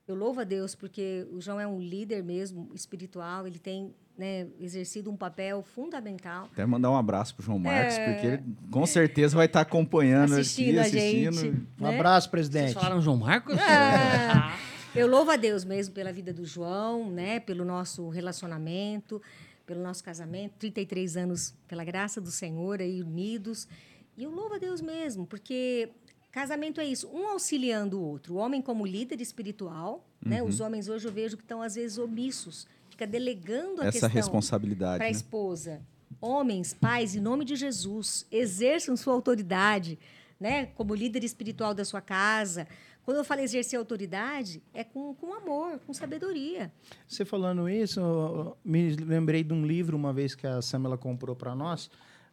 Eu 0.08 0.14
louvo 0.14 0.40
a 0.40 0.44
Deus, 0.44 0.74
porque 0.74 1.26
o 1.30 1.38
João 1.38 1.60
é 1.60 1.66
um 1.66 1.78
líder 1.78 2.24
mesmo 2.24 2.70
espiritual. 2.74 3.46
Ele 3.46 3.58
tem 3.58 3.94
né, 4.16 4.46
exercido 4.58 5.10
um 5.10 5.16
papel 5.16 5.62
fundamental. 5.62 6.48
Até 6.50 6.64
mandar 6.64 6.90
um 6.90 6.96
abraço 6.96 7.34
para 7.34 7.42
o 7.42 7.44
João 7.44 7.58
Marcos, 7.58 7.94
é... 7.98 8.12
porque 8.12 8.26
ele 8.26 8.42
com 8.70 8.86
certeza 8.86 9.36
vai 9.36 9.44
estar 9.44 9.62
tá 9.64 9.68
acompanhando 9.68 10.32
assistindo 10.32 10.78
aqui, 10.78 10.96
assistindo. 10.96 11.34
Gente, 11.34 11.66
um 11.78 11.84
né? 11.84 11.94
abraço, 11.94 12.30
presidente. 12.30 12.72
Vocês 12.72 12.82
falaram 12.82 13.02
João 13.02 13.18
Marcos? 13.18 13.58
É... 13.58 14.68
Eu 14.96 15.06
louvo 15.06 15.30
a 15.30 15.36
Deus 15.36 15.64
mesmo 15.64 15.94
pela 15.94 16.10
vida 16.10 16.32
do 16.32 16.46
João, 16.46 17.10
né, 17.10 17.38
pelo 17.38 17.62
nosso 17.62 18.08
relacionamento, 18.08 19.20
pelo 19.66 19.82
nosso 19.82 20.02
casamento, 20.02 20.54
33 20.58 21.18
anos 21.18 21.54
pela 21.68 21.84
graça 21.84 22.18
do 22.18 22.30
Senhor 22.30 22.80
aí 22.80 23.02
unidos. 23.02 23.68
E 24.16 24.24
eu 24.24 24.30
louvo 24.30 24.54
a 24.54 24.58
Deus 24.58 24.80
mesmo, 24.80 25.26
porque 25.26 25.90
casamento 26.30 26.80
é 26.80 26.86
isso, 26.86 27.08
um 27.08 27.28
auxiliando 27.28 27.98
o 27.98 28.02
outro. 28.02 28.34
O 28.34 28.36
homem 28.36 28.60
como 28.62 28.86
líder 28.86 29.20
espiritual, 29.20 30.06
né? 30.24 30.40
uhum. 30.40 30.46
né? 30.46 30.50
Os 30.50 30.60
homens 30.60 30.88
hoje 30.88 31.06
eu 31.06 31.12
vejo 31.12 31.36
que 31.36 31.42
estão 31.42 31.62
às 31.62 31.74
vezes 31.74 31.98
omissos 31.98 32.66
fica 32.98 33.06
delegando 33.06 33.80
a 33.80 33.86
essa 33.86 33.92
questão 33.92 34.10
responsabilidade 34.10 34.96
para 34.96 35.06
a 35.06 35.08
né? 35.08 35.12
esposa. 35.12 35.80
Homens, 36.20 36.74
pais, 36.74 37.14
em 37.14 37.20
nome 37.20 37.44
de 37.44 37.54
Jesus, 37.54 38.26
exerçam 38.30 38.96
sua 38.96 39.14
autoridade, 39.14 39.96
né? 40.40 40.66
Como 40.74 40.94
líder 40.94 41.22
espiritual 41.22 41.72
da 41.72 41.84
sua 41.84 42.00
casa. 42.00 42.66
Quando 43.04 43.18
eu 43.18 43.24
falo 43.24 43.40
exercer 43.40 43.78
autoridade, 43.78 44.60
é 44.74 44.82
com, 44.82 45.14
com 45.14 45.32
amor, 45.32 45.78
com 45.86 45.94
sabedoria. 45.94 46.72
Você 47.06 47.24
falando 47.24 47.68
isso, 47.68 48.56
me 48.64 48.96
lembrei 48.96 49.44
de 49.44 49.54
um 49.54 49.64
livro 49.64 49.96
uma 49.96 50.12
vez 50.12 50.34
que 50.34 50.46
a 50.46 50.60
Samela 50.60 50.98
comprou 50.98 51.36
para 51.36 51.54
nós 51.54 51.88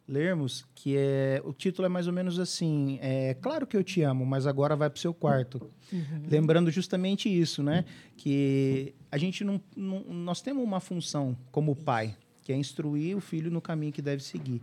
lermos, 0.08 0.64
que 0.74 0.96
é 0.96 1.42
o 1.44 1.52
título 1.52 1.86
é 1.86 1.88
mais 1.88 2.06
ou 2.06 2.12
menos 2.12 2.38
assim, 2.38 2.98
é 3.02 3.34
claro 3.34 3.66
que 3.66 3.76
eu 3.76 3.82
te 3.82 4.02
amo, 4.02 4.24
mas 4.24 4.46
agora 4.46 4.76
vai 4.76 4.88
para 4.88 4.96
o 4.96 5.00
seu 5.00 5.12
quarto, 5.12 5.60
uhum. 5.92 6.22
lembrando 6.30 6.70
justamente 6.70 7.28
isso, 7.28 7.62
né? 7.62 7.84
Que 8.16 8.94
a 9.10 9.18
gente 9.18 9.42
não, 9.42 9.60
não, 9.76 10.00
nós 10.04 10.40
temos 10.40 10.62
uma 10.62 10.78
função 10.78 11.36
como 11.50 11.74
pai, 11.74 12.14
que 12.44 12.52
é 12.52 12.56
instruir 12.56 13.16
o 13.16 13.20
filho 13.20 13.50
no 13.50 13.60
caminho 13.60 13.92
que 13.92 14.00
deve 14.00 14.22
seguir, 14.22 14.62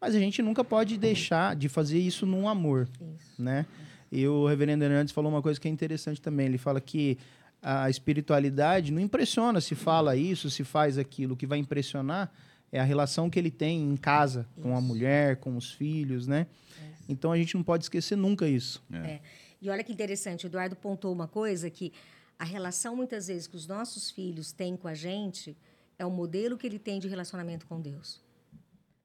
mas 0.00 0.16
a 0.16 0.18
gente 0.18 0.42
nunca 0.42 0.64
pode 0.64 0.98
deixar 0.98 1.54
de 1.54 1.68
fazer 1.68 2.00
isso 2.00 2.26
num 2.26 2.48
amor, 2.48 2.88
isso. 3.20 3.40
né? 3.40 3.66
E 4.10 4.26
o 4.26 4.46
Reverendo 4.46 4.84
Hernandes 4.84 5.14
falou 5.14 5.30
uma 5.30 5.40
coisa 5.40 5.58
que 5.58 5.66
é 5.66 5.70
interessante 5.70 6.20
também. 6.20 6.44
Ele 6.46 6.58
fala 6.58 6.82
que 6.82 7.16
a 7.62 7.88
espiritualidade 7.88 8.92
não 8.92 9.00
impressiona 9.00 9.58
se 9.58 9.74
fala 9.74 10.14
isso, 10.14 10.50
se 10.50 10.64
faz 10.64 10.98
aquilo. 10.98 11.32
O 11.32 11.36
que 11.36 11.46
vai 11.46 11.58
impressionar 11.58 12.30
é 12.72 12.80
a 12.80 12.84
relação 12.84 13.28
que 13.28 13.38
ele 13.38 13.50
tem 13.50 13.82
em 13.82 13.96
casa 13.96 14.48
isso. 14.56 14.62
com 14.62 14.76
a 14.76 14.80
mulher, 14.80 15.36
com 15.36 15.56
os 15.56 15.70
filhos, 15.70 16.26
né? 16.26 16.46
É. 16.80 16.92
Então 17.08 17.30
a 17.30 17.36
gente 17.36 17.54
não 17.54 17.62
pode 17.62 17.84
esquecer 17.84 18.16
nunca 18.16 18.48
isso. 18.48 18.82
É. 18.90 18.96
é. 18.96 19.20
E 19.60 19.68
olha 19.68 19.84
que 19.84 19.92
interessante, 19.92 20.46
o 20.46 20.48
Eduardo 20.48 20.74
pontou 20.74 21.12
uma 21.12 21.28
coisa 21.28 21.70
que 21.70 21.92
a 22.38 22.44
relação 22.44 22.96
muitas 22.96 23.28
vezes 23.28 23.46
que 23.46 23.54
os 23.54 23.68
nossos 23.68 24.10
filhos 24.10 24.50
têm 24.50 24.76
com 24.76 24.88
a 24.88 24.94
gente 24.94 25.56
é 25.98 26.04
o 26.04 26.10
modelo 26.10 26.58
que 26.58 26.66
ele 26.66 26.78
tem 26.78 26.98
de 26.98 27.06
relacionamento 27.06 27.66
com 27.66 27.80
Deus. 27.80 28.20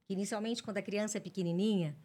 Inicialmente, 0.10 0.64
quando 0.64 0.78
a 0.78 0.82
criança 0.82 1.18
é 1.18 1.22
pequenininha, 1.22 1.96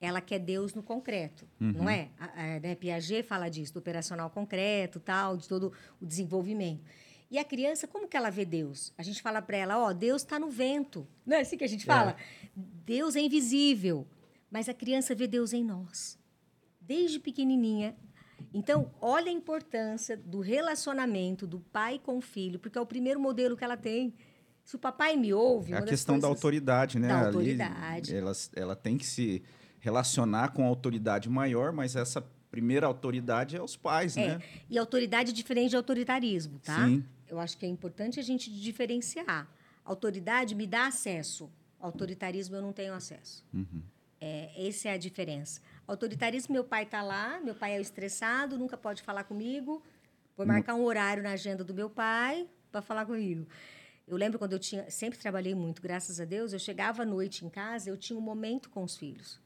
ela 0.00 0.20
quer 0.20 0.38
Deus 0.38 0.74
no 0.74 0.82
concreto, 0.82 1.48
uhum. 1.60 1.72
não 1.72 1.90
é? 1.90 2.10
A, 2.18 2.26
a, 2.26 2.60
né, 2.60 2.74
Piaget 2.74 3.26
fala 3.26 3.48
disso, 3.48 3.72
do 3.72 3.78
operacional 3.78 4.30
concreto, 4.30 5.00
tal, 5.00 5.36
de 5.36 5.48
todo 5.48 5.72
o 6.00 6.06
desenvolvimento. 6.06 6.84
E 7.30 7.38
a 7.38 7.44
criança, 7.44 7.86
como 7.86 8.08
que 8.08 8.16
ela 8.16 8.30
vê 8.30 8.44
Deus? 8.44 8.92
A 8.96 9.02
gente 9.02 9.20
fala 9.20 9.42
para 9.42 9.56
ela, 9.56 9.78
ó, 9.78 9.88
oh, 9.88 9.94
Deus 9.94 10.22
está 10.22 10.38
no 10.38 10.48
vento. 10.48 11.06
Não 11.26 11.36
é 11.36 11.40
assim 11.40 11.58
que 11.58 11.64
a 11.64 11.68
gente 11.68 11.84
fala? 11.84 12.12
É. 12.12 12.16
Deus 12.56 13.16
é 13.16 13.20
invisível, 13.20 14.06
mas 14.50 14.68
a 14.68 14.74
criança 14.74 15.14
vê 15.14 15.26
Deus 15.26 15.52
em 15.52 15.62
nós. 15.62 16.18
Desde 16.80 17.18
pequenininha. 17.18 17.94
Então, 18.54 18.90
olha 19.00 19.28
a 19.28 19.32
importância 19.32 20.16
do 20.16 20.40
relacionamento 20.40 21.46
do 21.46 21.60
pai 21.60 22.00
com 22.02 22.16
o 22.16 22.20
filho, 22.20 22.58
porque 22.58 22.78
é 22.78 22.80
o 22.80 22.86
primeiro 22.86 23.20
modelo 23.20 23.56
que 23.56 23.64
ela 23.64 23.76
tem. 23.76 24.14
Se 24.64 24.76
o 24.76 24.78
papai 24.78 25.16
me 25.16 25.34
ouve... 25.34 25.74
É 25.74 25.76
a 25.76 25.82
questão 25.82 26.14
coisas... 26.14 26.22
da 26.22 26.28
autoridade, 26.28 26.98
né? 26.98 27.08
Da 27.08 27.26
autoridade. 27.26 28.10
Ali, 28.10 28.20
ela, 28.20 28.32
ela 28.56 28.76
tem 28.76 28.96
que 28.96 29.04
se 29.04 29.42
relacionar 29.80 30.52
com 30.52 30.64
a 30.64 30.66
autoridade 30.66 31.28
maior, 31.28 31.72
mas 31.72 31.94
essa 31.94 32.24
primeira 32.50 32.86
autoridade 32.86 33.54
é 33.54 33.62
os 33.62 33.76
pais, 33.76 34.16
é, 34.16 34.28
né? 34.28 34.42
E 34.70 34.78
autoridade 34.78 35.30
é 35.30 35.34
diferente 35.34 35.70
de 35.70 35.76
autoritarismo, 35.76 36.58
tá? 36.60 36.86
Sim. 36.86 37.04
Eu 37.28 37.38
acho 37.38 37.56
que 37.56 37.66
é 37.66 37.68
importante 37.68 38.18
a 38.18 38.22
gente 38.22 38.50
diferenciar. 38.50 39.48
Autoridade 39.84 40.54
me 40.54 40.66
dá 40.66 40.86
acesso. 40.86 41.50
Autoritarismo 41.78 42.56
eu 42.56 42.62
não 42.62 42.72
tenho 42.72 42.94
acesso. 42.94 43.44
Uhum. 43.52 43.82
É, 44.20 44.66
essa 44.66 44.88
é 44.88 44.92
a 44.92 44.96
diferença. 44.96 45.60
Autoritarismo, 45.86 46.52
meu 46.52 46.64
pai 46.64 46.82
está 46.82 47.02
lá, 47.02 47.40
meu 47.40 47.54
pai 47.54 47.76
é 47.76 47.80
estressado, 47.80 48.58
nunca 48.58 48.76
pode 48.76 49.02
falar 49.02 49.24
comigo. 49.24 49.82
Vou 50.36 50.46
marcar 50.46 50.74
um 50.74 50.84
horário 50.84 51.22
na 51.22 51.32
agenda 51.32 51.64
do 51.64 51.74
meu 51.74 51.90
pai 51.90 52.48
para 52.70 52.82
falar 52.82 53.06
comigo. 53.06 53.46
Eu 54.06 54.16
lembro 54.16 54.38
quando 54.38 54.54
eu 54.54 54.58
tinha, 54.58 54.88
sempre 54.90 55.18
trabalhei 55.18 55.54
muito, 55.54 55.82
graças 55.82 56.20
a 56.20 56.24
Deus, 56.24 56.52
eu 56.52 56.58
chegava 56.58 57.02
à 57.02 57.04
noite 57.04 57.44
em 57.44 57.50
casa, 57.50 57.90
eu 57.90 57.96
tinha 57.96 58.18
um 58.18 58.22
momento 58.22 58.70
com 58.70 58.82
os 58.82 58.96
filhos. 58.96 59.40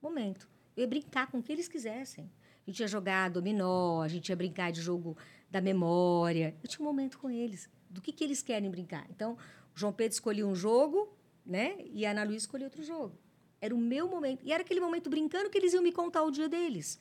Momento. 0.00 0.48
Eu 0.76 0.82
ia 0.82 0.88
brincar 0.88 1.30
com 1.30 1.38
o 1.38 1.42
que 1.42 1.52
eles 1.52 1.68
quisessem. 1.68 2.28
A 2.66 2.70
gente 2.70 2.80
ia 2.80 2.88
jogar 2.88 3.30
dominó, 3.30 4.00
a 4.02 4.08
gente 4.08 4.28
ia 4.28 4.36
brincar 4.36 4.70
de 4.70 4.80
jogo 4.80 5.16
da 5.50 5.60
memória. 5.60 6.56
Eu 6.62 6.68
tinha 6.68 6.80
um 6.80 6.88
momento 6.88 7.18
com 7.18 7.28
eles, 7.28 7.68
do 7.90 8.00
que, 8.00 8.12
que 8.12 8.22
eles 8.22 8.42
querem 8.42 8.70
brincar. 8.70 9.06
Então, 9.10 9.36
o 9.74 9.78
João 9.78 9.92
Pedro 9.92 10.14
escolhia 10.14 10.46
um 10.46 10.54
jogo, 10.54 11.16
né? 11.44 11.76
E 11.92 12.06
a 12.06 12.12
Ana 12.12 12.22
Luísa 12.24 12.44
escolhia 12.44 12.66
outro 12.66 12.84
jogo. 12.84 13.18
Era 13.60 13.74
o 13.74 13.78
meu 13.78 14.08
momento. 14.08 14.44
E 14.44 14.52
era 14.52 14.62
aquele 14.62 14.80
momento 14.80 15.10
brincando 15.10 15.50
que 15.50 15.58
eles 15.58 15.72
iam 15.72 15.82
me 15.82 15.92
contar 15.92 16.22
o 16.22 16.30
dia 16.30 16.48
deles. 16.48 16.98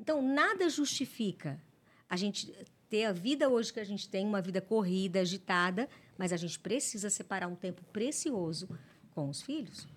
Então, 0.00 0.20
nada 0.20 0.68
justifica 0.68 1.60
a 2.08 2.16
gente 2.16 2.52
ter 2.88 3.04
a 3.04 3.12
vida 3.12 3.48
hoje 3.48 3.72
que 3.72 3.80
a 3.80 3.84
gente 3.84 4.08
tem, 4.08 4.26
uma 4.26 4.40
vida 4.40 4.60
corrida, 4.60 5.20
agitada, 5.20 5.88
mas 6.16 6.32
a 6.32 6.36
gente 6.36 6.58
precisa 6.58 7.10
separar 7.10 7.48
um 7.48 7.56
tempo 7.56 7.82
precioso 7.92 8.68
com 9.10 9.28
os 9.28 9.42
filhos. 9.42 9.88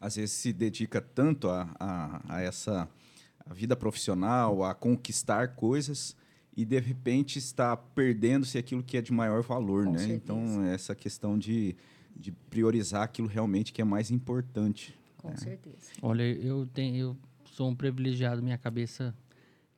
Às 0.00 0.16
vezes 0.16 0.32
se 0.32 0.52
dedica 0.52 1.00
tanto 1.00 1.48
a, 1.48 1.70
a, 1.78 2.36
a 2.36 2.42
essa 2.42 2.88
a 3.46 3.54
vida 3.54 3.76
profissional, 3.76 4.64
a 4.64 4.74
conquistar 4.74 5.48
coisas 5.48 6.16
e 6.56 6.64
de 6.64 6.78
repente 6.78 7.38
está 7.38 7.76
perdendo-se 7.76 8.58
aquilo 8.58 8.82
que 8.82 8.96
é 8.96 9.02
de 9.02 9.12
maior 9.12 9.42
valor, 9.42 9.86
com 9.86 9.92
né? 9.92 9.98
Certeza. 9.98 10.16
Então 10.16 10.64
essa 10.64 10.94
questão 10.94 11.38
de, 11.38 11.74
de 12.14 12.32
priorizar 12.32 13.02
aquilo 13.02 13.28
realmente 13.28 13.72
que 13.72 13.80
é 13.80 13.84
mais 13.84 14.10
importante. 14.10 14.94
Com 15.16 15.30
né? 15.30 15.36
certeza. 15.36 15.92
Olha, 16.00 16.22
eu 16.22 16.66
tenho, 16.66 16.96
eu 16.96 17.16
sou 17.44 17.68
um 17.68 17.74
privilegiado, 17.74 18.42
minha 18.42 18.58
cabeça 18.58 19.14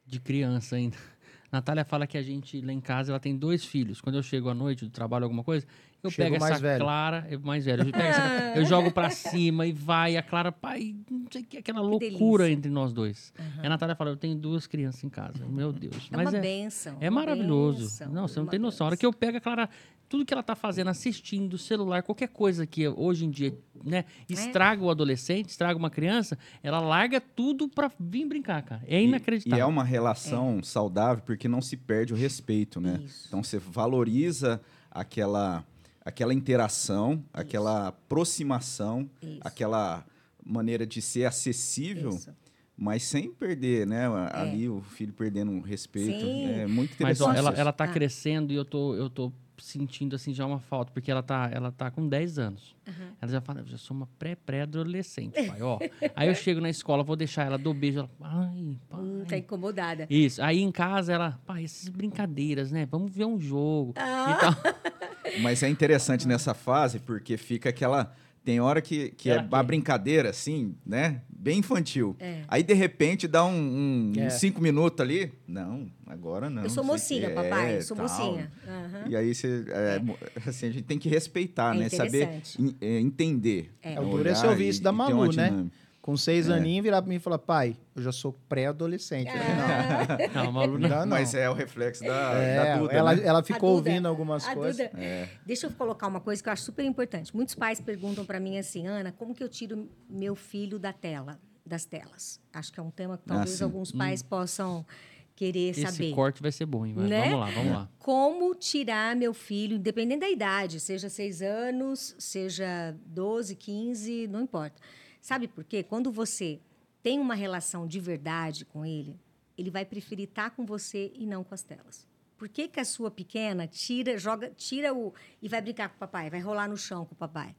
de 0.06 0.20
criança 0.20 0.76
ainda. 0.76 0.96
Natália 1.52 1.84
fala 1.84 2.06
que 2.06 2.18
a 2.18 2.22
gente 2.22 2.60
lá 2.60 2.72
em 2.72 2.80
casa 2.80 3.12
ela 3.12 3.20
tem 3.20 3.36
dois 3.36 3.64
filhos. 3.64 4.00
Quando 4.00 4.16
eu 4.16 4.22
chego 4.22 4.48
à 4.48 4.54
noite 4.54 4.84
do 4.84 4.90
trabalho, 4.90 5.24
alguma 5.24 5.44
coisa, 5.44 5.66
eu 6.06 6.10
Chego 6.10 6.32
pego 6.32 6.44
essa 6.44 6.58
velho. 6.58 6.84
Clara, 6.84 7.26
eu 7.30 7.40
mais 7.40 7.64
velho, 7.64 7.82
eu, 7.82 8.00
essa, 8.00 8.52
eu 8.58 8.64
jogo 8.64 8.90
para 8.90 9.10
cima 9.10 9.66
e 9.66 9.72
vai, 9.72 10.16
a 10.16 10.22
Clara, 10.22 10.52
pai, 10.52 10.94
não 11.10 11.26
sei 11.30 11.42
o 11.42 11.44
que, 11.44 11.58
aquela 11.58 11.80
que 11.80 11.86
loucura 11.86 12.44
delícia. 12.44 12.58
entre 12.58 12.70
nós 12.70 12.92
dois. 12.92 13.32
Uhum. 13.38 13.62
E 13.62 13.66
a 13.66 13.68
Natália 13.68 13.94
fala, 13.94 14.10
eu 14.10 14.16
tenho 14.16 14.36
duas 14.36 14.66
crianças 14.66 15.02
em 15.04 15.08
casa. 15.08 15.44
Meu 15.46 15.72
Deus. 15.72 16.08
É 16.12 16.16
Mas 16.16 16.28
uma 16.28 16.38
é, 16.38 16.40
benção. 16.40 16.96
É 17.00 17.10
maravilhoso. 17.10 17.82
Benção, 17.82 18.12
não, 18.12 18.28
você 18.28 18.40
não 18.40 18.46
tem 18.46 18.58
noção. 18.58 18.86
A 18.86 18.88
hora 18.88 18.96
que 18.96 19.06
eu 19.06 19.12
pego 19.12 19.38
a 19.38 19.40
Clara, 19.40 19.68
tudo 20.08 20.24
que 20.24 20.32
ela 20.32 20.42
tá 20.42 20.54
fazendo, 20.54 20.88
assistindo, 20.88 21.58
celular, 21.58 22.02
qualquer 22.02 22.28
coisa 22.28 22.66
que 22.66 22.86
hoje 22.88 23.24
em 23.24 23.30
dia, 23.30 23.56
né, 23.82 24.04
estraga 24.28 24.82
é. 24.82 24.84
o 24.84 24.90
adolescente, 24.90 25.48
estraga 25.48 25.78
uma 25.78 25.90
criança, 25.90 26.38
ela 26.62 26.80
larga 26.80 27.20
tudo 27.20 27.68
para 27.68 27.90
vir 27.98 28.26
brincar, 28.26 28.62
cara. 28.62 28.82
É 28.86 29.02
inacreditável. 29.02 29.58
E, 29.58 29.60
e 29.60 29.62
é 29.62 29.66
uma 29.66 29.84
relação 29.84 30.58
é. 30.60 30.62
saudável 30.62 31.22
porque 31.24 31.48
não 31.48 31.60
se 31.60 31.76
perde 31.76 32.12
o 32.12 32.16
respeito, 32.16 32.80
né? 32.80 33.00
Isso. 33.04 33.24
Então 33.28 33.42
você 33.42 33.58
valoriza 33.58 34.60
aquela 34.90 35.64
aquela 36.04 36.34
interação, 36.34 37.14
Isso. 37.14 37.24
aquela 37.32 37.88
aproximação, 37.88 39.08
Isso. 39.22 39.40
aquela 39.40 40.04
maneira 40.44 40.86
de 40.86 41.00
ser 41.00 41.24
acessível. 41.24 42.10
Isso. 42.10 42.30
Mas 42.76 43.04
sem 43.04 43.32
perder, 43.32 43.86
né? 43.86 44.04
É. 44.04 44.36
Ali 44.36 44.68
o 44.68 44.80
filho 44.80 45.12
perdendo 45.12 45.50
um 45.50 45.60
respeito. 45.60 46.20
Sim. 46.20 46.46
É 46.50 46.66
muito 46.66 46.92
interessante. 46.92 47.28
Mas 47.28 47.38
ó, 47.38 47.48
ela, 47.48 47.56
ela 47.56 47.72
tá 47.72 47.84
ah. 47.84 47.88
crescendo 47.88 48.52
e 48.52 48.56
eu 48.56 48.64
tô, 48.64 48.96
eu 48.96 49.08
tô 49.08 49.32
sentindo 49.56 50.16
assim 50.16 50.34
já 50.34 50.44
uma 50.44 50.58
falta, 50.58 50.92
porque 50.92 51.10
ela 51.10 51.22
tá, 51.22 51.48
ela 51.52 51.70
tá 51.70 51.90
com 51.90 52.08
10 52.08 52.38
anos. 52.38 52.74
Uhum. 52.86 53.12
Ela 53.20 53.32
já 53.32 53.40
fala, 53.40 53.60
eu 53.60 53.66
já 53.66 53.78
sou 53.78 53.96
uma 53.96 54.08
pré-pré-adolescente, 54.18 55.34
pai, 55.46 55.62
ó. 55.62 55.78
aí 56.16 56.28
eu 56.28 56.34
chego 56.34 56.60
na 56.60 56.68
escola, 56.68 57.04
vou 57.04 57.14
deixar 57.14 57.44
ela, 57.44 57.56
dou 57.56 57.72
beijo, 57.72 58.00
ela, 58.00 58.10
ai, 58.20 58.76
pai. 58.88 59.00
Hum, 59.00 59.24
tá 59.26 59.38
incomodada. 59.38 60.06
Isso. 60.10 60.42
Aí 60.42 60.60
em 60.60 60.72
casa 60.72 61.12
ela, 61.12 61.40
pai, 61.46 61.64
essas 61.64 61.88
brincadeiras, 61.88 62.72
né? 62.72 62.86
Vamos 62.86 63.14
ver 63.14 63.24
um 63.24 63.38
jogo. 63.38 63.94
Ah. 63.96 64.56
Mas 65.40 65.62
é 65.62 65.68
interessante 65.68 66.26
nessa 66.26 66.54
fase, 66.54 66.98
porque 66.98 67.36
fica 67.36 67.68
aquela. 67.68 68.14
Tem 68.44 68.60
hora 68.60 68.82
que, 68.82 69.08
que 69.16 69.30
é 69.30 69.40
uma 69.40 69.62
brincadeira, 69.62 70.28
assim, 70.28 70.74
né? 70.84 71.22
Bem 71.30 71.60
infantil. 71.60 72.14
É. 72.20 72.42
Aí, 72.46 72.62
de 72.62 72.74
repente, 72.74 73.26
dá 73.26 73.42
um, 73.42 74.12
um 74.14 74.20
é. 74.20 74.28
cinco 74.28 74.60
minutos 74.60 75.00
ali. 75.00 75.32
Não, 75.48 75.90
agora 76.06 76.50
não. 76.50 76.62
Eu 76.62 76.68
sou 76.68 76.84
mocinha, 76.84 77.30
papai. 77.30 77.72
É, 77.72 77.76
eu 77.78 77.82
sou 77.82 77.96
tal. 77.96 78.06
mocinha. 78.06 78.52
Uhum. 78.66 79.10
E 79.10 79.16
aí, 79.16 79.34
você, 79.34 79.64
é, 79.68 79.96
é. 79.96 80.48
assim, 80.48 80.66
a 80.66 80.70
gente 80.70 80.84
tem 80.84 80.98
que 80.98 81.08
respeitar, 81.08 81.74
né? 81.74 81.88
Saber 81.88 82.42
entender. 82.82 83.72
É, 83.82 83.98
o 83.98 84.04
duro 84.04 84.28
é 84.28 84.34
se 84.34 84.46
ouvir 84.46 84.68
isso 84.68 84.82
da 84.82 84.92
Malu, 84.92 85.32
né? 85.32 85.66
Com 86.04 86.18
seis 86.18 86.50
é. 86.50 86.52
aninhos, 86.52 86.82
virar 86.82 87.00
para 87.00 87.08
mim 87.08 87.14
e 87.14 87.18
falar, 87.18 87.38
pai, 87.38 87.78
eu 87.96 88.02
já 88.02 88.12
sou 88.12 88.34
pré-adolescente. 88.46 89.30
É. 89.30 90.28
Não, 90.34 90.44
não, 90.44 90.52
Malu 90.52 90.78
não. 90.78 90.86
não. 90.86 91.06
Mas 91.06 91.32
é 91.32 91.48
o 91.48 91.54
reflexo 91.54 92.04
da, 92.04 92.34
é, 92.34 92.56
da 92.56 92.76
Duda, 92.76 92.92
ela, 92.92 93.14
né? 93.14 93.22
ela 93.24 93.42
ficou 93.42 93.70
ouvindo 93.70 94.06
algumas 94.06 94.46
a 94.46 94.54
coisas. 94.54 94.90
Duda, 94.90 95.02
é. 95.02 95.30
Deixa 95.46 95.66
eu 95.66 95.70
colocar 95.70 96.06
uma 96.06 96.20
coisa 96.20 96.42
que 96.42 96.48
eu 96.50 96.52
acho 96.52 96.62
super 96.62 96.84
importante. 96.84 97.34
Muitos 97.34 97.54
pais 97.54 97.80
perguntam 97.80 98.22
para 98.26 98.38
mim 98.38 98.58
assim, 98.58 98.86
Ana, 98.86 99.12
como 99.12 99.34
que 99.34 99.42
eu 99.42 99.48
tiro 99.48 99.88
meu 100.06 100.36
filho 100.36 100.78
da 100.78 100.92
tela, 100.92 101.40
das 101.64 101.86
telas? 101.86 102.38
Acho 102.52 102.70
que 102.70 102.78
é 102.78 102.82
um 102.82 102.90
tema 102.90 103.16
que 103.16 103.24
talvez 103.24 103.62
ah, 103.62 103.64
alguns 103.64 103.90
pais 103.90 104.20
hum. 104.20 104.26
possam 104.28 104.86
querer 105.34 105.70
Esse 105.70 105.86
saber. 105.86 106.04
Esse 106.04 106.14
corte 106.14 106.42
vai 106.42 106.52
ser 106.52 106.66
bom, 106.66 106.84
hein? 106.84 106.92
Né? 106.94 107.30
Vamos 107.30 107.40
lá, 107.40 107.50
vamos 107.50 107.72
lá. 107.72 107.88
Como 107.98 108.54
tirar 108.54 109.16
meu 109.16 109.32
filho, 109.32 109.78
independente 109.78 110.20
da 110.20 110.28
idade, 110.28 110.80
seja 110.80 111.08
seis 111.08 111.40
anos, 111.40 112.14
seja 112.18 112.94
12, 113.06 113.56
15, 113.56 114.28
não 114.28 114.42
importa 114.42 114.82
Sabe 115.24 115.48
por 115.48 115.64
quê? 115.64 115.82
Quando 115.82 116.12
você 116.12 116.60
tem 117.02 117.18
uma 117.18 117.34
relação 117.34 117.86
de 117.86 117.98
verdade 117.98 118.62
com 118.66 118.84
ele, 118.84 119.18
ele 119.56 119.70
vai 119.70 119.82
preferir 119.82 120.28
estar 120.28 120.50
com 120.50 120.66
você 120.66 121.10
e 121.14 121.24
não 121.24 121.42
com 121.42 121.54
as 121.54 121.62
telas. 121.62 122.06
Por 122.36 122.46
que, 122.46 122.68
que 122.68 122.78
a 122.78 122.84
sua 122.84 123.10
pequena 123.10 123.66
tira, 123.66 124.18
joga, 124.18 124.50
tira 124.50 124.92
o 124.92 125.14
e 125.40 125.48
vai 125.48 125.62
brincar 125.62 125.88
com 125.88 125.96
o 125.96 125.98
papai, 125.98 126.28
vai 126.28 126.40
rolar 126.40 126.68
no 126.68 126.76
chão 126.76 127.06
com 127.06 127.14
o 127.14 127.16
papai? 127.16 127.56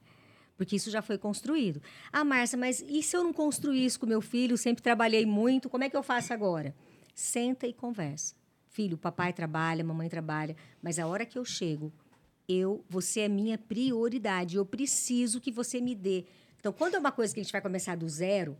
Porque 0.56 0.76
isso 0.76 0.92
já 0.92 1.02
foi 1.02 1.18
construído. 1.18 1.82
Ah, 2.12 2.22
Márcia, 2.22 2.56
mas 2.56 2.84
e 2.86 3.02
se 3.02 3.16
eu 3.16 3.24
não 3.24 3.32
construir 3.32 3.84
isso 3.84 3.98
com 3.98 4.06
meu 4.06 4.20
filho? 4.20 4.56
Sempre 4.56 4.80
trabalhei 4.80 5.26
muito, 5.26 5.68
como 5.68 5.82
é 5.82 5.90
que 5.90 5.96
eu 5.96 6.04
faço 6.04 6.32
agora? 6.32 6.72
Senta 7.16 7.66
e 7.66 7.72
conversa. 7.72 8.36
Filho, 8.68 8.96
papai 8.96 9.32
trabalha, 9.32 9.82
mamãe 9.82 10.08
trabalha, 10.08 10.54
mas 10.80 11.00
a 11.00 11.06
hora 11.08 11.26
que 11.26 11.36
eu 11.36 11.44
chego, 11.44 11.92
eu, 12.48 12.84
você 12.88 13.22
é 13.22 13.28
minha 13.28 13.58
prioridade. 13.58 14.54
Eu 14.54 14.64
preciso 14.64 15.40
que 15.40 15.50
você 15.50 15.80
me 15.80 15.96
dê 15.96 16.26
então, 16.66 16.72
quando 16.72 16.96
é 16.96 16.98
uma 16.98 17.12
coisa 17.12 17.32
que 17.32 17.38
a 17.38 17.44
gente 17.44 17.52
vai 17.52 17.60
começar 17.60 17.96
do 17.96 18.08
zero, 18.08 18.58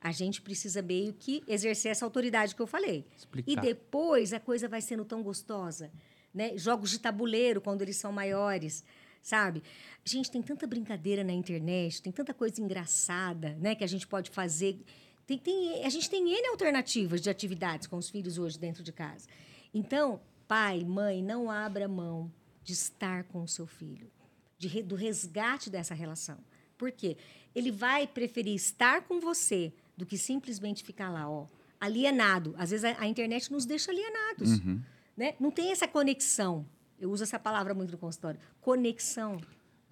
a 0.00 0.10
gente 0.10 0.40
precisa 0.40 0.80
meio 0.80 1.12
que 1.12 1.44
exercer 1.46 1.90
essa 1.90 2.02
autoridade 2.02 2.54
que 2.54 2.62
eu 2.62 2.66
falei. 2.66 3.04
Explicar. 3.14 3.52
E 3.52 3.56
depois 3.56 4.32
a 4.32 4.40
coisa 4.40 4.66
vai 4.66 4.80
sendo 4.80 5.04
tão 5.04 5.22
gostosa. 5.22 5.92
Né? 6.32 6.56
Jogos 6.56 6.88
de 6.88 6.98
tabuleiro, 6.98 7.60
quando 7.60 7.82
eles 7.82 7.98
são 7.98 8.10
maiores, 8.10 8.82
sabe? 9.20 9.62
Gente, 10.02 10.30
tem 10.30 10.40
tanta 10.40 10.66
brincadeira 10.66 11.22
na 11.22 11.34
internet, 11.34 12.00
tem 12.00 12.10
tanta 12.10 12.32
coisa 12.32 12.58
engraçada 12.58 13.50
né, 13.60 13.74
que 13.74 13.84
a 13.84 13.86
gente 13.86 14.06
pode 14.06 14.30
fazer. 14.30 14.82
Tem, 15.26 15.36
tem, 15.36 15.84
a 15.84 15.90
gente 15.90 16.08
tem 16.08 16.26
N 16.26 16.48
alternativas 16.48 17.20
de 17.20 17.28
atividades 17.28 17.86
com 17.86 17.98
os 17.98 18.08
filhos 18.08 18.38
hoje 18.38 18.58
dentro 18.58 18.82
de 18.82 18.94
casa. 18.94 19.28
Então, 19.74 20.22
pai, 20.48 20.82
mãe, 20.86 21.22
não 21.22 21.50
abra 21.50 21.86
mão 21.86 22.32
de 22.64 22.72
estar 22.72 23.24
com 23.24 23.42
o 23.42 23.48
seu 23.48 23.66
filho, 23.66 24.10
de, 24.56 24.82
do 24.82 24.94
resgate 24.94 25.68
dessa 25.68 25.92
relação. 25.92 26.38
Por 26.76 26.92
quê? 26.92 27.16
Ele 27.54 27.70
vai 27.70 28.06
preferir 28.06 28.54
estar 28.54 29.02
com 29.02 29.20
você 29.20 29.72
do 29.96 30.04
que 30.04 30.18
simplesmente 30.18 30.84
ficar 30.84 31.10
lá, 31.10 31.28
ó, 31.28 31.46
alienado. 31.80 32.54
Às 32.58 32.70
vezes 32.70 32.84
a, 32.84 33.00
a 33.00 33.06
internet 33.06 33.50
nos 33.50 33.64
deixa 33.64 33.90
alienados. 33.90 34.58
Uhum. 34.58 34.80
Né? 35.16 35.34
Não 35.40 35.50
tem 35.50 35.72
essa 35.72 35.88
conexão. 35.88 36.66
Eu 36.98 37.10
uso 37.10 37.22
essa 37.22 37.38
palavra 37.38 37.74
muito 37.74 37.92
no 37.92 37.98
consultório. 37.98 38.38
Conexão. 38.60 39.38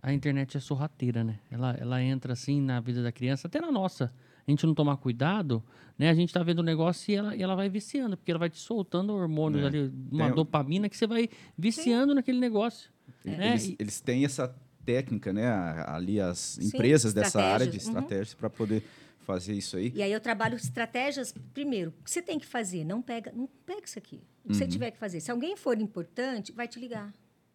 A 0.03 0.13
internet 0.13 0.57
é 0.57 0.61
sorrateira, 0.61 1.25
né? 1.25 1.39
Ela, 1.51 1.77
ela 1.81 2.03
entra 2.03 2.35
assim 2.35 2.61
na 2.61 2.81
vida 2.81 3.03
da 3.03 3.11
criança, 3.11 3.47
até 3.47 3.61
na 3.61 3.73
nossa. 3.73 4.13
A 4.47 4.51
gente 4.51 4.67
não 4.67 4.75
tomar 4.75 4.99
cuidado, 4.99 5.65
né? 5.99 6.11
A 6.11 6.15
gente 6.15 6.33
tá 6.33 6.43
vendo 6.43 6.59
o 6.59 6.63
negócio 6.63 7.11
e 7.11 7.15
ela, 7.15 7.35
e 7.35 7.43
ela 7.43 7.55
vai 7.55 7.71
viciando, 7.71 8.17
porque 8.17 8.31
ela 8.31 8.39
vai 8.39 8.51
te 8.51 8.59
soltando 8.59 9.15
hormônios 9.15 9.63
é. 9.63 9.67
ali, 9.67 9.93
uma 10.13 10.27
Tem... 10.27 10.35
dopamina 10.35 10.89
que 10.91 10.97
você 10.97 11.07
vai 11.07 11.31
viciando 11.57 12.11
Sim. 12.11 12.17
naquele 12.17 12.39
negócio. 12.39 12.91
É. 13.25 13.31
Né? 13.31 13.51
Eles, 13.53 13.77
eles 13.79 14.01
têm 14.01 14.25
essa 14.27 14.55
técnica, 14.85 15.33
né? 15.33 15.49
Ali 15.87 16.21
as 16.21 16.59
empresas 16.59 17.13
Sim, 17.13 17.21
dessa 17.21 17.43
área 17.43 17.67
de 17.67 17.77
estratégias 17.77 18.33
uhum. 18.33 18.39
para 18.39 18.51
poder 18.51 18.85
fazer 19.25 19.55
isso 19.55 19.77
aí. 19.77 19.93
E 19.95 20.03
aí 20.03 20.13
eu 20.13 20.21
trabalho 20.21 20.57
estratégias 20.57 21.35
primeiro. 21.53 21.93
O 22.01 22.05
que 22.05 22.11
você 22.11 22.23
tem 22.23 22.39
que 22.39 22.47
fazer? 22.47 22.85
Não 22.85 23.01
pega, 23.01 23.33
não 23.33 23.49
pega 23.67 23.83
isso 23.85 23.99
aqui. 23.99 24.17
O 24.17 24.49
que 24.49 24.53
uhum. 24.53 24.55
você 24.55 24.67
tiver 24.67 24.91
que 24.91 24.99
fazer. 24.99 25.21
Se 25.21 25.31
alguém 25.31 25.57
for 25.57 25.81
importante, 25.81 26.53
vai 26.53 26.69
te 26.69 26.79
ligar. 26.79 27.13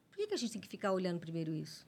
Por 0.09 0.17
que, 0.17 0.27
que 0.27 0.33
a 0.33 0.37
gente 0.37 0.51
tem 0.51 0.61
que 0.61 0.67
ficar 0.67 0.91
olhando 0.91 1.19
primeiro 1.19 1.53
isso? 1.53 1.87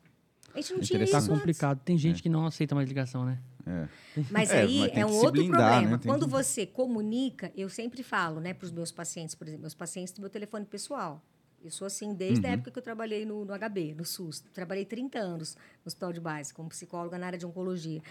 A 0.53 0.61
gente 0.61 0.73
não 0.73 0.79
tinha 0.81 1.03
isso. 1.03 1.11
Tá 1.11 1.27
complicado. 1.27 1.81
Tem 1.83 1.97
gente 1.97 2.19
é. 2.19 2.23
que 2.23 2.29
não 2.29 2.45
aceita 2.45 2.75
mais 2.75 2.87
ligação, 2.87 3.25
né? 3.25 3.39
É. 3.65 3.87
Mas 4.29 4.49
é, 4.49 4.61
aí 4.61 4.79
mas 4.79 4.97
é 4.97 5.05
um 5.05 5.13
outro 5.13 5.31
blindar, 5.31 5.71
problema. 5.71 5.97
Né? 5.97 6.03
Quando 6.03 6.25
que... 6.25 6.31
você 6.31 6.65
comunica, 6.65 7.51
eu 7.55 7.69
sempre 7.69 8.03
falo, 8.03 8.39
né, 8.39 8.53
para 8.53 8.65
os 8.65 8.71
meus 8.71 8.91
pacientes, 8.91 9.35
por 9.35 9.47
exemplo, 9.47 9.61
meus 9.61 9.75
pacientes 9.75 10.11
têm 10.11 10.21
meu 10.21 10.29
telefone 10.29 10.65
pessoal. 10.65 11.23
Eu 11.63 11.71
sou 11.71 11.85
assim 11.85 12.13
desde 12.13 12.45
uhum. 12.45 12.51
a 12.51 12.53
época 12.53 12.71
que 12.71 12.79
eu 12.79 12.83
trabalhei 12.83 13.25
no, 13.25 13.45
no 13.45 13.53
HB, 13.53 13.95
no 13.95 14.05
SUS. 14.05 14.39
Trabalhei 14.53 14.85
30 14.85 15.19
anos 15.19 15.55
no 15.55 15.87
hospital 15.87 16.11
de 16.11 16.19
base, 16.19 16.53
como 16.53 16.69
psicóloga 16.69 17.17
na 17.17 17.27
área 17.27 17.39
de 17.39 17.45
oncologia. 17.45 18.01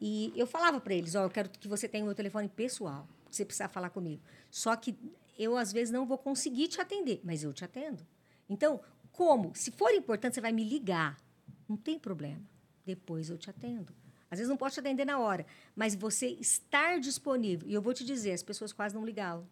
E 0.00 0.32
eu 0.36 0.46
falava 0.46 0.80
para 0.80 0.94
eles: 0.94 1.14
Ó, 1.14 1.20
oh, 1.20 1.24
eu 1.24 1.30
quero 1.30 1.48
que 1.48 1.68
você 1.68 1.88
tenha 1.88 2.04
o 2.04 2.06
meu 2.06 2.14
telefone 2.14 2.48
pessoal, 2.48 3.08
se 3.30 3.38
você 3.38 3.44
precisar 3.44 3.68
falar 3.68 3.90
comigo. 3.90 4.22
Só 4.50 4.74
que 4.76 4.96
eu, 5.38 5.56
às 5.56 5.72
vezes, 5.72 5.92
não 5.92 6.06
vou 6.06 6.18
conseguir 6.18 6.68
te 6.68 6.80
atender, 6.80 7.20
mas 7.24 7.42
eu 7.42 7.52
te 7.52 7.64
atendo. 7.64 8.06
Então, 8.48 8.80
como? 9.10 9.54
Se 9.54 9.70
for 9.70 9.90
importante, 9.92 10.34
você 10.34 10.40
vai 10.40 10.52
me 10.52 10.64
ligar. 10.64 11.16
Não 11.68 11.76
tem 11.76 11.98
problema. 11.98 12.42
Depois 12.84 13.30
eu 13.30 13.38
te 13.38 13.50
atendo. 13.50 13.92
Às 14.30 14.38
vezes 14.38 14.50
não 14.50 14.56
posso 14.56 14.74
te 14.74 14.80
atender 14.80 15.04
na 15.04 15.18
hora, 15.18 15.46
mas 15.76 15.94
você 15.94 16.26
estar 16.26 16.98
disponível. 16.98 17.68
E 17.68 17.74
eu 17.74 17.80
vou 17.80 17.94
te 17.94 18.04
dizer, 18.04 18.32
as 18.32 18.42
pessoas 18.42 18.72
quase 18.72 18.94
não 18.94 19.04
ligavam. 19.04 19.46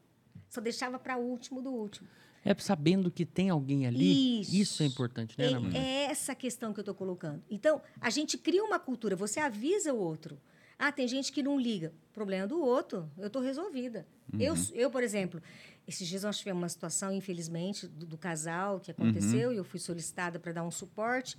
Só 0.49 0.61
deixava 0.61 0.99
para 0.99 1.17
o 1.17 1.23
último 1.23 1.63
do 1.63 1.71
último. 1.71 2.09
É 2.45 2.55
sabendo 2.55 3.11
que 3.11 3.25
tem 3.25 3.51
alguém 3.51 3.87
ali. 3.87 4.41
Isso, 4.41 4.55
isso 4.55 4.83
é 4.83 4.87
importante, 4.87 5.39
né, 5.39 5.47
Ana? 5.47 5.77
É, 5.77 5.81
é 5.81 6.03
essa 6.11 6.35
questão 6.35 6.73
que 6.73 6.81
eu 6.81 6.83
estou 6.83 6.95
colocando. 6.95 7.43
Então, 7.49 7.81
a 8.01 8.11
gente 8.11 8.37
cria 8.37 8.65
uma 8.65 8.79
cultura, 8.79 9.15
você 9.15 9.39
avisa 9.39 9.95
o 9.95 9.99
outro. 9.99 10.39
Ah, 10.79 10.91
tem 10.91 11.07
gente 11.07 11.31
que 11.31 11.43
não 11.43 11.61
liga. 11.61 11.93
Problema 12.13 12.47
do 12.47 12.61
outro, 12.61 13.09
eu 13.17 13.29
estou 13.29 13.41
resolvida. 13.41 14.07
Uhum. 14.33 14.41
Eu, 14.41 14.55
eu, 14.73 14.91
por 14.91 15.05
exemplo, 15.05 15.41
esses 15.87 16.09
dias 16.09 16.25
nós 16.25 16.39
tivemos 16.39 16.61
uma 16.61 16.69
situação, 16.69 17.13
infelizmente, 17.13 17.87
do, 17.87 18.05
do 18.05 18.19
casal 18.19 18.81
que 18.81 18.91
aconteceu 18.91 19.51
uhum. 19.51 19.55
e 19.55 19.59
eu 19.59 19.65
fui 19.65 19.79
solicitada 19.79 20.41
para 20.41 20.51
dar 20.51 20.65
um 20.65 20.71
suporte. 20.73 21.39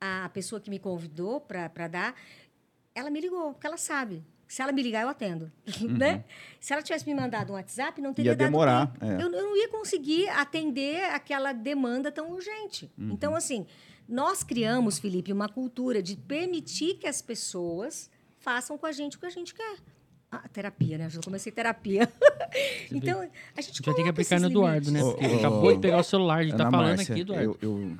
A 0.00 0.30
pessoa 0.30 0.60
que 0.60 0.70
me 0.70 0.78
convidou 0.78 1.40
para 1.40 1.88
dar, 1.88 2.14
ela 2.94 3.10
me 3.10 3.20
ligou, 3.20 3.52
porque 3.52 3.66
ela 3.66 3.76
sabe 3.76 4.24
se 4.46 4.62
ela 4.62 4.72
me 4.72 4.82
ligar, 4.82 5.02
eu 5.02 5.08
atendo. 5.08 5.50
Uhum. 5.80 5.98
Né? 5.98 6.24
Se 6.60 6.72
ela 6.72 6.82
tivesse 6.82 7.06
me 7.06 7.14
mandado 7.14 7.52
um 7.52 7.56
WhatsApp, 7.56 8.00
não 8.00 8.14
teria 8.14 8.32
ia 8.32 8.36
dado 8.36 8.46
demorar. 8.46 8.94
É. 9.00 9.16
Eu, 9.16 9.20
eu, 9.20 9.30
não 9.30 9.56
ia 9.56 9.68
conseguir 9.68 10.28
atender 10.28 11.02
aquela 11.10 11.52
demanda 11.52 12.10
tão 12.12 12.30
urgente. 12.30 12.90
Uhum. 12.96 13.10
Então, 13.12 13.34
assim, 13.34 13.66
nós 14.08 14.42
criamos, 14.42 14.98
Felipe, 14.98 15.32
uma 15.32 15.48
cultura 15.48 16.02
de 16.02 16.16
permitir 16.16 16.94
que 16.94 17.06
as 17.06 17.20
pessoas 17.20 18.10
façam 18.38 18.78
com 18.78 18.86
a 18.86 18.92
gente 18.92 19.16
o 19.16 19.20
que 19.20 19.26
a 19.26 19.30
gente 19.30 19.52
quer. 19.52 19.76
Ah, 20.30 20.48
terapia, 20.52 20.98
né? 20.98 21.06
Eu 21.06 21.10
já 21.10 21.20
comecei 21.20 21.52
terapia. 21.52 22.10
então, 22.90 23.28
a 23.56 23.60
gente 23.60 23.82
Já 23.84 23.94
tem 23.94 24.04
que 24.04 24.10
aplicar 24.10 24.40
no 24.40 24.48
Eduardo, 24.48 24.90
né? 24.90 25.00
Porque 25.00 25.24
ele 25.24 25.38
acabou 25.38 25.72
de 25.72 25.80
pegar 25.80 25.98
o 25.98 26.02
celular, 26.02 26.38
a 26.38 26.42
gente 26.42 26.52
está 26.52 26.70
falando 26.70 26.88
Márcia, 26.88 27.12
aqui, 27.12 27.20
Eduardo. 27.20 27.58
Eu, 27.60 27.68
eu, 27.70 27.96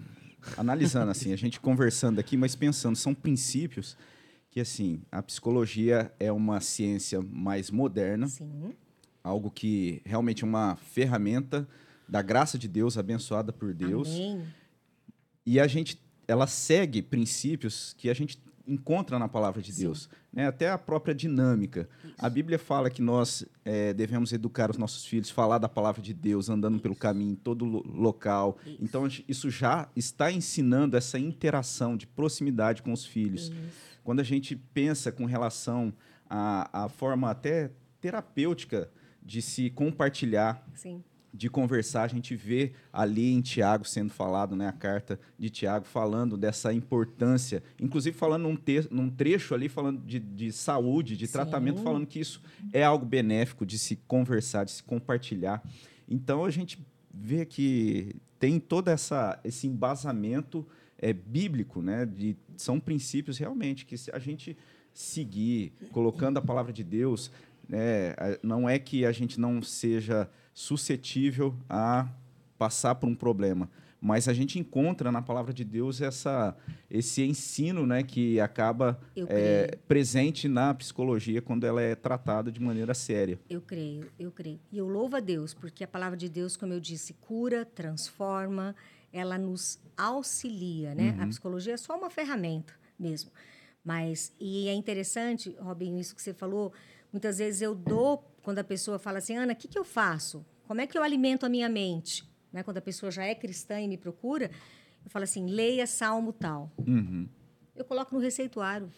analisando, 0.57 1.11
assim, 1.11 1.33
a 1.33 1.37
gente 1.37 1.61
conversando 1.61 2.19
aqui, 2.19 2.37
mas 2.37 2.55
pensando, 2.55 2.97
são 2.97 3.15
princípios 3.15 3.97
que 4.55 4.61
assim 4.61 5.03
a 5.11 5.21
psicologia 5.21 6.15
é 6.21 6.31
uma 6.31 6.61
ciência 6.61 7.21
mais 7.21 7.73
moderna, 7.73 8.29
Sim. 8.29 8.73
algo 9.25 9.51
que 9.51 10.01
realmente 10.05 10.45
é 10.45 10.47
uma 10.47 10.77
ferramenta 10.77 11.67
da 12.09 12.23
graça 12.23 12.57
de 12.57 12.69
Deus, 12.69 12.97
abençoada 12.97 13.53
por 13.53 13.75
Deus. 13.75 14.09
Amém. 14.15 14.47
E 15.45 15.59
a 15.59 15.67
gente, 15.67 16.01
ela 16.29 16.47
segue 16.47 17.03
princípios 17.03 17.97
que 17.99 18.09
a 18.09 18.15
gente 18.15 18.41
encontra 18.65 19.19
na 19.19 19.29
palavra 19.29 19.61
de 19.61 19.73
Deus, 19.73 20.09
né? 20.33 20.47
até 20.47 20.71
a 20.71 20.79
própria 20.79 21.13
dinâmica. 21.13 21.89
Isso. 22.05 22.15
A 22.17 22.31
Bíblia 22.31 22.59
fala 22.59 22.89
que 22.89 23.03
nós 23.03 23.45
é, 23.65 23.93
devemos 23.93 24.33
educar 24.33 24.71
os 24.71 24.79
nossos 24.79 25.05
filhos, 25.05 25.31
falar 25.31 25.59
da 25.59 25.69
palavra 25.69 26.01
de 26.01 26.15
Deus, 26.15 26.49
andando 26.49 26.75
isso. 26.75 26.83
pelo 26.83 26.95
caminho, 26.95 27.33
em 27.33 27.37
todo 27.37 27.65
local. 27.65 28.57
Isso. 28.65 28.79
Então, 28.81 29.09
isso 29.29 29.51
já 29.51 29.89
está 29.97 30.31
ensinando 30.31 30.97
essa 30.97 31.19
interação 31.19 31.97
de 31.97 32.07
proximidade 32.07 32.83
com 32.83 32.93
os 32.93 33.05
filhos. 33.05 33.51
Quando 34.05 34.21
a 34.21 34.25
gente 34.25 34.55
pensa 34.55 35.11
com 35.11 35.25
relação 35.25 35.93
à, 36.29 36.85
à 36.85 36.89
forma 36.89 37.31
até 37.31 37.71
terapêutica 38.01 38.91
de 39.23 39.41
se 39.41 39.71
compartilhar, 39.71 40.63
Sim. 40.75 41.03
de 41.33 41.49
conversar, 41.49 42.03
a 42.03 42.09
gente 42.09 42.37
vê 42.37 42.73
ali 42.93 43.33
em 43.33 43.41
Tiago 43.41 43.87
sendo 43.87 44.13
falado, 44.13 44.55
né, 44.55 44.69
a 44.69 44.73
carta 44.73 45.19
de 45.39 45.49
Tiago 45.49 45.87
falando 45.87 46.37
dessa 46.37 46.71
importância, 46.73 47.63
inclusive 47.81 48.15
falando 48.15 48.43
num, 48.43 48.57
te, 48.57 48.87
num 48.91 49.09
trecho 49.09 49.55
ali, 49.55 49.71
falando 49.71 50.05
de, 50.05 50.19
de 50.21 50.53
saúde, 50.53 51.17
de 51.17 51.27
Sim. 51.27 51.33
tratamento, 51.33 51.83
falando 51.83 52.07
que 52.07 52.21
isso 52.21 52.43
é 52.75 52.85
algo 52.85 53.07
benéfico 53.07 53.65
de 53.65 53.79
se 53.79 53.97
conversar, 54.07 54.65
de 54.65 54.73
se 54.73 54.83
compartilhar. 54.83 55.63
Então 56.07 56.45
a 56.45 56.51
gente 56.51 56.79
vê 57.11 57.47
que 57.47 58.15
tem 58.39 58.61
todo 58.61 58.89
essa, 58.89 59.41
esse 59.43 59.67
embasamento 59.67 60.67
é, 60.99 61.13
bíblico, 61.13 61.83
né? 61.83 62.07
De, 62.07 62.37
são 62.57 62.79
princípios 62.81 63.39
realmente 63.39 63.85
que 63.85 63.97
se 63.97 64.11
a 64.11 64.19
gente 64.19 64.57
seguir, 64.93 65.73
colocando 65.91 66.39
a 66.39 66.43
palavra 66.43 66.73
de 66.73 66.85
Deus, 66.85 67.31
né, 67.69 68.15
não 68.43 68.69
é 68.69 68.79
que 68.79 69.05
a 69.05 69.13
gente 69.13 69.41
não 69.41 69.61
seja 69.61 70.31
suscetível 70.55 71.55
a 71.69 72.09
passar 72.57 72.95
por 72.95 73.09
um 73.09 73.15
problema, 73.15 73.69
mas 74.01 74.29
a 74.29 74.33
gente 74.33 74.59
encontra 74.59 75.11
na 75.11 75.21
palavra 75.21 75.53
de 75.53 75.65
Deus 75.65 76.01
essa, 76.01 76.55
esse 76.91 77.23
ensino 77.23 77.87
né, 77.87 78.03
que 78.03 78.39
acaba 78.39 79.01
é, 79.17 79.79
presente 79.89 80.47
na 80.47 80.73
psicologia 80.75 81.43
quando 81.43 81.65
ela 81.65 81.81
é 81.81 81.95
tratada 81.95 82.53
de 82.53 82.61
maneira 82.61 82.95
séria. 82.95 83.41
Eu 83.49 83.63
creio, 83.63 84.07
eu 84.19 84.31
creio. 84.31 84.61
E 84.71 84.79
eu 84.79 84.87
louvo 84.87 85.17
a 85.17 85.21
Deus, 85.21 85.55
porque 85.55 85.83
a 85.83 85.89
palavra 85.89 86.17
de 86.17 86.29
Deus, 86.29 86.57
como 86.57 86.73
eu 86.73 86.81
disse, 86.81 87.15
cura, 87.15 87.65
transforma, 87.65 88.77
ela 89.15 89.39
nos 89.39 89.79
auxilia, 89.97 90.95
né? 90.95 91.13
Uhum. 91.13 91.23
A 91.23 91.27
psicologia 91.29 91.75
é 91.75 91.77
só 91.77 91.97
uma 91.97 92.11
ferramenta 92.11 92.75
mesmo. 92.99 93.31
Mas, 93.85 94.33
e 94.41 94.69
é 94.69 94.75
interessante, 94.75 95.55
Robinho, 95.61 95.99
isso 96.01 96.15
que 96.17 96.21
você 96.21 96.35
falou, 96.35 96.73
muitas 97.13 97.39
vezes 97.39 97.63
eu 97.63 97.75
dou, 97.75 98.25
quando 98.43 98.59
a 98.59 98.65
pessoa 98.65 98.99
fala 98.99 99.19
assim, 99.19 99.37
Ana, 99.37 99.53
o 99.53 99.57
que, 99.57 99.69
que 99.69 99.79
eu 99.79 99.85
faço? 99.85 100.45
Como 100.67 100.81
é 100.81 100.87
que 100.87 100.99
eu 100.99 101.03
alimento 101.03 101.47
a 101.47 101.49
minha 101.49 101.69
mente? 101.69 102.29
Né? 102.53 102.63
Quando 102.63 102.79
a 102.79 102.83
pessoa 102.83 103.13
já 103.13 103.25
é 103.25 103.35
cristã 103.35 103.81
e 103.81 103.87
me 103.87 103.97
procura, 103.97 104.51
eu 105.05 105.11
falo 105.11 105.23
assim, 105.23 105.47
leia 105.47 105.87
Salmo 105.87 106.33
tal. 106.33 106.73
Uhum. 106.79 107.29
Eu 107.77 107.85
coloco 107.85 108.15
no 108.15 108.21
receituário. 108.21 108.91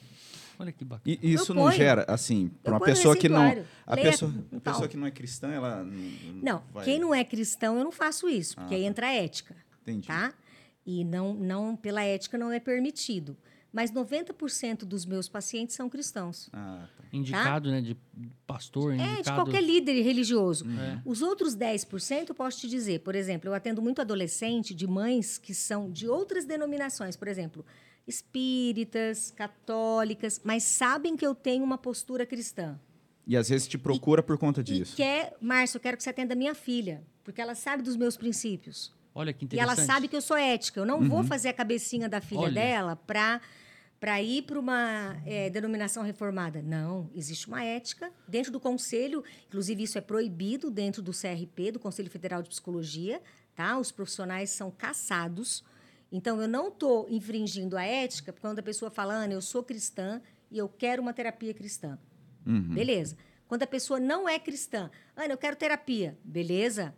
Olha 0.59 0.73
que 0.73 0.85
bacana. 0.85 1.19
E 1.23 1.33
isso 1.33 1.53
não 1.53 1.71
gera, 1.71 2.05
assim, 2.09 2.51
para 2.63 2.73
uma 2.73 2.81
pessoa 2.81 3.17
que 3.17 3.29
não. 3.29 3.43
A 3.87 3.97
pessoa, 3.97 4.33
a 4.55 4.61
pessoa 4.61 4.89
que 4.89 4.97
não 4.97 5.07
é 5.07 5.11
cristã, 5.11 5.51
ela. 5.51 5.85
Não, 5.85 6.43
não 6.43 6.63
vai... 6.73 6.85
quem 6.85 6.99
não 6.99 7.15
é 7.15 7.23
cristão, 7.25 7.77
eu 7.77 7.85
não 7.85 7.93
faço 7.93 8.29
isso, 8.29 8.57
porque 8.57 8.75
ah, 8.75 8.77
aí 8.79 8.85
tá. 8.85 8.89
entra 8.89 9.07
a 9.07 9.13
ética. 9.13 9.57
Entendi. 9.87 10.09
Tá? 10.09 10.35
E 10.85 11.05
não, 11.05 11.35
não, 11.35 11.77
pela 11.77 12.03
ética 12.03 12.37
não 12.37 12.51
é 12.51 12.61
permitido. 12.61 13.37
Mas 13.73 13.93
90% 13.93 14.85
dos 14.85 15.05
meus 15.05 15.29
pacientes 15.29 15.77
são 15.77 15.91
cristãos. 15.91 16.49
Ah, 16.53 16.89
tá. 16.97 17.05
Indicado, 17.13 17.69
tá? 17.69 17.75
né? 17.75 17.83
De 17.83 17.97
pastor, 18.47 18.95
indicado... 18.95 19.19
É, 19.19 19.23
de 19.23 19.33
qualquer 19.33 19.63
líder 19.63 20.01
religioso. 20.03 20.65
É. 20.71 21.03
Os 21.05 21.21
outros 21.21 21.55
10%, 21.55 22.31
eu 22.31 22.35
posso 22.35 22.61
te 22.61 22.69
dizer, 22.69 23.01
por 23.01 23.15
exemplo, 23.15 23.51
eu 23.51 23.55
atendo 23.55 23.83
muito 23.83 24.01
adolescente 24.01 24.75
de 24.75 24.87
mães 24.87 25.37
que 25.37 25.53
são 25.53 25.91
de 25.91 26.09
outras 26.09 26.47
denominações, 26.47 27.17
por 27.17 27.29
exemplo, 27.29 27.67
espíritas, 28.07 29.31
católicas, 29.33 30.41
mas 30.43 30.63
sabem 30.63 31.17
que 31.17 31.27
eu 31.27 31.35
tenho 31.35 31.63
uma 31.63 31.77
postura 31.77 32.25
cristã. 32.25 32.81
E 33.27 33.37
às 33.37 33.49
vezes 33.49 33.67
te 33.67 33.77
procura 33.77 34.21
e, 34.21 34.25
por 34.25 34.39
conta 34.39 34.63
disso. 34.63 34.95
E 34.95 34.97
quer, 34.97 35.37
Márcio, 35.41 35.77
eu 35.77 35.81
quero 35.83 35.97
que 35.97 36.03
você 36.03 36.11
atenda 36.11 36.33
a 36.33 36.37
minha 36.37 36.55
filha, 36.55 37.05
porque 37.25 37.41
ela 37.41 37.55
sabe 37.55 37.83
dos 37.83 37.97
meus 37.97 38.17
princípios. 38.17 38.95
Olha 39.17 39.33
que 39.33 39.47
interessante. 39.47 39.79
E 39.79 39.81
ela 39.81 39.87
sabe 39.87 40.09
que 40.09 40.15
eu 40.15 40.21
sou 40.21 40.37
ética. 40.37 40.79
Eu 40.79 40.85
não 40.85 40.99
uhum. 40.99 41.09
vou 41.09 41.25
fazer 41.25 41.49
a 41.49 41.53
cabecinha 41.55 42.07
da 42.07 42.21
filha 42.21 42.43
Olha. 42.43 42.53
dela 42.53 42.97
para 42.97 43.41
para 43.99 44.21
ir 44.21 44.43
para 44.43 44.61
uma 44.61 45.17
é, 45.25 45.49
denominação 45.49 46.03
reformada. 46.03 46.61
Não, 46.61 47.09
existe 47.15 47.49
uma 47.49 47.65
ética 47.65 48.13
dentro 48.29 48.53
do 48.53 48.61
conselho, 48.61 49.25
inclusive 49.49 49.85
isso 49.85 49.97
é 49.97 50.03
proibido 50.03 50.71
dentro 50.71 51.01
do 51.01 51.13
CRP, 51.13 51.73
do 51.73 51.81
Conselho 51.81 52.11
Federal 52.11 52.43
de 52.43 52.51
Psicologia, 52.51 53.23
tá? 53.55 53.79
Os 53.79 53.91
profissionais 53.91 54.51
são 54.51 54.71
caçados. 54.71 55.65
Então 56.13 56.39
eu 56.43 56.47
não 56.47 56.69
estou 56.69 57.09
infringindo 57.09 57.75
a 57.75 57.85
ética 57.85 58.35
quando 58.35 58.59
a 58.59 58.63
pessoa 58.63 58.91
fala, 58.91 59.15
Ana, 59.15 59.33
eu 59.33 59.41
sou 59.41 59.63
cristã 59.63 60.21
e 60.51 60.59
eu 60.59 60.69
quero 60.69 61.01
uma 61.01 61.15
terapia 61.15 61.55
cristã. 61.55 61.99
Uhum. 62.47 62.75
Beleza. 62.75 63.17
Quando 63.49 63.63
a 63.63 63.67
pessoa 63.67 63.99
não 63.99 64.29
é 64.29 64.39
cristã, 64.39 64.91
Ana, 65.17 65.33
eu 65.33 65.39
quero 65.39 65.57
terapia. 65.57 66.19
Beleza? 66.23 66.95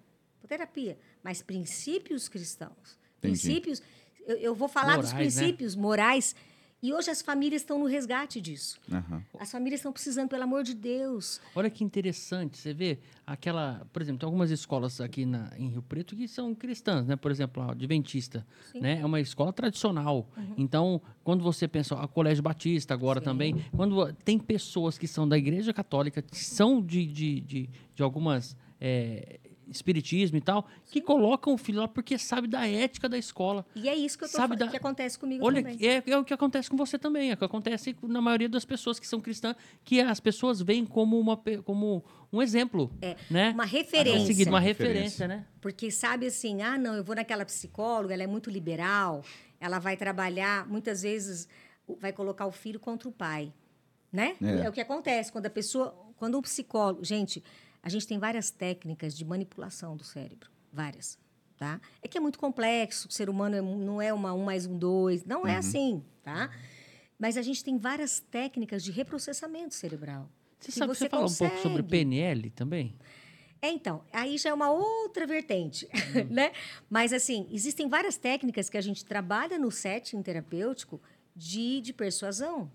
Terapia 0.49 0.99
mas 1.23 1.43
princípios 1.43 2.29
cristãos. 2.29 2.99
Entendi. 3.19 3.41
Princípios. 3.41 3.83
Eu, 4.27 4.37
eu, 4.37 4.55
vou 4.55 4.69
falar 4.69 4.97
morais, 4.97 5.07
dos 5.07 5.13
né? 5.13 5.19
princípios 5.19 5.75
né? 5.75 5.83
morais. 5.83 6.35
E 6.81 6.93
hoje 6.93 7.11
as 7.11 7.21
famílias 7.21 7.63
estão 7.63 7.77
no 7.77 7.87
resgate 7.87 8.41
disso. 8.41 8.79
Uhum. 8.89 9.21
As 9.41 9.51
famílias 9.51 9.81
estão 9.81 9.93
precisando, 9.93 10.29
pelo 10.29 10.45
amor 10.45 10.63
de 10.63 10.75
Deus. 10.75 11.41
Olha 11.57 11.69
que 11.69 11.83
interessante, 11.83 12.57
você 12.57 12.73
vê 12.73 13.01
aquela, 13.27 13.85
por 13.93 14.01
exemplo, 14.01 14.21
tem 14.21 14.27
algumas 14.27 14.53
escolas 14.53 15.01
aqui 15.01 15.27
na, 15.27 15.51
em 15.59 15.71
Rio 15.71 15.83
Preto 15.83 16.15
que 16.15 16.29
são 16.29 16.55
cristãs, 16.55 17.05
né? 17.05 17.17
Por 17.17 17.33
exemplo, 17.33 17.65
a 17.65 17.73
Adventista, 17.73 18.47
Sim. 18.71 18.81
né? 18.81 19.01
É 19.01 19.05
uma 19.05 19.21
escola 19.21 19.53
tradicional. 19.53 20.29
Uhum. 20.37 20.55
Então, 20.57 21.03
quando 21.25 21.43
você 21.43 21.67
pensa, 21.67 21.97
a 21.97 22.07
Colégio 22.07 22.45
Batista 22.45 22.95
agora 22.95 23.19
Sim. 23.19 23.25
também, 23.25 23.65
quando 23.75 24.13
tem 24.25 24.39
pessoas 24.39 24.97
que 24.97 25.09
são 25.09 25.29
da 25.29 25.37
Igreja 25.37 25.73
Católica, 25.75 26.23
que 26.23 26.39
são 26.39 26.81
de, 26.81 27.05
de, 27.07 27.41
de, 27.41 27.71
de 27.93 28.03
algumas 28.05 28.57
é, 28.81 29.41
espiritismo 29.71 30.37
e 30.37 30.41
tal, 30.41 30.67
que 30.87 31.01
colocam 31.01 31.55
o 31.55 31.59
filho 31.59 31.81
lá 31.81 31.89
porque 31.89 32.19
sabe 32.19 32.49
da 32.49 32.67
ética 32.67 33.09
da 33.09 33.19
escola. 33.19 33.67
E 33.75 33.89
é 33.89 33.95
isso 33.95 34.19
que 34.19 34.25
eu 34.25 34.29
tô 34.29 34.37
sabe 34.37 34.57
da... 34.57 34.69
que 34.69 34.77
acontece 34.77 35.19
comigo 35.19 35.45
Olha, 35.45 35.63
também. 35.63 35.79
É, 35.87 36.03
é 36.07 36.19
o 36.19 36.25
que 36.25 36.35
acontece 36.35 36.71
com 36.71 36.77
você 36.77 36.99
também, 36.99 37.31
é 37.31 37.35
o 37.35 37.37
que 37.37 37.45
acontece 37.45 37.97
na 38.03 38.21
maioria 38.21 38.49
das 38.49 38.65
pessoas 38.65 38.99
que 38.99 39.07
são 39.07 39.21
cristãs, 39.21 39.57
que 39.85 40.01
as 40.01 40.21
pessoas 40.21 40.61
veem 40.61 40.85
como, 40.85 41.19
uma, 41.19 41.41
como 41.65 42.05
um 42.33 42.43
exemplo. 42.43 42.91
É, 43.01 43.17
né? 43.31 43.51
uma 43.51 43.65
referência. 43.65 44.27
Seguido, 44.27 44.51
uma 44.51 44.61
referência, 44.61 45.27
né? 45.27 45.47
Porque 45.61 45.91
sabe 45.91 46.27
assim, 46.27 46.63
ah, 46.63 46.79
não, 46.79 46.95
eu 46.95 47.05
vou 47.05 47.15
naquela 47.15 47.45
psicóloga, 47.45 48.15
ela 48.15 48.23
é 48.23 48.27
muito 48.27 48.51
liberal, 48.51 49.23
ela 49.61 49.79
vai 49.79 49.97
trabalhar, 49.97 50.67
muitas 50.69 51.03
vezes 51.03 51.49
vai 52.01 52.13
colocar 52.13 52.47
o 52.47 52.53
filho 52.53 52.79
contra 52.79 53.09
o 53.09 53.13
pai, 53.13 53.53
né? 54.13 54.37
É, 54.43 54.67
é 54.67 54.69
o 54.69 54.73
que 54.73 54.81
acontece 54.81 55.33
quando 55.33 55.47
a 55.47 55.51
pessoa, 55.51 55.95
quando 56.17 56.39
um 56.39 56.43
psicólogo, 56.43 57.05
gente, 57.05 57.43
a 57.83 57.89
gente 57.89 58.07
tem 58.07 58.19
várias 58.19 58.51
técnicas 58.51 59.17
de 59.17 59.25
manipulação 59.25 59.97
do 59.97 60.05
cérebro, 60.05 60.51
várias. 60.73 61.19
Tá? 61.57 61.81
É 62.01 62.07
que 62.07 62.17
é 62.17 62.21
muito 62.21 62.39
complexo, 62.39 63.09
o 63.09 63.13
ser 63.13 63.29
humano 63.29 63.57
é, 63.57 63.61
não 63.61 64.01
é 64.01 64.13
uma 64.13 64.33
um 64.33 64.45
mais 64.45 64.65
um 64.65 64.79
dois, 64.79 65.25
não 65.25 65.41
é 65.41 65.43
uhum. 65.43 65.49
é 65.49 65.57
assim, 65.57 66.05
tá? 66.23 66.51
Mas 67.19 67.37
a 67.37 67.43
gente 67.43 67.65
tem 67.65 67.77
várias 67.77 68.21
técnicas 68.21 68.85
de 68.85 68.93
reprocessamento 68.93 69.75
cerebral. 69.75 70.31
Você 70.61 70.71
sabe, 70.71 70.95
você, 70.95 71.05
você 71.05 71.09
fala 71.09 71.27
um 71.27 71.35
pouco 71.35 71.59
sobre 71.59 71.83
PNL 71.83 72.51
também? 72.51 72.97
É, 73.61 73.71
então, 73.71 74.05
aí 74.13 74.39
já 74.39 74.51
é 74.51 74.55
uma 74.55 74.71
outra 74.71 75.27
vertente, 75.27 75.89
uhum. 76.15 76.27
né? 76.31 76.53
Mas, 76.89 77.13
assim, 77.13 77.49
existem 77.51 77.89
várias 77.89 78.17
técnicas 78.17 78.71
que 78.71 78.77
a 78.77 78.81
gente 78.81 79.05
trabalha 79.05 79.59
no 79.59 79.71
setting 79.71 80.23
terapêutico 80.23 81.01
de, 81.35 81.81
de 81.81 81.93
persuasão. 81.93 82.71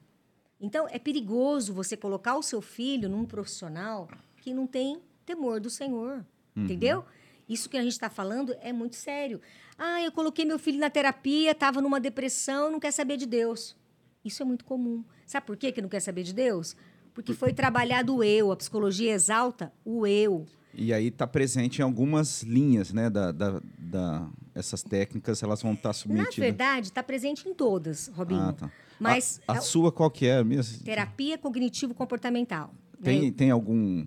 Então, 0.59 0.87
é 0.89 0.99
perigoso 0.99 1.73
você 1.73 1.95
colocar 1.95 2.35
o 2.35 2.43
seu 2.43 2.61
filho 2.61 3.07
num 3.07 3.25
profissional 3.25 4.09
que 4.43 4.53
não 4.53 4.67
tem 4.67 4.99
temor 5.25 5.61
do 5.61 5.69
Senhor. 5.69 6.25
Uhum. 6.53 6.65
Entendeu? 6.65 7.05
Isso 7.47 7.69
que 7.69 7.77
a 7.77 7.81
gente 7.81 7.93
está 7.93 8.09
falando 8.09 8.53
é 8.61 8.73
muito 8.73 8.97
sério. 8.97 9.39
Ah, 9.77 10.01
eu 10.01 10.11
coloquei 10.11 10.43
meu 10.43 10.59
filho 10.59 10.79
na 10.79 10.89
terapia, 10.89 11.51
estava 11.51 11.81
numa 11.81 11.99
depressão, 11.99 12.69
não 12.69 12.79
quer 12.79 12.91
saber 12.91 13.15
de 13.15 13.25
Deus. 13.25 13.75
Isso 14.23 14.43
é 14.43 14.45
muito 14.45 14.65
comum. 14.65 15.03
Sabe 15.25 15.45
por 15.45 15.55
quê 15.55 15.71
que 15.71 15.81
não 15.81 15.87
quer 15.87 16.01
saber 16.01 16.23
de 16.23 16.33
Deus? 16.33 16.75
Porque 17.13 17.33
foi 17.33 17.53
trabalhado 17.53 18.17
o 18.17 18.23
eu, 18.23 18.51
a 18.51 18.55
psicologia 18.55 19.13
exalta 19.13 19.71
o 19.85 20.05
eu. 20.05 20.45
E 20.73 20.91
aí 20.91 21.07
está 21.07 21.25
presente 21.25 21.79
em 21.79 21.83
algumas 21.83 22.43
linhas, 22.43 22.91
né? 22.91 23.09
Da, 23.09 23.31
da, 23.31 23.61
da, 23.77 24.27
essas 24.53 24.83
técnicas, 24.83 25.41
elas 25.41 25.61
vão 25.61 25.73
estar 25.73 25.89
tá 25.89 25.93
submetidas. 25.93 26.37
Na 26.37 26.43
verdade, 26.43 26.87
está 26.87 27.03
presente 27.03 27.47
em 27.47 27.53
todas, 27.53 28.07
Robinho. 28.09 28.41
Ah, 28.41 28.53
tá. 28.53 28.71
Mas 28.99 29.39
a, 29.47 29.53
a 29.53 29.57
é, 29.57 29.61
sua 29.61 29.91
qual 29.91 30.09
que 30.09 30.25
é 30.25 30.43
mesmo? 30.43 30.83
Terapia 30.83 31.37
cognitivo-comportamental. 31.37 32.73
Tem, 33.03 33.31
tem 33.31 33.51
algum 33.51 34.05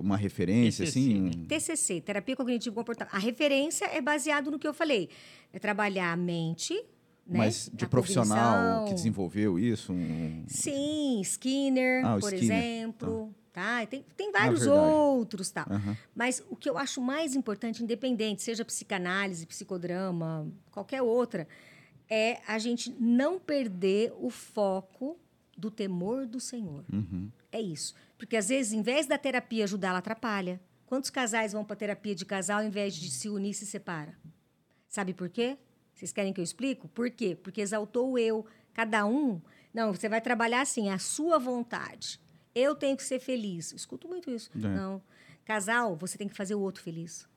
uma 0.00 0.16
referência 0.16 0.84
TCC, 0.84 1.00
assim? 1.00 1.20
Né? 1.20 1.46
TCC, 1.48 2.00
terapia 2.00 2.36
cognitivo 2.36 2.74
comportamental. 2.74 3.18
A 3.18 3.22
referência 3.22 3.86
é 3.86 4.00
baseado 4.00 4.50
no 4.50 4.58
que 4.58 4.66
eu 4.66 4.74
falei, 4.74 5.08
é 5.52 5.58
trabalhar 5.58 6.12
a 6.12 6.16
mente, 6.16 6.74
né? 7.26 7.38
Mas 7.38 7.70
de 7.72 7.86
profissional 7.86 8.54
cognição. 8.54 8.84
que 8.86 8.94
desenvolveu 8.94 9.58
isso? 9.58 9.92
Um... 9.92 10.44
Sim, 10.46 11.20
Skinner, 11.22 12.04
ah, 12.04 12.18
por 12.18 12.32
Skinner. 12.32 12.58
exemplo. 12.58 13.34
Tá. 13.52 13.80
tá? 13.80 13.86
Tem, 13.86 14.04
tem 14.16 14.30
vários 14.30 14.66
ah, 14.66 14.74
outros. 14.74 15.50
Tá? 15.50 15.66
Uhum. 15.70 15.96
Mas 16.14 16.42
o 16.50 16.56
que 16.56 16.68
eu 16.68 16.76
acho 16.76 17.00
mais 17.00 17.34
importante, 17.34 17.82
independente, 17.82 18.42
seja 18.42 18.64
psicanálise, 18.64 19.46
psicodrama, 19.46 20.46
qualquer 20.70 21.00
outra, 21.00 21.48
é 22.10 22.40
a 22.46 22.58
gente 22.58 22.94
não 23.00 23.38
perder 23.38 24.12
o 24.20 24.28
foco 24.28 25.18
do 25.56 25.70
temor 25.70 26.26
do 26.26 26.40
Senhor. 26.40 26.84
Uhum. 26.92 27.30
É 27.50 27.60
isso. 27.60 27.94
Porque 28.24 28.38
às 28.38 28.48
vezes, 28.48 28.72
em 28.72 28.80
vez 28.80 29.06
da 29.06 29.18
terapia 29.18 29.64
ajudar, 29.64 29.88
ela 29.88 29.98
atrapalha. 29.98 30.58
Quantos 30.86 31.10
casais 31.10 31.52
vão 31.52 31.62
para 31.62 31.76
terapia 31.76 32.14
de 32.14 32.24
casal 32.24 32.60
ao 32.60 32.64
invés 32.64 32.94
de 32.94 33.10
se 33.10 33.28
unir 33.28 33.52
se 33.52 33.66
separa? 33.66 34.18
Sabe 34.88 35.12
por 35.12 35.28
quê? 35.28 35.58
Vocês 35.92 36.10
querem 36.10 36.32
que 36.32 36.40
eu 36.40 36.44
explique? 36.44 36.88
Por 36.88 37.10
quê? 37.10 37.36
Porque 37.36 37.60
exaltou 37.60 38.12
o 38.12 38.18
eu. 38.18 38.46
Cada 38.72 39.04
um. 39.04 39.42
Não, 39.74 39.92
você 39.92 40.08
vai 40.08 40.22
trabalhar 40.22 40.62
assim, 40.62 40.88
a 40.88 40.98
sua 40.98 41.38
vontade. 41.38 42.18
Eu 42.54 42.74
tenho 42.74 42.96
que 42.96 43.02
ser 43.02 43.20
feliz. 43.20 43.74
Escuto 43.74 44.08
muito 44.08 44.30
isso. 44.30 44.50
É. 44.54 44.58
Não. 44.58 45.02
Casal, 45.44 45.94
você 45.94 46.16
tem 46.16 46.26
que 46.26 46.34
fazer 46.34 46.54
o 46.54 46.60
outro 46.60 46.82
feliz 46.82 47.28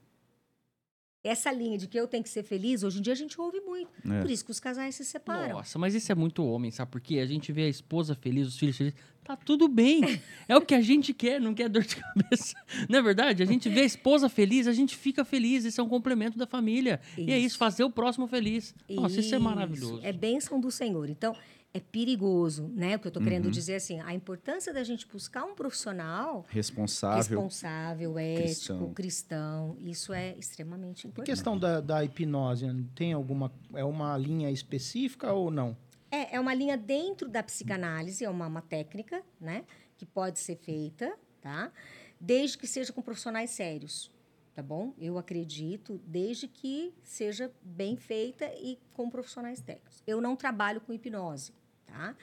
essa 1.27 1.51
linha 1.51 1.77
de 1.77 1.87
que 1.87 1.99
eu 1.99 2.07
tenho 2.07 2.23
que 2.23 2.29
ser 2.29 2.43
feliz, 2.43 2.83
hoje 2.83 2.99
em 2.99 3.01
dia 3.01 3.13
a 3.13 3.15
gente 3.15 3.39
ouve 3.39 3.59
muito. 3.61 3.89
É. 4.09 4.21
Por 4.21 4.31
isso 4.31 4.45
que 4.45 4.51
os 4.51 4.59
casais 4.59 4.95
se 4.95 5.05
separam. 5.05 5.57
Nossa, 5.57 5.77
mas 5.77 5.93
isso 5.93 6.11
é 6.11 6.15
muito 6.15 6.43
homem, 6.45 6.71
sabe 6.71 6.91
por 6.91 7.01
quê? 7.01 7.19
A 7.19 7.25
gente 7.25 7.51
vê 7.51 7.63
a 7.63 7.69
esposa 7.69 8.15
feliz, 8.15 8.47
os 8.47 8.57
filhos 8.57 8.77
felizes. 8.77 8.97
Tá 9.23 9.35
tudo 9.35 9.67
bem. 9.67 10.01
É 10.47 10.55
o 10.55 10.61
que 10.61 10.73
a 10.73 10.79
gente 10.79 11.13
quer, 11.13 11.41
não 11.41 11.53
quer 11.53 11.67
dor 11.67 11.83
de 11.83 11.97
cabeça. 11.97 12.55
Não 12.87 12.99
é 12.99 13.01
verdade? 13.01 13.43
A 13.43 13.45
gente 13.45 13.67
vê 13.67 13.81
a 13.81 13.83
esposa 13.83 14.29
feliz, 14.29 14.65
a 14.65 14.71
gente 14.71 14.95
fica 14.95 15.25
feliz. 15.25 15.65
Isso 15.65 15.81
é 15.81 15.83
um 15.83 15.89
complemento 15.89 16.37
da 16.37 16.47
família. 16.47 17.01
Isso. 17.17 17.29
E 17.29 17.33
é 17.33 17.37
isso, 17.37 17.57
fazer 17.57 17.83
o 17.83 17.89
próximo 17.89 18.27
feliz. 18.27 18.73
Nossa, 18.89 19.19
isso, 19.19 19.19
isso 19.19 19.35
é 19.35 19.39
maravilhoso. 19.39 19.99
É 20.03 20.13
bênção 20.13 20.57
do 20.57 20.71
Senhor. 20.71 21.09
Então, 21.09 21.35
é 21.77 21.79
perigoso, 21.79 22.67
né? 22.75 22.95
O 22.95 22.99
que 22.99 23.07
eu 23.07 23.09
estou 23.09 23.23
querendo 23.23 23.45
uhum. 23.45 23.51
dizer 23.51 23.75
assim, 23.75 23.99
a 24.01 24.13
importância 24.13 24.73
da 24.73 24.83
gente 24.83 25.07
buscar 25.07 25.43
um 25.43 25.55
profissional 25.55 26.45
responsável, 26.49 27.17
responsável, 27.17 28.19
ético, 28.19 28.45
cristão, 28.45 28.93
cristão 28.93 29.77
isso 29.79 30.13
é 30.13 30.35
extremamente 30.37 31.07
importante. 31.07 31.31
A 31.31 31.33
questão 31.33 31.57
da, 31.57 31.79
da 31.79 32.03
hipnose, 32.03 32.65
tem 32.95 33.13
alguma 33.13 33.51
é 33.73 33.83
uma 33.83 34.17
linha 34.17 34.51
específica 34.51 35.31
ou 35.31 35.51
não? 35.51 35.77
É, 36.09 36.35
é 36.35 36.39
uma 36.39 36.53
linha 36.53 36.77
dentro 36.77 37.27
da 37.27 37.43
psicanálise, 37.43 38.23
é 38.23 38.29
uma, 38.29 38.47
uma 38.47 38.61
técnica, 38.61 39.21
né, 39.39 39.65
que 39.97 40.05
pode 40.05 40.39
ser 40.39 40.55
feita, 40.55 41.13
tá? 41.41 41.71
Desde 42.19 42.57
que 42.57 42.65
seja 42.65 42.91
com 42.93 43.01
profissionais 43.01 43.51
sérios, 43.51 44.11
tá 44.55 44.63
bom? 44.63 44.93
Eu 44.97 45.17
acredito, 45.17 46.01
desde 46.05 46.47
que 46.47 46.93
seja 47.03 47.51
bem 47.61 47.95
feita 47.95 48.45
e 48.55 48.79
com 48.93 49.09
profissionais 49.09 49.61
técnicos. 49.61 50.01
Eu 50.07 50.19
não 50.19 50.35
trabalho 50.35 50.81
com 50.81 50.93
hipnose, 50.93 51.53
tá? 51.87 52.15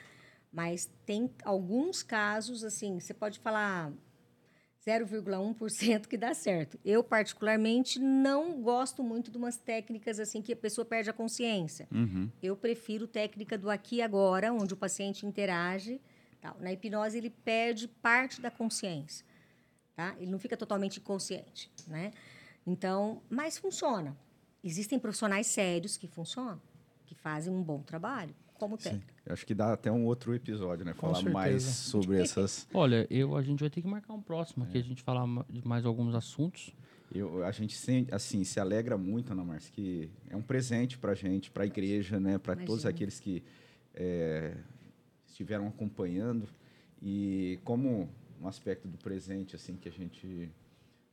Mas 0.51 0.89
tem 1.05 1.29
alguns 1.43 2.01
casos, 2.01 2.63
assim, 2.63 2.97
você 2.97 3.13
pode 3.13 3.39
falar 3.39 3.91
0,1% 4.87 6.07
que 6.07 6.15
dá 6.15 6.33
certo. 6.33 6.79
Eu, 6.85 7.03
particularmente, 7.03 7.99
não 7.99 8.61
gosto 8.61 9.03
muito 9.03 9.31
de 9.31 9.37
umas 9.37 9.57
técnicas 9.57 10.19
assim 10.19 10.41
que 10.41 10.53
a 10.53 10.55
pessoa 10.55 10.85
perde 10.85 11.09
a 11.09 11.13
consciência. 11.13 11.87
Uhum. 11.91 12.31
Eu 12.41 12.55
prefiro 12.55 13.07
técnica 13.07 13.57
do 13.57 13.69
aqui 13.69 13.97
e 13.97 14.01
agora, 14.01 14.53
onde 14.53 14.73
o 14.73 14.77
paciente 14.77 15.25
interage. 15.25 15.99
Tal. 16.39 16.55
Na 16.59 16.71
hipnose, 16.71 17.17
ele 17.17 17.31
perde 17.31 17.87
parte 17.87 18.39
da 18.39 18.51
consciência. 18.51 19.25
Tá? 19.95 20.15
Ele 20.19 20.29
não 20.29 20.39
fica 20.39 20.55
totalmente 20.55 20.99
inconsciente. 20.99 21.71
Né? 21.87 22.11
Então, 22.65 23.21
mas 23.29 23.57
funciona. 23.57 24.15
Existem 24.63 24.99
profissionais 24.99 25.47
sérios 25.47 25.97
que 25.97 26.07
funcionam, 26.07 26.61
que 27.05 27.15
fazem 27.15 27.53
um 27.53 27.61
bom 27.61 27.81
trabalho 27.81 28.35
como 28.55 28.77
técnica. 28.77 29.13
Sim. 29.23 29.31
Acho 29.31 29.45
que 29.45 29.53
dá 29.53 29.73
até 29.73 29.91
um 29.91 30.05
outro 30.05 30.33
episódio, 30.33 30.85
né? 30.85 30.93
Com 30.93 31.01
falar 31.01 31.15
certeza. 31.15 31.33
mais 31.33 31.63
sobre 31.63 32.21
essas. 32.21 32.67
Olha, 32.73 33.07
eu, 33.09 33.35
a 33.35 33.41
gente 33.41 33.59
vai 33.59 33.69
ter 33.69 33.81
que 33.81 33.87
marcar 33.87 34.13
um 34.13 34.21
próximo 34.21 34.65
é. 34.65 34.67
aqui, 34.67 34.77
a 34.77 34.83
gente 34.83 35.03
falar 35.03 35.25
de 35.49 35.65
mais 35.67 35.85
alguns 35.85 36.15
assuntos. 36.15 36.73
Eu, 37.13 37.45
a 37.45 37.51
gente 37.51 37.75
se, 37.75 38.07
assim, 38.11 38.43
se 38.43 38.59
alegra 38.59 38.97
muito, 38.97 39.31
Ana 39.31 39.43
Márcia, 39.43 39.71
que 39.71 40.09
é 40.29 40.35
um 40.35 40.41
presente 40.41 40.97
para 40.97 41.11
a 41.11 41.15
gente, 41.15 41.51
para 41.51 41.63
a 41.63 41.65
igreja, 41.65 42.19
né? 42.19 42.37
para 42.37 42.55
todos 42.55 42.85
aqueles 42.85 43.19
que 43.19 43.43
é, 43.93 44.55
estiveram 45.27 45.67
acompanhando. 45.67 46.47
E 47.01 47.59
como 47.63 48.09
um 48.41 48.47
aspecto 48.47 48.87
do 48.87 48.97
presente 48.97 49.55
assim 49.55 49.75
que 49.75 49.87
a 49.87 49.91
gente 49.91 50.51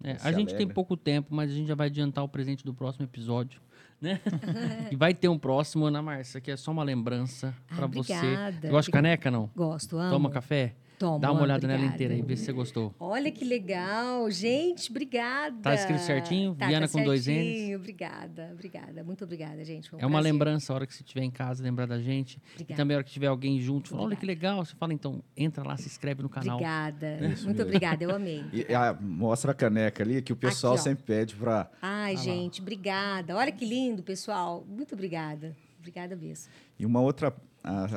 é, 0.02 0.12
a 0.12 0.32
gente 0.32 0.48
alegra. 0.48 0.56
tem 0.56 0.68
pouco 0.68 0.96
tempo, 0.96 1.34
mas 1.34 1.50
a 1.50 1.54
gente 1.54 1.68
já 1.68 1.74
vai 1.74 1.86
adiantar 1.86 2.24
o 2.24 2.28
presente 2.28 2.64
do 2.64 2.74
próximo 2.74 3.04
episódio, 3.04 3.60
né? 4.02 4.20
e 4.90 4.96
vai 4.96 5.14
ter 5.14 5.28
um 5.28 5.38
próximo, 5.38 5.86
Ana 5.86 6.02
Márcia, 6.02 6.40
que 6.40 6.50
é 6.50 6.56
só 6.56 6.72
uma 6.72 6.82
lembrança 6.82 7.54
ah, 7.70 7.76
para 7.76 7.86
você. 7.86 8.14
Você 8.14 8.68
gosta 8.68 8.90
de 8.90 8.92
caneca, 8.92 9.30
não? 9.30 9.48
Gosto, 9.54 9.96
amo. 9.96 10.10
Toma 10.10 10.30
café? 10.30 10.74
Toma, 11.02 11.18
Dá 11.18 11.32
uma 11.32 11.42
olhada 11.42 11.58
obrigada. 11.58 11.82
nela 11.82 11.94
inteira 11.94 12.14
aí, 12.14 12.22
vê 12.22 12.36
se 12.36 12.44
você 12.44 12.52
gostou. 12.52 12.94
Olha 13.00 13.28
que 13.32 13.44
legal. 13.44 14.30
Gente, 14.30 14.88
obrigada. 14.88 15.56
Tá 15.60 15.74
escrito 15.74 15.98
certinho? 15.98 16.54
Tá, 16.54 16.68
Viana 16.68 16.86
tá 16.86 16.92
com 16.92 17.02
dois 17.02 17.26
N's? 17.26 17.74
Obrigada, 17.74 18.50
obrigada. 18.52 19.02
Muito 19.02 19.24
obrigada, 19.24 19.64
gente. 19.64 19.92
Um 19.92 19.98
é 19.98 20.06
uma 20.06 20.12
prazer. 20.12 20.32
lembrança 20.32 20.72
a 20.72 20.76
hora 20.76 20.86
que 20.86 20.94
você 20.94 21.02
estiver 21.02 21.24
em 21.24 21.30
casa, 21.30 21.60
lembrar 21.60 21.86
da 21.86 21.98
gente. 21.98 22.40
Obrigada. 22.52 22.72
E 22.72 22.76
também 22.76 22.94
a 22.94 22.98
hora 22.98 23.04
que 23.04 23.10
tiver 23.10 23.26
alguém 23.26 23.60
junto, 23.60 23.88
fala, 23.88 24.02
olha 24.02 24.14
que 24.14 24.24
legal. 24.24 24.64
Você 24.64 24.76
fala, 24.76 24.92
então, 24.92 25.20
entra 25.36 25.66
lá, 25.66 25.76
se 25.76 25.88
inscreve 25.88 26.22
no 26.22 26.28
canal. 26.28 26.54
Obrigada. 26.54 27.04
É 27.04 27.20
Muito 27.20 27.46
mesmo. 27.46 27.62
obrigada, 27.62 28.04
eu 28.04 28.14
amei. 28.14 28.44
E, 28.52 28.72
a, 28.72 28.94
mostra 28.94 29.50
a 29.50 29.54
caneca 29.54 30.04
ali, 30.04 30.22
que 30.22 30.32
o 30.32 30.36
pessoal 30.36 30.74
Aqui, 30.74 30.84
sempre 30.84 31.02
pede 31.02 31.34
para... 31.34 31.68
Ai, 31.82 32.14
ah, 32.14 32.16
gente, 32.16 32.60
lá. 32.60 32.62
obrigada. 32.62 33.36
Olha 33.36 33.50
que 33.50 33.64
lindo, 33.64 34.04
pessoal. 34.04 34.64
Muito 34.68 34.94
obrigada. 34.94 35.56
Obrigada 35.80 36.14
mesmo. 36.14 36.48
E 36.78 36.86
uma 36.86 37.00
outra 37.00 37.34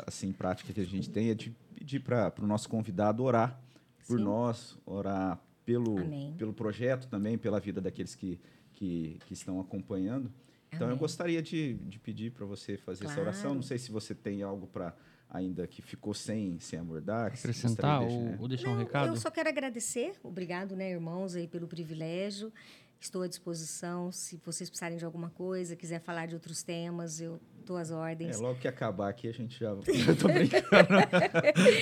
assim, 0.05 0.31
prática 0.31 0.71
que 0.71 0.81
a 0.81 0.85
gente 0.85 1.09
tem 1.09 1.29
é 1.29 1.33
de 1.33 1.53
pedir 1.85 1.99
para 1.99 2.33
o 2.41 2.47
nosso 2.47 2.67
convidado 2.67 3.23
orar 3.23 3.61
por 4.07 4.17
Sim. 4.17 4.25
nós, 4.25 4.75
orar 4.85 5.39
pelo, 5.63 5.95
pelo 6.37 6.51
projeto 6.51 7.07
também, 7.07 7.37
pela 7.37 7.59
vida 7.59 7.79
daqueles 7.79 8.15
que, 8.15 8.39
que, 8.73 9.19
que 9.27 9.33
estão 9.33 9.59
acompanhando. 9.59 10.31
Então, 10.67 10.87
Amém. 10.87 10.95
eu 10.95 10.99
gostaria 10.99 11.41
de, 11.41 11.75
de 11.75 11.99
pedir 11.99 12.31
para 12.31 12.45
você 12.45 12.75
fazer 12.75 13.05
claro. 13.05 13.21
essa 13.21 13.29
oração. 13.29 13.55
Não 13.55 13.61
sei 13.61 13.77
se 13.77 13.91
você 13.91 14.13
tem 14.13 14.41
algo 14.41 14.67
para 14.67 14.93
ainda 15.29 15.65
que 15.67 15.81
ficou 15.81 16.13
sem, 16.13 16.59
sem 16.59 16.79
abordar. 16.79 17.27
Acrescentar 17.27 18.01
ou, 18.01 18.35
ou, 18.39 18.47
deixar 18.47 18.67
Não, 18.67 18.75
um 18.75 18.79
recado? 18.79 19.09
Eu 19.09 19.15
só 19.15 19.31
quero 19.31 19.47
agradecer. 19.47 20.15
Obrigado, 20.23 20.75
né, 20.75 20.91
irmãos, 20.91 21.35
aí, 21.35 21.47
pelo 21.47 21.67
privilégio. 21.67 22.51
Estou 22.99 23.21
à 23.21 23.27
disposição. 23.27 24.11
Se 24.11 24.39
vocês 24.43 24.69
precisarem 24.69 24.97
de 24.97 25.05
alguma 25.05 25.29
coisa, 25.29 25.75
quiser 25.75 25.99
falar 26.01 26.25
de 26.25 26.33
outros 26.33 26.63
temas, 26.63 27.21
eu 27.21 27.39
estou 27.59 27.77
às 27.77 27.91
ordens. 27.91 28.37
É, 28.37 28.39
logo 28.39 28.59
que 28.59 28.67
acabar 28.67 29.09
aqui, 29.09 29.27
a 29.27 29.31
gente 29.31 29.59
já. 29.59 29.73
Estou 29.85 30.31
brincando. 30.31 30.65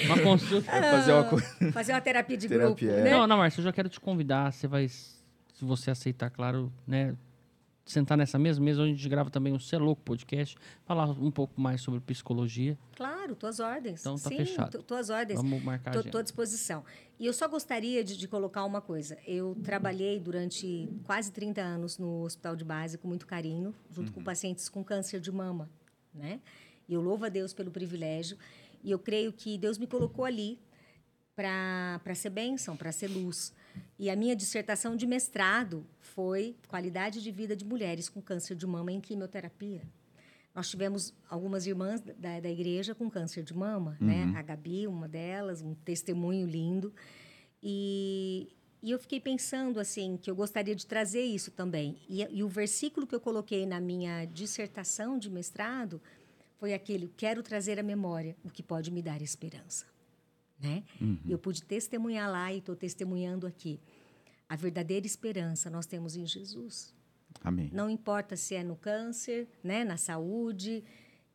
uma 0.06 0.20
consulta. 0.22 0.72
Ah, 0.72 0.82
fazer, 0.82 1.12
uma... 1.14 1.72
fazer 1.72 1.94
uma 1.94 2.02
terapia 2.02 2.38
de 2.38 2.48
terapia, 2.50 2.88
grupo. 2.88 3.00
É. 3.02 3.04
Né? 3.04 3.12
Não, 3.12 3.28
não, 3.28 3.38
Márcia, 3.38 3.60
eu 3.60 3.64
já 3.64 3.74
quero 3.74 3.90
te 3.90 4.00
convidar. 4.00 4.52
Você 4.52 4.68
vai. 4.68 4.88
Se 4.88 5.14
você 5.60 5.92
aceitar, 5.92 6.30
claro, 6.30 6.72
né? 6.88 7.16
Sentar 7.86 8.18
nessa 8.18 8.40
mesma 8.40 8.64
mesa, 8.64 8.82
onde 8.82 8.92
a 8.92 8.96
gente 8.96 9.10
grava 9.10 9.30
também 9.30 9.54
o 9.54 9.60
Cê 9.60 9.78
Louco 9.78 10.02
podcast, 10.02 10.58
falar 10.86 11.10
um 11.10 11.32
pouco 11.32 11.60
mais 11.60 11.82
sobre 11.82 12.00
psicologia. 12.00 12.78
Claro, 12.96 13.36
tuas 13.36 13.60
ordens. 13.60 14.02
Então 14.02 14.16
tá 14.16 14.30
Sim, 14.30 14.38
fechado. 14.38 14.82
Tuas 14.84 15.10
ordens. 15.10 15.38
Vamos 15.38 15.62
marcar 15.64 15.92
tô 16.04 16.18
à 16.18 16.22
disposição. 16.22 16.84
E 17.20 17.26
eu 17.26 17.34
só 17.34 17.48
gostaria 17.48 18.04
de, 18.04 18.18
de, 18.18 18.28
colocar 18.28 18.64
uma 18.64 18.82
coisa. 18.82 19.18
Eu 19.26 19.56
trabalhei 19.64 20.20
durante 20.20 20.90
quase 21.04 21.32
30 21.32 21.62
anos 21.62 21.98
no 21.98 22.24
hospital 22.24 22.56
de 22.56 22.64
base 22.64 22.98
com 22.98 23.08
muito 23.08 23.28
carinho, 23.28 23.74
junto 23.92 24.10
uhum. 24.10 24.14
com 24.16 24.24
pacientes 24.24 24.70
com 24.70 24.84
câncer 24.84 25.20
de 25.20 25.32
mama, 25.32 25.70
né? 26.14 26.40
E 26.88 26.94
eu 26.94 27.02
louvo 27.02 27.26
a 27.26 27.30
Deus 27.30 27.54
pelo 27.54 27.72
privilégio. 27.72 28.38
E 28.84 28.92
eu 28.92 29.00
creio 29.00 29.32
que 29.32 29.58
Deus 29.58 29.78
me 29.78 29.88
colocou 29.88 30.26
ali 30.26 30.60
para 31.36 32.16
ser 32.16 32.30
bênção, 32.30 32.76
para 32.76 32.92
ser 32.92 33.08
luz. 33.08 33.54
E 33.98 34.10
a 34.10 34.16
minha 34.16 34.36
dissertação 34.36 34.96
de 34.96 35.06
mestrado 35.06 35.86
foi 36.00 36.56
qualidade 36.68 37.22
de 37.22 37.32
vida 37.32 37.56
de 37.56 37.64
mulheres 37.64 38.10
com 38.10 38.22
câncer 38.22 38.56
de 38.56 38.68
mama 38.68 38.92
em 38.92 39.00
quimioterapia. 39.00 39.82
Nós 40.54 40.70
tivemos 40.70 41.14
algumas 41.30 41.66
irmãs 41.66 42.02
da, 42.02 42.40
da 42.40 42.50
igreja 42.50 42.94
com 42.94 43.10
câncer 43.10 43.44
de 43.44 43.56
mama, 43.56 43.98
né? 44.00 44.26
uhum. 44.26 44.32
né? 44.34 44.40
A 44.40 44.42
Gabi, 44.42 44.88
uma 44.88 45.08
delas, 45.08 45.62
um 45.62 45.74
testemunho 45.74 46.46
lindo. 46.46 46.94
E, 47.62 48.50
e 48.82 48.92
eu 48.92 49.00
fiquei 49.00 49.20
pensando 49.20 49.80
assim 49.80 50.18
que 50.22 50.30
eu 50.30 50.36
gostaria 50.36 50.76
de 50.76 50.86
trazer 50.86 51.24
isso 51.24 51.50
também. 51.50 51.98
E, 52.08 52.22
e, 52.30 52.44
o 52.44 52.48
versículo 52.48 53.08
que 53.08 53.16
eu 53.16 53.22
coloquei 53.22 53.66
na 53.66 53.80
minha 53.80 54.26
dissertação 54.26 55.18
de 55.18 55.30
mestrado 55.30 56.02
foi 56.60 56.74
aquele: 56.74 57.12
quero 57.18 57.42
trazer 57.42 57.80
à 57.80 57.84
memória 57.84 58.36
o 58.44 58.50
que 58.50 58.62
pode 58.62 58.92
me 58.92 59.02
dar 59.02 59.22
esperança 59.22 59.93
né? 60.64 60.84
Uhum. 61.02 61.20
Eu 61.28 61.38
pude 61.38 61.62
testemunhar 61.62 62.32
lá 62.32 62.52
e 62.54 62.60
estou 62.60 62.76
testemunhando 62.76 63.46
aqui. 63.46 63.80
A 64.48 64.56
verdadeira 64.56 65.06
esperança 65.06 65.70
nós 65.70 65.86
temos 65.86 66.16
em 66.16 66.26
Jesus. 66.26 66.94
Amém. 67.44 67.70
Não 67.74 67.90
importa 67.90 68.38
se 68.38 68.56
é 68.56 68.64
no 68.64 68.76
câncer, 68.76 69.48
né, 69.62 69.84
na 69.84 69.98
saúde. 69.98 70.84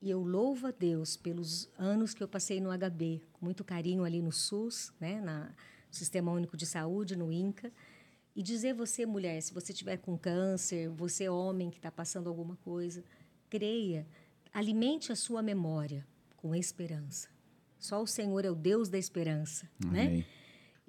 E 0.00 0.08
eu 0.08 0.22
louvo 0.22 0.68
a 0.68 0.70
Deus 0.70 1.16
pelos 1.16 1.68
anos 1.76 2.14
que 2.14 2.22
eu 2.22 2.28
passei 2.28 2.60
no 2.60 2.70
HB, 2.70 3.20
com 3.32 3.44
muito 3.44 3.64
carinho 3.64 4.04
ali 4.04 4.22
no 4.22 4.32
SUS, 4.32 4.92
né, 4.98 5.20
na 5.20 5.52
Sistema 5.90 6.32
Único 6.32 6.56
de 6.56 6.64
Saúde, 6.64 7.16
no 7.16 7.30
INCA. 7.30 7.72
E 8.34 8.42
dizer 8.42 8.72
você, 8.72 9.04
mulher, 9.04 9.40
se 9.42 9.52
você 9.52 9.72
tiver 9.72 9.96
com 9.96 10.16
câncer, 10.16 10.88
você 10.88 11.28
homem 11.28 11.70
que 11.70 11.78
está 11.78 11.90
passando 11.90 12.28
alguma 12.28 12.56
coisa, 12.56 13.04
creia, 13.50 14.06
alimente 14.52 15.10
a 15.10 15.16
sua 15.16 15.42
memória 15.42 16.06
com 16.36 16.54
esperança. 16.54 17.28
Só 17.78 18.02
o 18.02 18.06
Senhor 18.06 18.44
é 18.44 18.50
o 18.50 18.54
Deus 18.54 18.88
da 18.88 18.98
esperança, 18.98 19.68
né? 19.84 20.06
Amém. 20.06 20.18
né? 20.18 20.24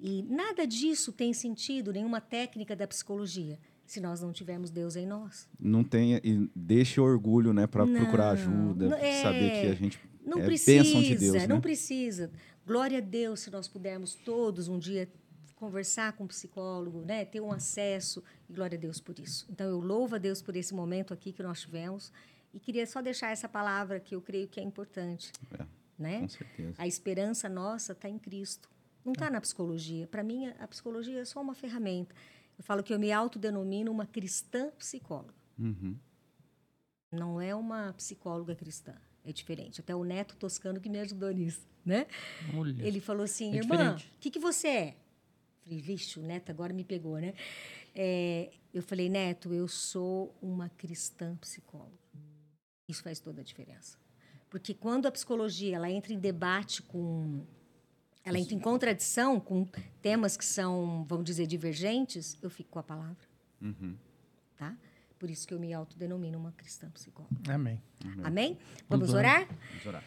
E 0.02 0.22
nada 0.22 0.66
disso 0.66 1.12
tem 1.12 1.32
sentido, 1.34 1.92
nenhuma 1.92 2.20
técnica 2.20 2.74
da 2.74 2.86
psicologia, 2.86 3.58
se 3.84 4.00
nós 4.00 4.20
não 4.22 4.32
tivermos 4.32 4.70
Deus 4.70 4.96
em 4.96 5.06
nós. 5.06 5.46
Não 5.58 5.84
tenha 5.84 6.20
e 6.24 6.48
deixe 6.56 6.98
o 6.98 7.04
orgulho, 7.04 7.52
né, 7.52 7.66
para 7.66 7.86
procurar 7.86 8.30
ajuda, 8.30 8.96
é, 8.98 9.22
saber 9.22 9.50
que 9.60 9.66
a 9.66 9.74
gente 9.74 10.00
não 10.24 10.38
é 10.38 10.44
precisa, 10.44 10.82
bênção 10.82 11.02
de 11.02 11.16
Deus, 11.16 11.34
né? 11.34 11.46
Não 11.46 11.60
precisa. 11.60 12.30
Glória 12.66 12.98
a 12.98 13.00
Deus 13.00 13.40
se 13.40 13.50
nós 13.50 13.68
pudermos 13.68 14.14
todos 14.14 14.68
um 14.68 14.78
dia 14.78 15.08
conversar 15.54 16.14
com 16.14 16.24
um 16.24 16.26
psicólogo, 16.26 17.02
né, 17.02 17.26
ter 17.26 17.40
um 17.40 17.52
acesso 17.52 18.24
e 18.48 18.52
glória 18.54 18.78
a 18.78 18.80
Deus 18.80 18.98
por 18.98 19.18
isso. 19.18 19.46
Então 19.50 19.68
eu 19.68 19.78
louvo 19.78 20.14
a 20.14 20.18
Deus 20.18 20.40
por 20.40 20.56
esse 20.56 20.72
momento 20.72 21.12
aqui 21.12 21.32
que 21.32 21.42
nós 21.42 21.60
tivemos 21.60 22.10
e 22.54 22.58
queria 22.58 22.86
só 22.86 23.02
deixar 23.02 23.30
essa 23.30 23.46
palavra 23.46 24.00
que 24.00 24.14
eu 24.14 24.22
creio 24.22 24.48
que 24.48 24.58
é 24.58 24.62
importante. 24.62 25.30
É 25.52 25.79
né? 26.00 26.20
Com 26.20 26.28
certeza. 26.28 26.74
A 26.78 26.86
esperança 26.86 27.48
nossa 27.48 27.92
está 27.92 28.08
em 28.08 28.18
Cristo. 28.18 28.68
Não 29.04 29.12
está 29.12 29.30
na 29.30 29.40
psicologia. 29.40 30.06
Para 30.06 30.22
mim, 30.22 30.46
a 30.58 30.66
psicologia 30.66 31.20
é 31.20 31.24
só 31.24 31.40
uma 31.40 31.54
ferramenta. 31.54 32.14
Eu 32.58 32.64
falo 32.64 32.82
que 32.82 32.92
eu 32.92 32.98
me 32.98 33.12
autodenomino 33.12 33.90
uma 33.90 34.06
cristã 34.06 34.70
psicóloga. 34.78 35.34
Uhum. 35.58 35.96
Não 37.12 37.40
é 37.40 37.54
uma 37.54 37.92
psicóloga 37.94 38.54
cristã. 38.54 38.94
É 39.24 39.32
diferente. 39.32 39.80
Até 39.80 39.94
o 39.94 40.04
Neto 40.04 40.36
Toscano 40.36 40.80
que 40.80 40.88
me 40.88 40.98
ajudou 41.00 41.30
nisso, 41.30 41.66
né? 41.84 42.06
Olha. 42.54 42.82
Ele 42.82 43.00
falou 43.00 43.24
assim, 43.24 43.52
é 43.52 43.56
irmã, 43.56 43.96
o 43.96 44.18
que, 44.18 44.30
que 44.30 44.38
você 44.38 44.68
é? 44.68 44.96
falei, 45.62 45.80
vixe, 45.80 46.18
o 46.18 46.22
Neto 46.22 46.50
agora 46.50 46.72
me 46.72 46.84
pegou, 46.84 47.18
né? 47.18 47.34
É, 47.94 48.50
eu 48.72 48.82
falei, 48.82 49.08
Neto, 49.08 49.52
eu 49.54 49.68
sou 49.68 50.36
uma 50.42 50.68
cristã 50.68 51.36
psicóloga. 51.36 51.98
Isso 52.88 53.02
faz 53.02 53.20
toda 53.20 53.40
a 53.40 53.44
diferença. 53.44 53.98
Porque 54.50 54.74
quando 54.74 55.06
a 55.06 55.12
psicologia 55.12 55.76
ela 55.76 55.88
entra 55.88 56.12
em 56.12 56.18
debate 56.18 56.82
com. 56.82 57.46
Ela 58.22 58.38
entra 58.38 58.54
em 58.54 58.58
contradição 58.58 59.40
com 59.40 59.66
temas 60.02 60.36
que 60.36 60.44
são, 60.44 61.06
vamos 61.08 61.24
dizer, 61.24 61.46
divergentes, 61.46 62.36
eu 62.42 62.50
fico 62.50 62.68
com 62.70 62.78
a 62.78 62.82
palavra. 62.82 63.16
Uhum. 63.62 63.96
Tá? 64.58 64.76
Por 65.18 65.30
isso 65.30 65.48
que 65.48 65.54
eu 65.54 65.58
me 65.58 65.72
autodenomino 65.72 66.38
uma 66.38 66.52
cristã 66.52 66.90
psicóloga. 66.90 67.34
Amém. 67.48 67.80
Amém? 68.04 68.24
Amém? 68.24 68.58
Vamos 68.88 69.14
orar? 69.14 69.46
Vamos 69.46 69.86
orar. 69.86 70.04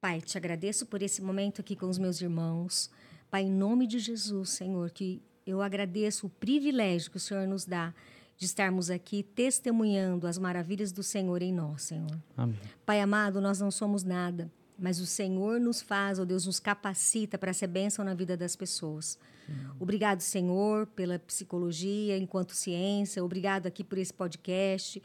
Pai, 0.00 0.20
te 0.20 0.38
agradeço 0.38 0.86
por 0.86 1.02
esse 1.02 1.20
momento 1.20 1.60
aqui 1.60 1.76
com 1.76 1.86
os 1.86 1.98
meus 1.98 2.20
irmãos. 2.20 2.90
Pai, 3.30 3.42
em 3.42 3.52
nome 3.52 3.86
de 3.86 3.98
Jesus, 3.98 4.50
Senhor, 4.50 4.90
que 4.90 5.22
eu 5.46 5.60
agradeço 5.60 6.26
o 6.26 6.30
privilégio 6.30 7.10
que 7.10 7.18
o 7.18 7.20
Senhor 7.20 7.46
nos 7.46 7.64
dá 7.64 7.94
de 8.42 8.46
estarmos 8.46 8.90
aqui 8.90 9.22
testemunhando 9.22 10.26
as 10.26 10.36
maravilhas 10.36 10.90
do 10.90 11.00
Senhor 11.00 11.40
em 11.42 11.52
nós, 11.52 11.82
Senhor. 11.82 12.20
Amém. 12.36 12.58
Pai 12.84 13.00
amado, 13.00 13.40
nós 13.40 13.60
não 13.60 13.70
somos 13.70 14.02
nada, 14.02 14.50
mas 14.76 14.98
o 14.98 15.06
Senhor 15.06 15.60
nos 15.60 15.80
faz, 15.80 16.18
ó 16.18 16.22
oh 16.22 16.24
Deus, 16.24 16.44
nos 16.44 16.58
capacita 16.58 17.38
para 17.38 17.52
ser 17.52 17.68
bênção 17.68 18.04
na 18.04 18.14
vida 18.14 18.36
das 18.36 18.56
pessoas. 18.56 19.16
Sim. 19.46 19.54
Obrigado, 19.78 20.22
Senhor, 20.22 20.88
pela 20.88 21.20
psicologia 21.20 22.18
enquanto 22.18 22.50
ciência, 22.50 23.24
obrigado 23.24 23.68
aqui 23.68 23.84
por 23.84 23.96
esse 23.96 24.12
podcast, 24.12 25.00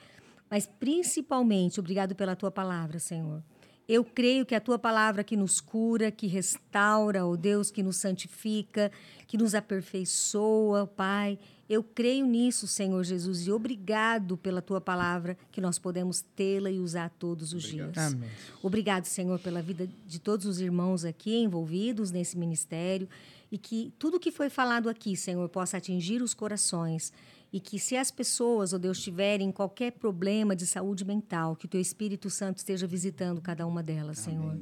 mas 0.50 0.66
principalmente 0.66 1.80
obrigado 1.80 2.16
pela 2.16 2.36
tua 2.36 2.50
palavra, 2.50 2.98
Senhor. 2.98 3.44
Eu 3.88 4.04
creio 4.04 4.48
que 4.48 4.56
a 4.56 4.60
tua 4.60 4.80
palavra 4.80 5.24
que 5.24 5.38
nos 5.38 5.62
cura, 5.62 6.10
que 6.10 6.26
restaura, 6.26 7.24
ó 7.24 7.30
oh 7.30 7.38
Deus, 7.38 7.70
que 7.70 7.84
nos 7.84 7.98
santifica, 7.98 8.92
que 9.28 9.38
nos 9.38 9.54
aperfeiçoa, 9.54 10.88
Pai, 10.88 11.38
eu 11.70 11.84
creio 11.84 12.26
nisso, 12.26 12.66
Senhor 12.66 13.04
Jesus, 13.04 13.46
e 13.46 13.52
obrigado 13.52 14.38
pela 14.38 14.62
tua 14.62 14.80
palavra, 14.80 15.38
que 15.52 15.60
nós 15.60 15.78
podemos 15.78 16.22
tê-la 16.22 16.72
e 16.72 16.80
usar 16.80 17.10
todos 17.10 17.54
os 17.54 17.66
obrigado. 17.66 17.94
dias. 17.94 18.14
Amém. 18.14 18.30
Obrigado, 18.64 19.06
Senhor, 19.06 19.40
pela 19.40 19.62
vida 19.62 19.90
de 20.06 20.20
todos 20.20 20.46
os 20.46 20.62
irmãos 20.62 21.04
aqui 21.04 21.36
envolvidos 21.36 22.10
nesse 22.10 22.38
ministério 22.38 23.10
e 23.52 23.58
que 23.58 23.94
tudo 24.00 24.20
que 24.20 24.32
foi 24.32 24.50
falado 24.50 24.90
aqui, 24.90 25.16
Senhor, 25.18 25.48
possa 25.50 25.78
atingir 25.78 26.22
os 26.22 26.34
corações 26.34 27.12
e 27.52 27.60
que 27.60 27.80
se 27.80 27.96
as 27.96 28.12
pessoas, 28.12 28.74
ó 28.74 28.76
oh 28.76 28.80
Deus, 28.80 29.02
tiverem 29.02 29.52
qualquer 29.52 29.92
problema 29.92 30.56
de 30.56 30.66
saúde 30.66 31.06
mental, 31.06 31.56
que 31.56 31.66
o 31.66 31.70
teu 31.70 31.80
Espírito 31.80 32.30
Santo 32.30 32.58
esteja 32.58 32.86
visitando 32.86 33.42
cada 33.42 33.66
uma 33.66 33.82
delas, 33.82 34.26
Amém. 34.28 34.40
Senhor. 34.40 34.60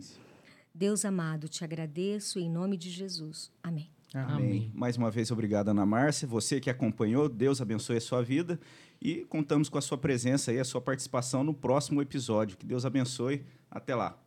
Deus 0.74 1.06
amado, 1.06 1.48
te 1.48 1.64
agradeço 1.64 2.40
em 2.40 2.50
nome 2.50 2.78
de 2.78 2.90
Jesus. 2.90 3.52
Amém. 3.64 3.95
Amém. 4.14 4.36
Amém. 4.36 4.72
Mais 4.74 4.98
uma 4.98 5.12
vez, 5.12 5.32
obrigado, 5.32 5.70
Ana 5.70 5.86
Márcia. 5.86 6.28
Você 6.28 6.60
que 6.60 6.70
acompanhou, 6.70 7.28
Deus 7.28 7.62
abençoe 7.62 7.98
a 7.98 8.02
sua 8.02 8.22
vida. 8.22 8.60
E 9.02 9.26
contamos 9.26 9.70
com 9.70 9.78
a 9.78 9.82
sua 9.82 9.98
presença 9.98 10.54
e 10.54 10.60
a 10.60 10.64
sua 10.64 10.82
participação 10.82 11.44
no 11.44 11.54
próximo 11.54 12.02
episódio. 12.02 12.58
Que 12.58 12.66
Deus 12.66 12.86
abençoe. 12.86 13.44
Até 13.70 13.94
lá. 13.94 14.18